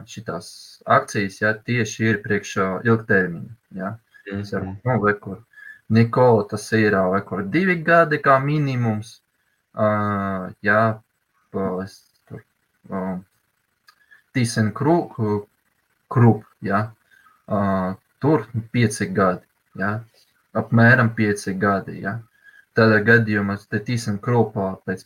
šitās 0.09 0.47
akcijas, 0.83 1.39
jā, 1.41 1.51
tieši 1.67 2.09
ir 2.11 2.21
priekšā 2.23 2.67
ilgtermiņa. 2.87 3.55
Jā. 3.79 3.95
Jau, 4.27 4.39
Mhm. 4.61 4.77
nu, 4.87 4.99
vai 5.03 5.13
kur 5.19 5.41
Nikola 5.93 6.47
tas 6.49 6.65
ir 6.77 6.95
vai 7.13 7.21
kur 7.27 7.43
divi 7.55 7.75
gadi 7.89 8.19
kā 8.23 8.39
minimums. 8.43 9.19
Uh, 9.73 10.49
jā, 10.65 10.81
es 11.83 11.95
tur. 12.29 12.41
Um, 12.89 13.23
Tīsen 14.33 14.71
krup, 14.73 15.13
krup, 16.09 16.45
jā. 16.65 16.87
Uh, 17.45 17.93
tur 18.23 18.47
pieci 18.73 19.09
gadi, 19.13 19.45
jā. 19.77 19.99
Apmēram 20.57 21.11
pieci 21.17 21.53
gadi, 21.57 21.99
jā. 22.05 22.17
Tādā 22.77 23.01
gadījumā 23.05 23.59
te 23.69 23.81
tīsen 23.85 24.17
krupā 24.21 24.71
pēc 24.85 25.05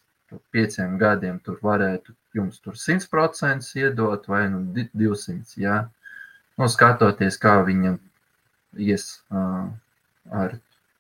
pieciem 0.56 0.98
gadiem 1.00 1.40
tur 1.44 1.60
varētu 1.64 2.14
jums 2.36 2.60
tur 2.64 2.76
100% 2.80 3.68
iedot 3.82 4.28
vai 4.28 4.46
nu 4.52 4.62
di- 4.76 4.90
200, 4.94 5.58
jā. 5.60 5.78
Nu, 6.58 6.68
skatoties, 6.72 7.38
kā 7.38 7.58
viņam 7.68 8.00
ies 8.82 9.08
uh, 9.32 9.68
ar, 10.32 10.56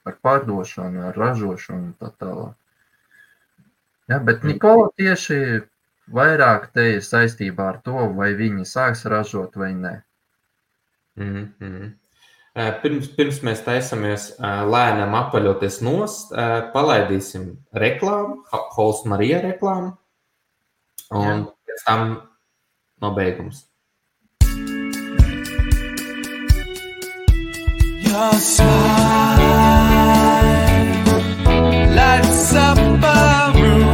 ar 0.07 0.17
pārdošanu, 0.23 1.03
ar 1.09 1.17
ražošanu 1.19 1.91
un 1.91 1.93
tā 1.99 2.11
tālāk. 2.19 2.55
Ja, 4.07 4.19
bet 4.23 4.43
Nikola 4.47 4.87
tieši 4.95 5.37
vairāk 6.15 6.69
te 6.75 6.85
ir 6.95 7.03
saistībā 7.03 7.71
ar 7.73 7.79
to, 7.83 8.07
vai 8.15 8.31
viņi 8.39 8.67
sāks 8.67 9.05
ražot 9.09 9.55
vai 9.59 9.73
nē. 9.75 9.95
Mm 11.17 11.47
-hmm. 11.59 11.91
Pirms, 12.81 13.07
pirms 13.13 13.43
mēs 13.45 13.59
taisamies 13.65 14.31
ā, 14.41 14.65
lēnām 14.65 15.13
apaļoties 15.13 15.81
nost, 15.85 16.31
ā, 16.33 16.71
palaidīsim 16.73 17.51
reklāmu, 17.73 18.39
Hols 18.49 19.03
Marija 19.05 19.41
reklāmu, 19.41 19.91
un 21.11 21.21
Jā. 21.21 21.45
pēc 21.67 21.83
tam 21.85 22.21
nobeigums. 23.01 23.67
Your 28.01 28.33
smile 28.39 29.86
lights 31.95 32.53
up 32.53 32.77
a 32.77 33.53
room. 33.59 33.86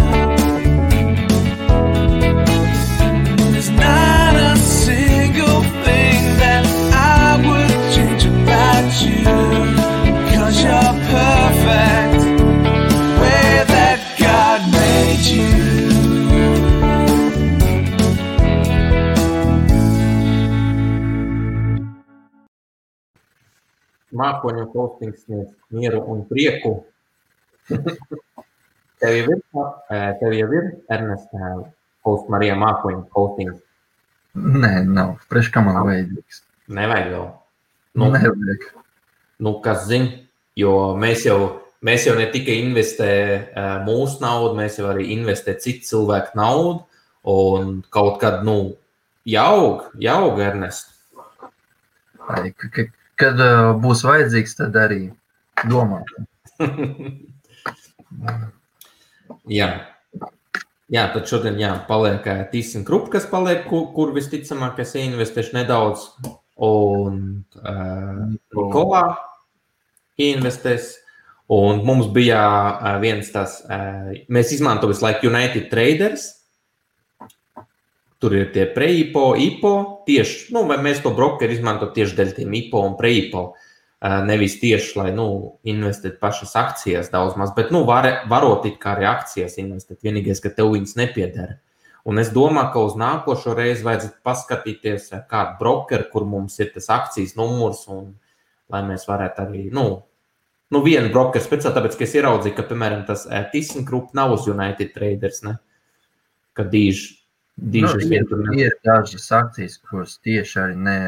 Mākoņu 24.13 24.67
postings 24.73 25.23
sniedz 25.25 25.51
mieru 25.73 26.03
un 26.13 26.23
prieku. 26.29 26.83
tev 29.01 29.15
jau 29.17 29.35
ir, 29.35 29.41
tev 30.19 30.35
jau 30.37 30.49
ir 30.53 30.67
Ernest 30.91 31.29
Hols 32.03 32.25
Marija 32.31 32.55
mākoņu 32.59 33.05
postings. 33.13 33.61
Nē, 34.35 34.83
nav. 34.89 35.15
Priekš 35.29 35.51
kā 35.53 35.61
man 35.65 35.77
vajadzīgs. 35.87 36.41
Nevajag 36.73 37.11
vēl. 37.13 37.27
Nu, 37.93 38.07
Nu, 38.07 38.11
Nevajag. 38.15 38.63
Nu, 39.43 39.51
kas 39.61 39.85
zina, 39.89 40.09
jo 40.57 40.71
mēs 40.97 41.25
jau, 41.27 41.59
mēs 41.85 42.07
jau 42.07 42.15
ne 42.17 42.25
tikai 42.33 42.55
investējam 42.63 43.83
mūsu 43.87 44.21
naudu, 44.23 44.55
mēs 44.57 44.79
jau 44.79 44.87
arī 44.93 45.09
investējam 45.17 45.61
citu 45.61 45.85
cilvēku 45.91 46.37
naudu. 46.39 46.79
Un 47.29 47.77
kaut 47.93 48.17
kad, 48.21 48.41
nu, 48.43 48.75
jaug, 49.29 49.85
jaug 50.01 50.39
Ernest. 50.43 50.89
Ai, 52.27 52.51
ka- 52.57 52.69
ka- 52.73 52.89
Kad 53.19 53.41
uh, 53.41 53.73
būs 53.81 54.03
vajadzīgs, 54.07 54.55
tad 54.57 54.77
arī 54.79 55.01
domāt. 55.69 56.09
jā. 59.59 59.69
jā, 60.89 61.03
tad 61.13 61.29
šodien 61.29 61.59
jā, 61.61 61.73
paliek 61.89 62.25
tīsim 62.53 62.85
grupa, 62.87 63.17
kas 63.17 63.29
paliek, 63.29 63.67
kur, 63.69 63.91
kur 63.95 64.15
visticamāk 64.15 64.81
es 64.83 64.95
investēšu 64.99 65.59
nedaudz. 65.59 66.09
Un 66.63 67.21
uh, 67.61 68.25
Nikolā 68.53 69.05
investēs. 70.21 70.99
Un 71.53 71.81
mums 71.85 72.07
bija 72.13 72.39
uh, 72.39 72.93
viens 73.03 73.27
tas, 73.33 73.59
uh, 73.67 74.13
mēs 74.31 74.53
izmantojam 74.55 74.93
visu 74.93 75.05
laiku 75.05 75.27
United 75.29 75.67
Traders. 75.73 76.29
Tur 78.23 78.31
ir 78.39 78.53
tie 78.55 78.63
pre-IPO, 78.71 79.23
IPO. 79.35 79.71
Tieši, 80.07 80.53
nu, 80.55 80.61
mēs 80.63 81.01
to 81.03 81.11
brokeru 81.11 81.51
izmantojam 81.51 81.91
tieši 81.91 82.15
dēļ 82.15 82.29
tiem 82.37 82.53
IPO 82.55 82.83
un 82.87 82.93
pre-IPO. 82.95 83.41
Nevis 84.23 84.53
tieši, 84.61 84.93
lai 84.95 85.09
nu, 85.15 85.25
investētu 85.67 86.21
pašas 86.21 86.53
akcijas 86.59 87.09
daudz 87.11 87.35
maz, 87.39 87.51
bet 87.55 87.73
nu, 87.75 87.81
var, 87.87 88.07
varot 88.31 88.63
it 88.67 88.77
kā 88.79 88.93
arī 88.95 89.09
akcijas 89.09 89.57
investēt. 89.59 89.99
Vienīgais, 90.07 90.39
ka 90.43 90.51
tev 90.55 90.71
viņas 90.71 90.95
nepiedara. 90.99 91.57
Un 92.07 92.19
es 92.19 92.31
domāju, 92.35 92.69
ka 92.71 92.83
uz 92.83 92.95
nākošo 92.99 93.55
reizi 93.59 93.83
vajadzētu 93.83 94.23
paskatīties, 94.27 95.09
kādu 95.31 95.59
brokeru, 95.59 96.07
kur 96.11 96.27
mums 96.27 96.55
ir 96.63 96.71
tas 96.71 96.87
akcijas 96.95 97.35
numurs, 97.39 97.83
un 97.91 98.13
lai 98.71 98.85
mēs 98.87 99.03
varētu 99.07 99.43
arī, 99.43 99.65
nu, 99.75 99.85
nu 100.71 100.83
vienu 100.83 101.11
brokeru 101.11 101.43
speciāli, 101.43 101.75
tāpēc, 101.75 101.99
ka 101.99 102.07
es 102.07 102.15
ieraudzīju, 102.19 102.55
ka, 102.55 102.67
piemēram, 102.71 103.03
tas 103.07 103.23
ThyssenKrupp 103.27 104.15
nav 104.15 104.35
uz 104.35 104.47
United 104.51 104.95
Traders, 104.95 105.43
ne? 105.47 105.57
Ka 106.55 106.67
dīž, 106.67 107.03
dīž 107.03 107.22
nu, 107.57 107.89
ir, 108.09 108.29
ir 108.57 108.77
dažas 108.85 109.27
akcijas, 109.31 109.77
kuras 109.89 110.17
tieši 110.25 110.59
arī 110.59 110.77
ne, 110.87 110.99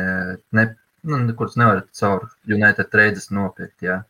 ne, 0.55 0.65
nu, 1.03 1.21
kuras 1.37 1.57
nevarat 1.59 1.87
caur 1.97 2.27
United 2.45 2.91
Traders 2.93 3.31
nopirkt, 3.33 3.79
jā. 3.85 4.03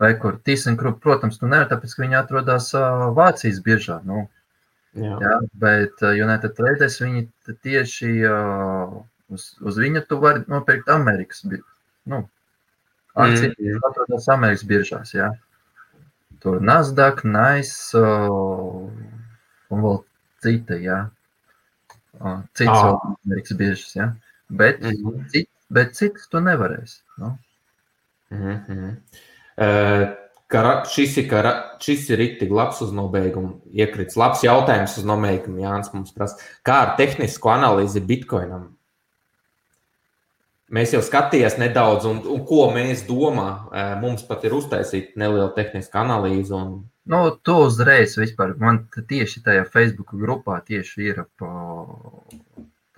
Vai 0.00 0.14
kur 0.16 0.38
ThyssenKrupp, 0.40 1.02
protams, 1.02 1.36
tu 1.40 1.48
nevar, 1.50 1.66
tāpēc, 1.68 1.92
ka 1.96 2.04
viņi 2.06 2.16
atrodas 2.16 2.70
uh, 2.78 3.10
Vācijas 3.16 3.58
biržā, 3.64 3.98
nu, 4.08 4.28
Jā. 4.98 5.14
Jā, 5.22 5.34
bet 5.62 6.02
uh, 6.02 6.16
United 6.18 6.56
Traders 6.56 6.96
viņi 6.98 7.28
tieši 7.62 8.10
uh, 8.26 8.96
uz, 9.30 9.44
uz 9.62 9.78
viņa 9.78 10.02
tu 10.10 10.18
vari 10.18 10.42
nopirkt 10.50 10.90
Amerikas 10.90 11.44
nu, 11.46 12.24
akcijas, 13.14 13.54
mm. 13.54 13.76
kas 13.78 13.86
atrodas 13.92 14.26
Amerikas 14.34 14.66
biržās. 14.66 15.14
Jā. 15.14 15.30
Tur 16.42 16.58
Nasdaq, 16.64 17.22
Nice 17.28 17.94
uh, 17.98 18.90
un 19.70 19.86
vēl 19.86 20.02
cita, 20.42 20.80
jā. 20.82 21.04
Uh, 22.20 22.40
cits 22.52 22.68
oh. 22.68 22.82
vēl 22.84 22.98
Amerikas 23.24 23.56
biržas, 23.56 23.92
jā. 23.96 24.08
Bet, 24.50 24.80
mm 24.80 24.96
-hmm. 24.96 25.28
cit, 25.32 25.48
bet 25.70 25.94
citas 25.96 26.28
tu 26.28 26.40
nevarēsi. 26.44 27.00
Nu. 27.18 27.38
Mm 28.30 28.58
-hmm. 28.66 28.96
uh, 29.56 30.08
ka 30.46 30.82
šis 30.90 31.16
ir, 31.16 31.28
ka 31.30 31.54
šis 31.80 32.10
ir 32.10 32.18
itīgi 32.18 32.54
labs 32.54 32.80
uz 32.82 32.92
nobeigumu. 32.92 33.60
Iekrits 33.72 34.16
labs 34.16 34.42
jautājums 34.44 34.98
uz 34.98 35.04
nobeigumu. 35.04 35.62
Jānis 35.62 35.92
mums 35.92 36.12
prasa, 36.12 36.36
kā 36.66 36.72
ar 36.72 36.96
tehnisko 36.96 37.48
analīzi 37.48 38.00
Bitcoinam? 38.00 38.76
Mēs 40.70 40.92
jau 40.94 41.00
skatījāmies 41.02 41.56
nedaudz, 41.58 42.06
un, 42.06 42.20
un 42.30 42.44
ko 42.46 42.68
mēs 42.74 43.02
domājam. 43.08 43.64
Mums 44.02 44.22
pat 44.28 44.44
ir 44.46 44.54
uztaisīta 44.54 45.18
neliela 45.18 45.50
tehniska 45.56 46.04
analīze. 46.04 46.54
Un... 46.54 46.76
Nu, 47.10 47.24
to 47.42 47.56
uzreiz 47.66 48.14
vispār. 48.20 48.54
Man 48.60 48.84
tieši 48.94 49.42
tajā 49.46 49.64
Facebook 49.72 50.14
grupā 50.14 50.60
tieši 50.66 51.08
ir 51.10 51.24
pa 51.40 51.50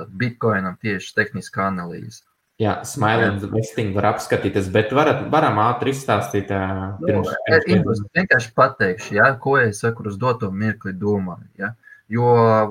Bitcoinam 0.08 0.76
tieši 0.82 1.14
tehniska 1.16 1.64
analīze. 1.70 2.22
Jā, 2.60 2.76
Smiley 2.86 3.30
investing 3.32 3.94
var 3.96 4.10
apskatīties, 4.12 4.68
bet 4.74 4.92
varat, 4.94 5.24
varam 5.32 5.56
ātri 5.64 5.94
izstāstīt. 5.96 6.52
Uh, 6.52 6.92
pirms, 7.00 7.30
nu, 7.30 7.38
pirms, 7.48 7.64
pirms. 7.66 8.02
Es 8.04 8.18
vienkārši 8.20 8.52
pateikšu, 8.58 9.14
ja, 9.16 9.30
ko 9.40 9.56
es 9.58 9.80
saku 9.82 10.04
uz 10.10 10.18
doto 10.20 10.50
mirkli 10.52 10.92
domāju. 10.94 11.48
Ja. 11.58 11.72
Jo 12.12 12.24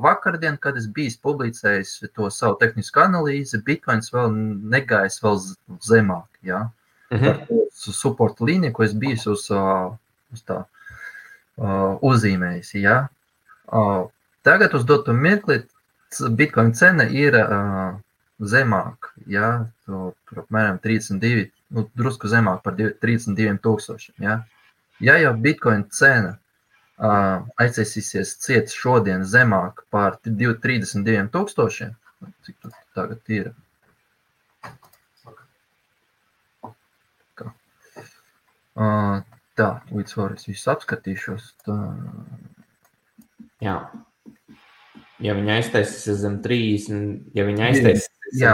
vakardien, 0.04 0.58
kad 0.62 0.76
es 0.78 0.86
biju 0.94 1.16
publicējis 1.26 1.96
to 2.14 2.28
savu 2.30 2.60
tehnisku 2.62 3.02
analīzi, 3.02 3.62
Bitcoins 3.66 4.12
vēl 4.14 4.36
negājis 4.76 5.18
vēl 5.24 5.39
zemāk. 5.88 6.28
Ja. 6.46 6.68
Uh 7.10 7.18
mhm. 7.18 7.26
-huh. 7.26 7.68
Support 7.74 8.42
līnija, 8.42 8.74
ko 8.74 8.84
es 8.84 8.94
biju 8.94 9.34
uz, 9.34 9.48
uz 10.34 10.44
tā 10.46 10.60
uh, 11.58 11.98
uzzīmējis. 12.02 12.74
Ja. 12.84 13.08
Uh, 13.66 14.12
tagad 14.44 14.74
uz 14.74 14.86
doto 14.86 15.14
mirkli 15.14 15.64
Bitcoin 16.30 16.74
cena 16.74 17.04
ir 17.04 17.36
uh, 17.39 17.98
zemāk, 18.39 19.14
ja, 19.26 19.66
tur, 19.86 20.14
tur 20.30 20.44
apmēram 20.44 20.80
32, 20.84 21.50
nu, 21.70 21.89
drusku 21.96 22.28
zemāk 22.28 22.62
par 22.62 22.76
32 22.76 23.58
tūkstošiem. 23.64 24.16
Ja. 24.20 24.44
ja 25.00 25.18
jau 25.18 25.34
Bitcoin 25.34 25.86
cena 25.89 26.30
uh, 26.30 26.51
aizsēsīsies 27.02 28.36
ciet 28.43 28.74
šodien 28.74 29.26
zemāk 29.26 29.84
par 29.93 30.20
32 30.26 31.28
tūkstošiem, 31.34 31.95
cik 32.45 32.58
tas 32.62 32.78
tagad 32.95 33.34
ir? 33.34 33.52
Uh, 38.72 39.20
tā, 39.60 39.68
līdz 39.91 40.14
var 40.16 40.38
es 40.38 40.47
visu 40.47 40.70
apskatīšos. 40.72 41.49
Tā. 41.66 41.76
Jā. 43.62 43.76
Ja 45.22 45.36
viņa 45.38 45.58
aiztaisīs 45.60 46.22
zem 46.24 46.39
30, 46.41 47.34
ja 47.38 47.45
viņa 47.45 47.68
aiztaisīs 47.68 48.08
Jā, 48.32 48.54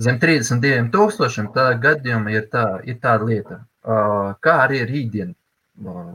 zem 0.00 0.16
32 0.22 0.88
tūkstošiem 0.94 1.50
tādā 1.54 1.76
gadījumā 1.82 2.32
ir, 2.32 2.46
tā, 2.50 2.64
ir 2.88 2.96
tāda 3.02 3.28
lieta, 3.28 3.58
uh, 3.84 4.32
kā 4.42 4.54
arī 4.64 4.80
rītdien 4.88 5.34
uh, 5.34 6.14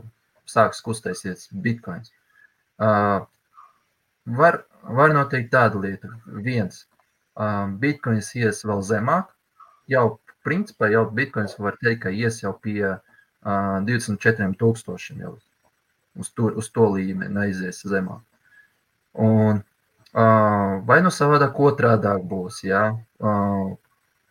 sāks 0.50 0.82
kustēsies 0.84 1.48
bitkoins. 1.66 2.12
Uh, 2.80 3.26
var, 4.40 4.62
var 5.00 5.14
notikt 5.14 5.52
tāda 5.54 5.80
lieta, 5.82 6.10
viens, 6.46 6.84
uh, 7.36 7.68
bitkoins 7.82 8.32
ies 8.38 8.64
vēl 8.66 8.82
zemāk, 8.86 9.30
jau 9.90 10.06
principā 10.46 10.90
jau 10.92 11.04
bitkoins 11.14 11.58
var 11.60 11.78
teikt, 11.82 12.04
ka 12.04 12.14
ies 12.14 12.42
jau 12.42 12.54
pie 12.62 12.84
uh, 12.96 13.78
24 13.88 14.52
tūkstošiem 14.60 15.24
jau 15.26 15.36
uz 16.20 16.30
to, 16.34 16.50
uz 16.58 16.70
to 16.74 16.86
līmeni 16.96 17.46
aizies 17.46 17.84
zemāk. 17.88 18.24
Un 19.20 19.62
Vai 20.12 20.98
nu 21.02 21.10
savādāk 21.14 21.58
otrādāk 21.60 22.24
būs, 22.26 22.64
jā. 22.66 22.98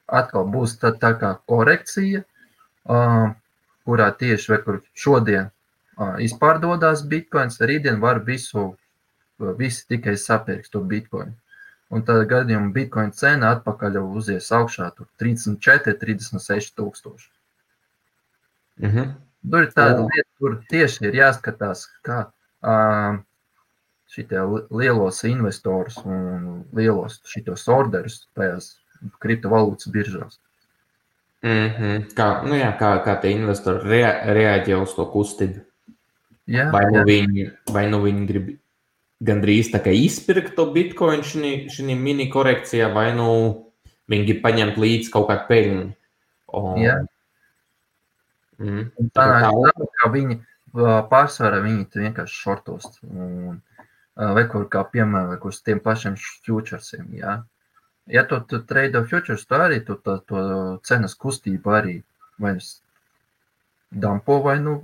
Atkal 0.07 0.49
būs 0.51 0.75
tā, 0.81 0.91
tā 0.91 1.13
kā 1.15 1.37
korekcija, 1.47 2.23
kurā 3.85 4.09
tieši, 4.19 4.51
vai 4.51 4.59
kur 4.65 4.81
šodien 4.93 5.51
izpārdodās 6.23 7.03
bitkoins, 7.07 7.59
rītdien 7.59 7.99
var 7.99 8.21
visu, 8.25 8.73
visi 9.59 9.85
tikai 9.87 10.15
sapirks 10.17 10.71
to 10.73 10.81
bitkoinu. 10.81 11.35
Un 11.89 12.03
tādā 12.05 12.27
gadījumā 12.29 12.69
bitkoina 12.73 13.15
cena 13.17 13.53
atpakaļ 13.55 13.97
jau 13.97 14.05
uzies 14.19 14.51
augšā, 14.53 14.91
tur 14.95 15.07
34, 15.21 15.95
36 15.97 16.75
tūkstoši. 16.77 17.29
Mm 18.79 18.89
-hmm. 18.89 19.15
Tur 19.51 19.63
ir 19.63 19.71
tāda 19.73 20.03
lieta, 20.03 20.29
kur 20.37 20.59
tieši 20.69 21.05
ir 21.07 21.15
jāskatās, 21.15 21.87
kā 22.03 22.19
uh, 22.27 23.17
šitie 24.07 24.41
lielos 24.69 25.23
investorus 25.23 25.97
un 26.05 26.65
lielos 26.73 27.21
šitos 27.25 27.67
orderus 27.67 28.27
tajās 28.35 28.77
kriptovalūtas 29.19 29.91
biržās. 29.91 30.39
Mm 31.41 31.69
-hmm. 31.69 32.13
kā, 32.13 32.43
nu 32.43 32.55
jā, 32.55 32.77
kā, 32.79 33.03
kā 33.05 33.21
tie 33.21 33.31
investori 33.31 33.89
rea 33.89 34.33
reaģē 34.33 34.81
uz 34.81 34.93
to 34.93 35.05
kustību? 35.05 35.68
Jā, 36.49 36.69
vai, 36.73 36.83
nu 36.89 37.01
jā. 37.01 37.05
Viņi, 37.07 37.45
vai 37.75 37.85
nu 37.91 38.01
viņi 38.03 38.25
grib 38.29 38.49
gandrīz 39.25 39.69
tā 39.73 39.81
kā 39.83 39.93
izpirkt 39.93 40.55
to 40.57 40.65
bitkoinu 40.73 41.25
šī 41.25 41.95
mini 41.99 42.29
korekcijā, 42.31 42.89
vai 42.95 43.11
nu 43.13 43.29
viņi 44.09 44.27
grib 44.31 44.43
paņemt 44.45 44.79
līdzi 44.81 45.13
kaut 45.13 45.29
kādu 45.29 45.47
peļņu. 45.51 45.87
Un... 46.59 46.69
Jā. 46.81 46.99
Mm. 48.59 48.89
Tā, 49.15 49.23
tā, 49.23 49.51
tā, 49.53 49.89
tā, 50.01 50.11
viņi 50.11 50.39
pārsvarā 51.11 51.61
viņi 51.63 52.01
vienkārši 52.01 52.41
šortos. 52.43 52.97
Un 53.05 53.61
vai 54.19 54.43
kur 54.51 54.65
kā 54.71 54.83
piemēram, 54.91 55.37
uz 55.47 55.61
tiem 55.63 55.79
pašiem 55.83 56.17
futuresiem. 56.19 57.07
Ja, 57.15 57.37
ja 58.11 58.25
tu, 58.27 58.39
tu 58.49 58.61
trade 58.67 59.01
futures, 59.07 59.45
tu 59.47 59.55
arī 59.55 59.79
tu, 59.85 59.95
to, 60.03 60.17
to 60.27 60.41
cenas 60.83 61.15
kustību 61.15 61.75
arī 61.75 61.95
vai 62.39 62.57
dampo 63.91 64.39
vai 64.45 64.59
nu 64.61 64.77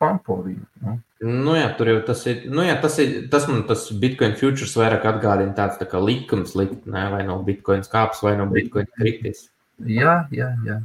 pampo 0.00 0.38
viņu. 0.42 0.66
Nu. 0.82 0.98
Nu 1.22 1.54
jā, 1.54 1.68
tur 1.78 1.90
jau 1.92 1.98
tas 2.06 2.24
ir. 2.26 2.46
Nu 2.50 2.64
jā, 2.66 2.74
tas, 2.82 2.96
ir 3.02 3.28
tas 3.30 3.44
man 3.46 3.62
tas 3.68 3.84
Bitcoin 3.92 4.34
futures 4.40 4.72
vairāk 4.78 5.04
atgādina 5.06 5.54
tāds 5.54 5.78
tā 5.78 5.86
kā 5.86 6.00
likums 6.02 6.56
likt, 6.58 6.86
ne? 6.90 7.04
vai 7.12 7.22
no 7.28 7.36
Bitcoin 7.46 7.84
kāps, 7.92 8.24
vai 8.24 8.34
no 8.40 8.48
Bitcoin 8.50 8.88
kritis. 8.96 9.44
Jā, 9.86 10.24
jā, 10.34 10.50
jā. 10.66 10.80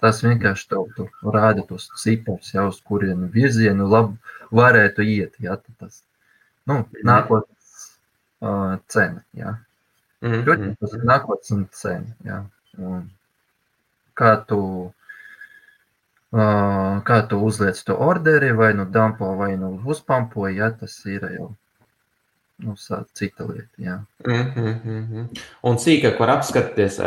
Tas 0.00 0.22
vienkārši 0.24 0.68
tev 0.70 0.88
tu 0.96 1.08
rāda 1.34 1.64
tos 1.68 1.90
ciparus, 2.00 2.54
jau 2.54 2.68
uz 2.70 2.80
kurienu 2.88 3.28
virzienu 3.34 3.88
labi 3.90 4.16
varētu 4.54 5.04
iet. 5.04 5.36
Jā, 5.42 5.58
tas 5.80 6.02
nu, 6.70 6.82
nākotnes 7.04 7.86
uh, 8.40 8.80
cena. 8.88 9.24
Jā. 9.36 9.58
Mm 10.22 10.30
-hmm. 10.32 10.44
Protams, 10.44 10.78
tas 10.80 10.92
ir 10.92 11.04
nākotnes 11.04 11.68
cena. 11.72 12.16
Jā. 12.24 12.44
Un 12.78 13.10
kā 14.16 14.36
tu, 14.48 14.60
uh, 14.88 15.03
kā 16.34 17.18
tu 17.30 17.38
uzliec 17.46 17.78
to 17.86 17.94
orderi, 17.94 18.52
vai 18.52 18.72
nu 18.74 18.84
dampo, 18.84 19.34
vai 19.38 19.56
nu 19.56 19.80
uzpampo, 19.84 20.48
ja 20.48 20.70
tas 20.70 20.96
ir 21.06 21.28
jau 21.36 21.54
nu, 22.64 22.74
cita 23.12 23.44
lieta. 23.44 23.76
Jā. 23.78 24.04
Mm 24.26 24.52
-hmm. 24.54 25.26
Un 25.62 25.76
sīkāk 25.76 26.18
var 26.18 26.30
apskatīties 26.30 27.00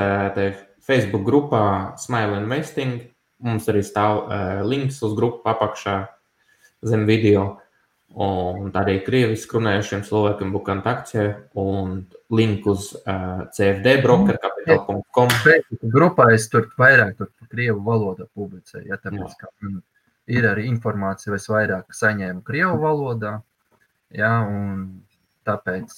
Facebook 0.81 1.23
grupā 1.23 1.97
Smile 1.97 2.37
Investing. 2.37 3.01
Mums 3.39 3.67
arī 3.67 3.83
stāv 3.83 4.29
links 4.65 5.03
uz 5.03 5.13
grupu 5.15 5.49
apakšā 5.49 6.07
zem 6.81 7.05
video 7.05 7.59
un 8.15 8.71
arī 8.71 9.03
krieviski 9.05 9.57
runājušiem 9.57 10.01
cilvēkiem 10.07 10.51
Bukantakcie 10.51 11.35
un 11.53 12.05
link 12.29 12.65
uz 12.65 12.95
uh, 12.95 13.45
CFD 13.51 14.01
brokeru, 14.01 14.37
kāpēc 14.41 14.56
gmail.com. 14.56 14.56
Facebook 14.67 15.85
grupā 15.93 16.31
es 16.35 16.47
tur 16.51 16.67
vairāk 16.79 17.15
tur 17.17 17.29
krievu 17.51 17.79
valodā 17.85 18.27
publicēju, 18.35 18.87
ja 18.91 18.99
tāpēc, 19.01 19.31
Jā. 19.33 19.39
ka 19.39 19.51
man 19.61 19.81
ir 20.27 20.47
arī 20.49 20.67
informācija, 20.67 21.35
es 21.37 21.47
vairāk 21.51 21.95
saņēmu 21.95 22.43
krievu 22.47 22.77
valodā, 22.83 23.37
ja, 24.15 24.31
un 24.43 24.85
tāpēc, 25.47 25.95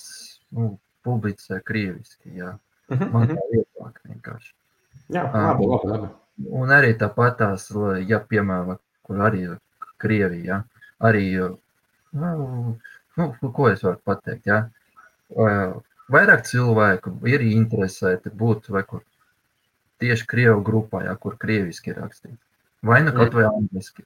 nu, 0.58 0.72
publicēju 1.08 1.66
krieviski, 1.66 2.36
ja. 2.38 2.56
Mhm, 2.90 3.12
Man 3.14 3.28
mhm. 3.28 3.38
tā 3.38 3.48
vieglāk 3.54 4.00
vienkārši. 4.10 4.54
Jā, 5.14 5.26
labi, 5.34 5.68
labi, 5.70 5.92
labi. 5.94 6.10
Un 6.56 6.72
arī 6.72 6.94
tāpat 6.98 7.36
tās, 7.42 7.68
ja, 8.08 8.22
piemēram, 8.24 8.80
kur 9.04 9.26
arī 9.26 9.44
Krievija, 10.00 10.46
ja, 10.46 10.86
arī, 11.04 11.26
nu, 12.16 12.76
nu, 13.20 13.26
ko 13.52 13.68
es 13.68 13.84
varu 13.84 14.00
pateikt, 14.08 14.48
ja, 14.48 14.62
vairāk 16.12 16.46
cilvēku 16.48 17.16
ir 17.30 17.44
interesēti 17.48 18.32
būt 18.36 18.70
vai 18.74 18.84
kur 18.88 19.04
tieši 20.00 20.28
Krievu 20.30 20.62
grupā, 20.66 21.04
ja, 21.08 21.16
kur 21.20 21.36
krieviski 21.40 21.92
ir 21.94 22.00
rakstīts. 22.04 22.40
Vai 22.86 23.02
nu 23.04 23.12
kaut 23.12 23.36
vai 23.36 23.50
angliski. 23.50 24.06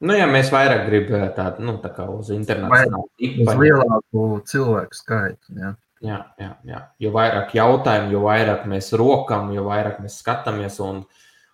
Nu, 0.00 0.14
ja 0.16 0.24
mēs 0.30 0.48
vairāk 0.54 0.86
gribam 0.86 1.26
tādu, 1.36 1.64
nu, 1.66 1.74
tā 1.82 1.90
kā 1.92 2.06
uz 2.08 2.30
internacionālu 2.32 3.08
tipu, 3.20 3.44
lielāku 3.60 4.28
cilvēku 4.48 4.96
skaitu, 4.96 5.56
ja. 5.58 5.74
Jā, 6.00 6.20
jā, 6.40 6.54
jā. 6.64 6.78
Jo 7.02 7.10
vairāk 7.12 7.52
jautājumu, 7.52 8.14
jo 8.14 8.22
vairāk 8.24 8.62
mēs 8.70 8.88
rokam, 8.96 9.50
jo 9.52 9.66
vairāk 9.66 9.98
mēs 10.00 10.16
skatāmies. 10.22 10.78
Un, 10.80 11.02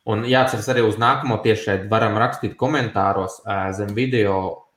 un 0.06 0.22
jāatcerās 0.30 0.68
arī 0.70 0.84
uz 0.86 1.00
nākamo 1.02 1.40
tiešai 1.42 1.80
varam 1.90 2.14
rakstīt 2.22 2.54
komentāros 2.60 3.40
ā, 3.42 3.72
zem 3.74 3.90
video, 3.96 4.36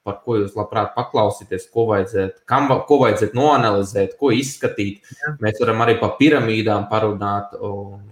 par 0.09 0.19
ko 0.25 0.39
jūs 0.41 0.57
labprāt 0.57 0.91
paklausīties, 0.97 1.69
ko 1.73 1.85
vajadzētu, 1.93 2.41
kam, 2.49 2.67
ko 2.89 2.99
vajadzētu 3.05 3.37
noanalizēt, 3.37 4.17
ko 4.19 4.33
izskatīt. 4.35 5.05
Jā. 5.21 5.35
Mēs 5.45 5.61
varam 5.61 5.85
arī 5.85 5.99
par 6.01 6.17
piramīdām 6.21 6.89
parunāt. 6.91 7.55
un 7.59 8.07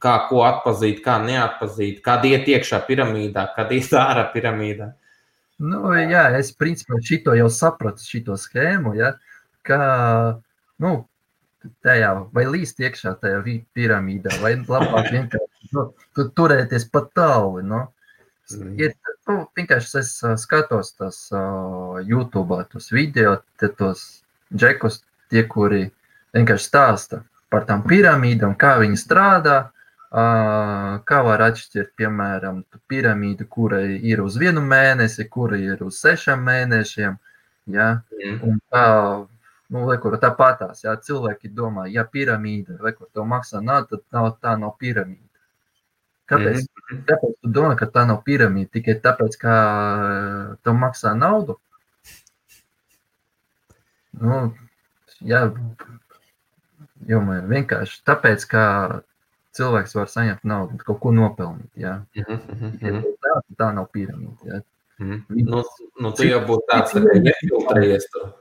Kā 0.00 0.14
ko 0.30 0.38
atpazīt, 0.46 1.02
kā 1.04 1.18
neatpazīt, 1.20 1.98
kāda 2.00 2.30
iet 2.30 2.46
iekšā 2.48 2.78
piramīdā, 2.86 3.42
kāda 3.52 3.74
iet 3.76 3.90
ārā 4.00 4.22
piramīdā. 4.32 4.86
Nu, 5.60 5.90
jā, 5.92 6.22
es 6.38 6.54
principā 6.56 6.96
šito 7.04 7.34
jau 7.36 7.50
sapratu, 7.52 8.00
šito 8.00 8.32
schēmu, 8.40 8.94
ja, 8.96 9.10
ka, 9.68 9.80
nu, 10.80 10.94
tajā 11.84 12.14
vai 12.32 12.46
līst 12.48 12.80
iekšā 12.80 13.12
tajā 13.20 13.42
piramīdā, 13.76 14.32
vai 14.40 14.54
labāk 14.56 15.10
vienkārši 15.12 15.72
nu, 15.76 15.84
tu, 16.16 16.26
turēties 16.36 16.88
pat 16.94 17.10
tālu, 17.16 17.60
nu. 17.66 17.82
Mm. 18.58 18.74
Ir, 18.80 18.94
nu, 19.28 19.36
vienkārši 19.56 19.98
es 20.00 20.12
skatos 20.42 20.94
tas 20.98 21.18
uh, 21.32 22.00
YouTube, 22.02 22.58
tos 22.72 22.90
video, 22.94 23.36
tos 23.78 24.04
džekus, 24.54 25.02
tie, 25.30 25.44
kuri 25.46 25.84
vienkārši 26.36 26.66
stāsta 26.70 27.22
par 27.50 27.66
tām 27.68 27.82
piramīdām, 27.86 28.54
kā 28.58 28.76
viņi 28.82 28.98
strādā, 28.98 29.56
uh, 29.70 30.98
kā 31.06 31.22
var 31.26 31.42
atšķirt, 31.48 31.92
piemēram, 31.98 32.62
piramīdu, 32.90 33.46
kura 33.50 33.82
ir 33.86 34.22
uz 34.22 34.38
vienu 34.38 34.62
mēnesi, 34.62 35.28
kura 35.30 35.58
ir 35.58 35.82
uz 35.86 35.98
sešiem 36.02 36.42
mēnešiem, 36.46 37.18
ja, 37.74 37.90
Mm. 38.20 38.40
un 38.44 38.60
kā, 38.70 38.84
nu, 39.70 39.86
rekur, 39.90 40.18
tāpatās, 40.20 40.84
ja 40.84 40.96
cilvēki 40.96 41.48
domā, 41.54 41.86
ja 41.88 42.04
piramīda, 42.04 42.76
rekur, 42.84 43.08
to 43.14 43.24
maksā 43.24 43.62
nav, 43.64 43.86
tad 43.88 44.02
nav, 44.12 44.36
tā 44.42 44.58
nav 44.60 44.76
piramīda. 44.80 45.29
Kāpēc? 46.30 46.62
Mhm. 46.62 47.02
Kāpēc 47.08 47.34
tu 47.42 47.50
domā, 47.56 47.74
ka 47.78 47.88
tā 47.90 48.06
nav 48.06 48.22
piramīda? 48.26 48.70
Tikai 48.76 48.96
tāpēc, 49.02 49.36
ka 49.40 49.54
eh, 50.06 50.56
tev 50.64 50.78
maksā 50.78 51.14
naudu? 51.18 51.58
Nu, 54.20 54.40
jā, 55.24 55.44
jo 57.08 57.20
man 57.24 57.46
vienkārši 57.50 58.02
tāpēc, 58.06 58.44
ka 58.50 58.64
cilvēks 59.56 59.94
var 59.98 60.10
saņemt 60.10 60.44
naudu, 60.46 60.78
kaut 60.84 61.00
ko 61.02 61.14
nopelnīt. 61.14 61.70
Jā. 61.78 62.00
Ja 62.18 62.26
mhm. 62.28 63.00
tā, 63.22 63.38
tā 63.58 63.70
nav 63.76 63.90
piramīda. 63.94 64.46
Jā. 64.46 64.60
Mhm. 65.00 65.22
Nu, 65.48 65.64
nu, 66.02 66.12
tu 66.14 66.28
jau 66.28 66.42
būtu 66.46 66.66
tāds, 66.70 66.94
ka 66.94 67.18
iefiltrējies 67.18 68.10
tur. 68.12 68.34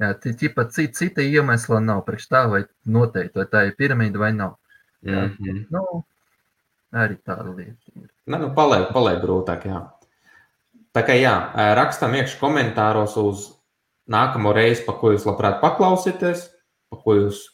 Jā, 0.00 0.14
ti- 0.16 0.32
tipa, 0.32 0.64
cita, 0.72 0.96
cita 0.96 1.20
iemesla 1.20 1.80
nav 1.84 2.06
priekš 2.06 2.30
tā, 2.30 2.46
vai 2.48 2.62
noteikti, 2.88 3.36
vai 3.36 3.44
tā 3.52 3.66
ir 3.68 3.74
piramīda 3.76 4.22
vai 4.22 4.30
nav. 4.32 4.56
Jā. 5.04 5.26
Mhm. 5.28 5.66
Nu, 5.74 6.04
arī 6.94 7.16
tāda 7.26 7.52
lieta 7.52 7.92
ir. 7.94 8.08
Nu, 8.26 8.38
nu, 8.38 8.50
paliek, 8.56 8.88
paliek 8.94 9.20
grūtāk. 9.22 9.66
Jā. 9.70 9.80
Tā 10.96 11.04
kā 11.06 11.16
jā, 11.18 11.34
rakstām 11.78 12.16
iekšā 12.18 12.38
komentāros 12.40 13.16
uz 13.20 13.46
nākamo 14.10 14.54
reizi, 14.56 14.82
pa 14.86 14.96
ko 14.98 15.12
jūs 15.14 15.26
labprāt 15.28 15.60
paklausīties, 15.62 16.48
pa 16.90 16.98
ko 16.98 17.16
jūs 17.18 17.44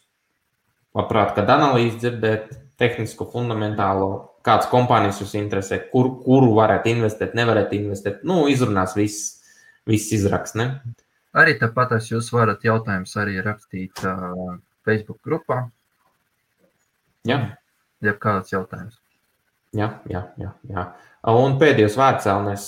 labprāt 0.96 1.34
kādu 1.36 1.52
analīzi 1.56 2.00
dzirdēt, 2.04 2.54
tehnisko, 2.80 3.28
fundamentālo, 3.32 4.10
kādas 4.44 4.68
kompānijas 4.72 5.20
jūs 5.20 5.34
interesē, 5.36 5.82
kur, 5.92 6.10
kuru 6.24 6.54
varat 6.56 6.88
investēt, 6.88 7.36
nevarat 7.36 7.72
investēt. 7.76 8.24
Nu, 8.28 8.44
izrunās 8.52 8.96
viss, 8.96 9.42
viss 9.88 10.12
izraksts. 10.16 10.56
Ne? 10.56 10.70
Arī 11.36 11.58
tāpat 11.60 11.98
jūs 12.08 12.32
varat 12.32 12.64
jautājumus 12.64 13.16
arī 13.20 13.40
rakstīt 13.44 14.04
uh, 14.04 14.56
Facebook 14.88 15.20
grupā, 15.24 15.66
Jā, 17.26 17.38
ja 18.06 18.14
kāds 18.22 18.52
jautājums. 18.52 19.00
Jā, 19.76 19.88
jā, 20.10 20.22
jā, 20.40 20.52
jā. 20.70 20.84
Un 21.32 21.56
pēdējais 21.60 21.98
vārds, 21.98 22.28
Elnes. 22.30 22.66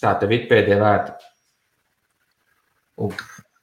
Tā 0.00 0.12
tev 0.20 0.34
ir 0.36 0.46
pēdējā. 0.50 0.92
Uf, 3.06 3.20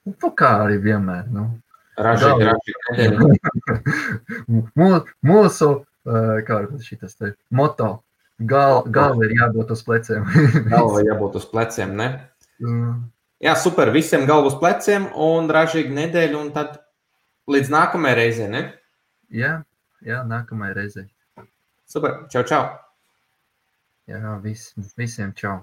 nu, 0.09 0.31
kā 0.37 0.51
arī 0.65 0.79
vienmēr. 0.83 1.29
Nu. 1.33 1.47
Ražīgi, 2.03 2.49
ražīgi 2.49 3.37
Mūsu 5.29 5.69
kā 6.03 6.59
ir 6.63 6.69
šitas 6.83 7.15
te 7.15 7.33
moto. 7.53 7.95
Gal, 8.43 8.81
galva 8.91 9.27
ir 9.27 9.35
jābūt 9.37 9.71
uz 9.75 9.83
pleciem. 9.85 10.25
Galva 10.73 11.03
jābūt 11.05 11.37
uz 11.39 11.45
pleciem, 11.47 11.93
ne? 11.95 12.07
Mm, 12.59 12.95
Jā, 13.43 13.53
super. 13.59 13.91
Visiem 13.91 14.23
galvu 14.27 14.49
uz 14.51 14.55
pleciem 14.59 15.09
un 15.19 15.49
ražīgi 15.51 15.91
nedēļa. 15.93 16.39
Un 16.39 16.51
tad 16.55 16.77
līdz 17.51 17.71
nākamajai 17.73 18.15
reizei. 18.19 18.47
Ne? 18.51 18.61
jā, 19.33 19.57
jā, 20.05 20.21
nākamajai 20.27 20.77
reizei. 20.77 21.07
Super. 21.93 22.23
Čau, 22.33 22.41
čau. 22.49 22.63
Jā, 24.09 24.31
vis, 24.41 24.71
visiem 24.97 25.29
čau. 25.37 25.59